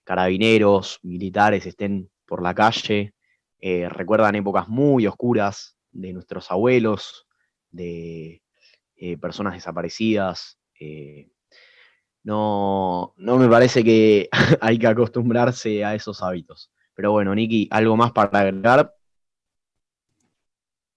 carabineros, 0.03 0.99
militares 1.03 1.65
estén 1.65 2.09
por 2.25 2.41
la 2.41 2.55
calle, 2.55 3.13
eh, 3.59 3.87
recuerdan 3.89 4.35
épocas 4.35 4.67
muy 4.67 5.05
oscuras 5.05 5.77
de 5.91 6.13
nuestros 6.13 6.49
abuelos, 6.49 7.27
de 7.69 8.41
eh, 8.95 9.17
personas 9.17 9.53
desaparecidas. 9.53 10.57
Eh, 10.79 11.29
no, 12.23 13.13
no 13.17 13.37
me 13.37 13.47
parece 13.47 13.83
que 13.83 14.29
hay 14.61 14.79
que 14.79 14.87
acostumbrarse 14.87 15.85
a 15.85 15.93
esos 15.93 16.23
hábitos. 16.23 16.71
Pero 16.95 17.11
bueno, 17.11 17.35
Niki, 17.35 17.67
¿algo 17.71 17.95
más 17.95 18.11
para 18.11 18.39
agregar? 18.39 18.95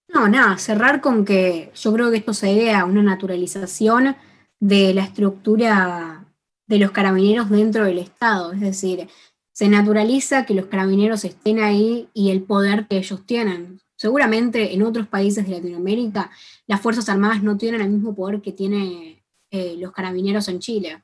No, 0.08 0.28
nada, 0.28 0.58
cerrar 0.58 1.00
con 1.00 1.24
que 1.24 1.70
yo 1.74 1.92
creo 1.92 2.10
que 2.10 2.18
esto 2.18 2.34
se 2.34 2.46
debe 2.46 2.74
a 2.74 2.84
una 2.84 3.02
naturalización 3.02 4.16
de 4.62 4.94
la 4.94 5.02
estructura 5.02 6.24
de 6.68 6.78
los 6.78 6.92
carabineros 6.92 7.50
dentro 7.50 7.84
del 7.84 7.98
Estado. 7.98 8.52
Es 8.52 8.60
decir, 8.60 9.08
se 9.50 9.68
naturaliza 9.68 10.46
que 10.46 10.54
los 10.54 10.66
carabineros 10.66 11.24
estén 11.24 11.58
ahí 11.58 12.08
y 12.14 12.30
el 12.30 12.44
poder 12.44 12.86
que 12.86 12.98
ellos 12.98 13.26
tienen. 13.26 13.80
Seguramente 13.96 14.72
en 14.72 14.84
otros 14.84 15.08
países 15.08 15.48
de 15.48 15.56
Latinoamérica 15.56 16.30
las 16.68 16.80
Fuerzas 16.80 17.08
Armadas 17.08 17.42
no 17.42 17.58
tienen 17.58 17.80
el 17.80 17.90
mismo 17.90 18.14
poder 18.14 18.40
que 18.40 18.52
tienen 18.52 19.20
eh, 19.50 19.74
los 19.78 19.90
carabineros 19.90 20.46
en 20.46 20.60
Chile. 20.60 21.02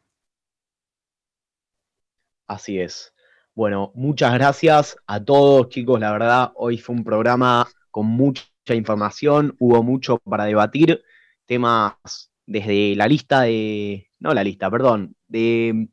Así 2.46 2.78
es. 2.78 3.12
Bueno, 3.56 3.90
muchas 3.96 4.34
gracias 4.34 4.96
a 5.08 5.24
todos, 5.24 5.68
chicos. 5.68 5.98
La 5.98 6.12
verdad, 6.12 6.52
hoy 6.54 6.78
fue 6.78 6.94
un 6.94 7.02
programa 7.02 7.66
con 7.90 8.06
mucha 8.06 8.44
información, 8.68 9.56
hubo 9.58 9.82
mucho 9.82 10.18
para 10.18 10.44
debatir, 10.44 11.02
temas 11.44 11.94
desde 12.48 12.96
la 12.96 13.06
lista 13.06 13.42
de, 13.42 14.08
no 14.18 14.32
la 14.32 14.42
lista, 14.42 14.70
perdón, 14.70 15.14
de 15.28 15.88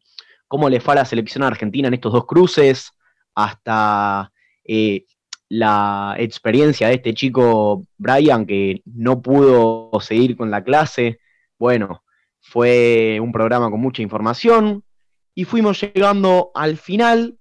cómo 0.47 0.69
le 0.69 0.79
fue 0.79 0.93
a 0.93 0.97
la 0.97 1.05
selección 1.05 1.43
argentina 1.43 1.89
en 1.89 1.93
estos 1.93 2.13
dos 2.13 2.25
cruces, 2.25 2.91
hasta 3.35 4.31
eh, 4.63 5.05
la 5.49 6.15
experiencia 6.17 6.87
de 6.87 6.95
este 6.95 7.13
chico 7.13 7.85
Brian 7.97 8.45
que 8.45 8.81
no 8.85 9.21
pudo 9.21 9.91
seguir 9.99 10.37
con 10.37 10.49
la 10.49 10.63
clase. 10.63 11.19
Bueno, 11.59 12.03
fue 12.39 13.19
un 13.21 13.33
programa 13.33 13.69
con 13.69 13.81
mucha 13.81 14.01
información 14.01 14.83
y 15.33 15.43
fuimos 15.43 15.81
llegando 15.81 16.51
al 16.55 16.77
final 16.77 17.37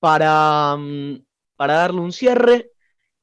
para, 0.00 0.76
mm, 0.76 1.24
para 1.54 1.74
darle 1.74 2.00
un 2.00 2.12
cierre. 2.12 2.72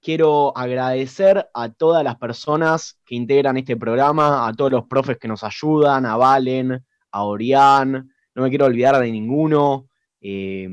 Quiero 0.02 0.56
agradecer 0.56 1.50
a 1.54 1.70
todas 1.70 2.04
las 2.04 2.18
personas 2.18 3.00
que 3.06 3.16
integran 3.16 3.58
este 3.58 3.76
programa, 3.76 4.48
a 4.48 4.54
todos 4.54 4.72
los 4.72 4.86
profes 4.86 5.18
que 5.18 5.28
nos 5.28 5.44
ayudan, 5.44 6.06
a 6.06 6.16
Valen, 6.16 6.86
a 7.12 7.24
Orián, 7.24 8.10
no 8.36 8.44
me 8.44 8.50
quiero 8.50 8.66
olvidar 8.66 9.00
de 9.00 9.12
ninguno, 9.12 9.88
eh, 10.22 10.70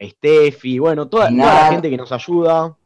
Steffi, 0.00 0.78
bueno, 0.78 1.08
toda, 1.08 1.30
la 1.30 1.68
gente 1.70 1.90
que 1.90 1.96
nos 1.96 2.10
ayuda. 2.10 2.76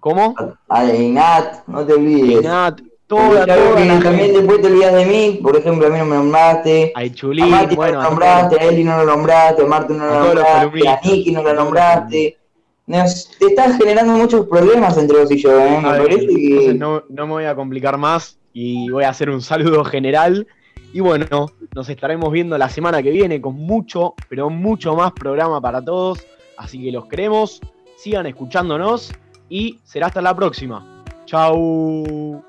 ¿Cómo? 0.00 0.34
A 0.68 0.84
Inat, 0.84 1.66
no 1.66 1.86
te 1.86 1.94
olvides. 1.94 2.42
Inat, 2.42 2.80
toda, 3.06 3.46
toda 3.46 4.00
También 4.02 4.34
después 4.34 4.60
te 4.60 4.66
olvidas 4.66 4.94
de 4.94 5.06
mí, 5.06 5.40
por 5.42 5.56
ejemplo, 5.56 5.86
a 5.86 5.90
mí 5.90 5.98
no 5.98 6.04
me 6.04 6.16
nombraste. 6.16 6.92
A 6.94 7.08
Chulín, 7.08 7.44
a 7.44 7.62
Mati 7.62 7.76
bueno, 7.76 7.98
no 7.98 8.02
lo 8.02 8.10
nombraste, 8.10 8.60
a 8.60 8.64
Eli 8.64 8.84
no 8.84 8.98
lo 8.98 9.04
nombraste, 9.04 9.62
a 9.62 9.66
Marta 9.66 9.94
no 9.94 10.06
lo 10.06 10.34
nombraste, 10.34 10.88
a 10.88 11.00
Niki 11.02 11.30
no 11.32 11.42
lo 11.42 11.54
nombraste. 11.54 12.38
Te 12.86 13.46
estás 13.46 13.78
generando 13.78 14.12
muchos 14.14 14.46
problemas 14.46 14.96
entre 14.98 15.20
vos 15.20 15.30
y 15.30 15.38
yo, 15.38 15.58
¿eh? 15.58 15.80
Me 15.80 15.88
parece 15.88 16.26
que... 16.26 16.74
no, 16.74 17.02
no 17.08 17.26
me 17.26 17.32
voy 17.32 17.44
a 17.44 17.54
complicar 17.54 17.96
más 17.96 18.38
y 18.52 18.90
voy 18.90 19.04
a 19.04 19.08
hacer 19.08 19.30
un 19.30 19.42
saludo 19.42 19.84
general. 19.84 20.46
Y 20.92 21.00
bueno, 21.00 21.46
nos 21.74 21.88
estaremos 21.88 22.30
viendo 22.30 22.56
la 22.56 22.68
semana 22.68 23.02
que 23.02 23.10
viene 23.10 23.40
con 23.40 23.56
mucho, 23.56 24.14
pero 24.28 24.48
mucho 24.48 24.94
más 24.94 25.12
programa 25.12 25.60
para 25.60 25.82
todos. 25.82 26.24
Así 26.56 26.80
que 26.82 26.92
los 26.92 27.06
queremos, 27.06 27.60
sigan 27.96 28.26
escuchándonos 28.26 29.12
y 29.48 29.80
será 29.82 30.06
hasta 30.06 30.22
la 30.22 30.36
próxima. 30.36 31.02
Chau. 31.26 32.44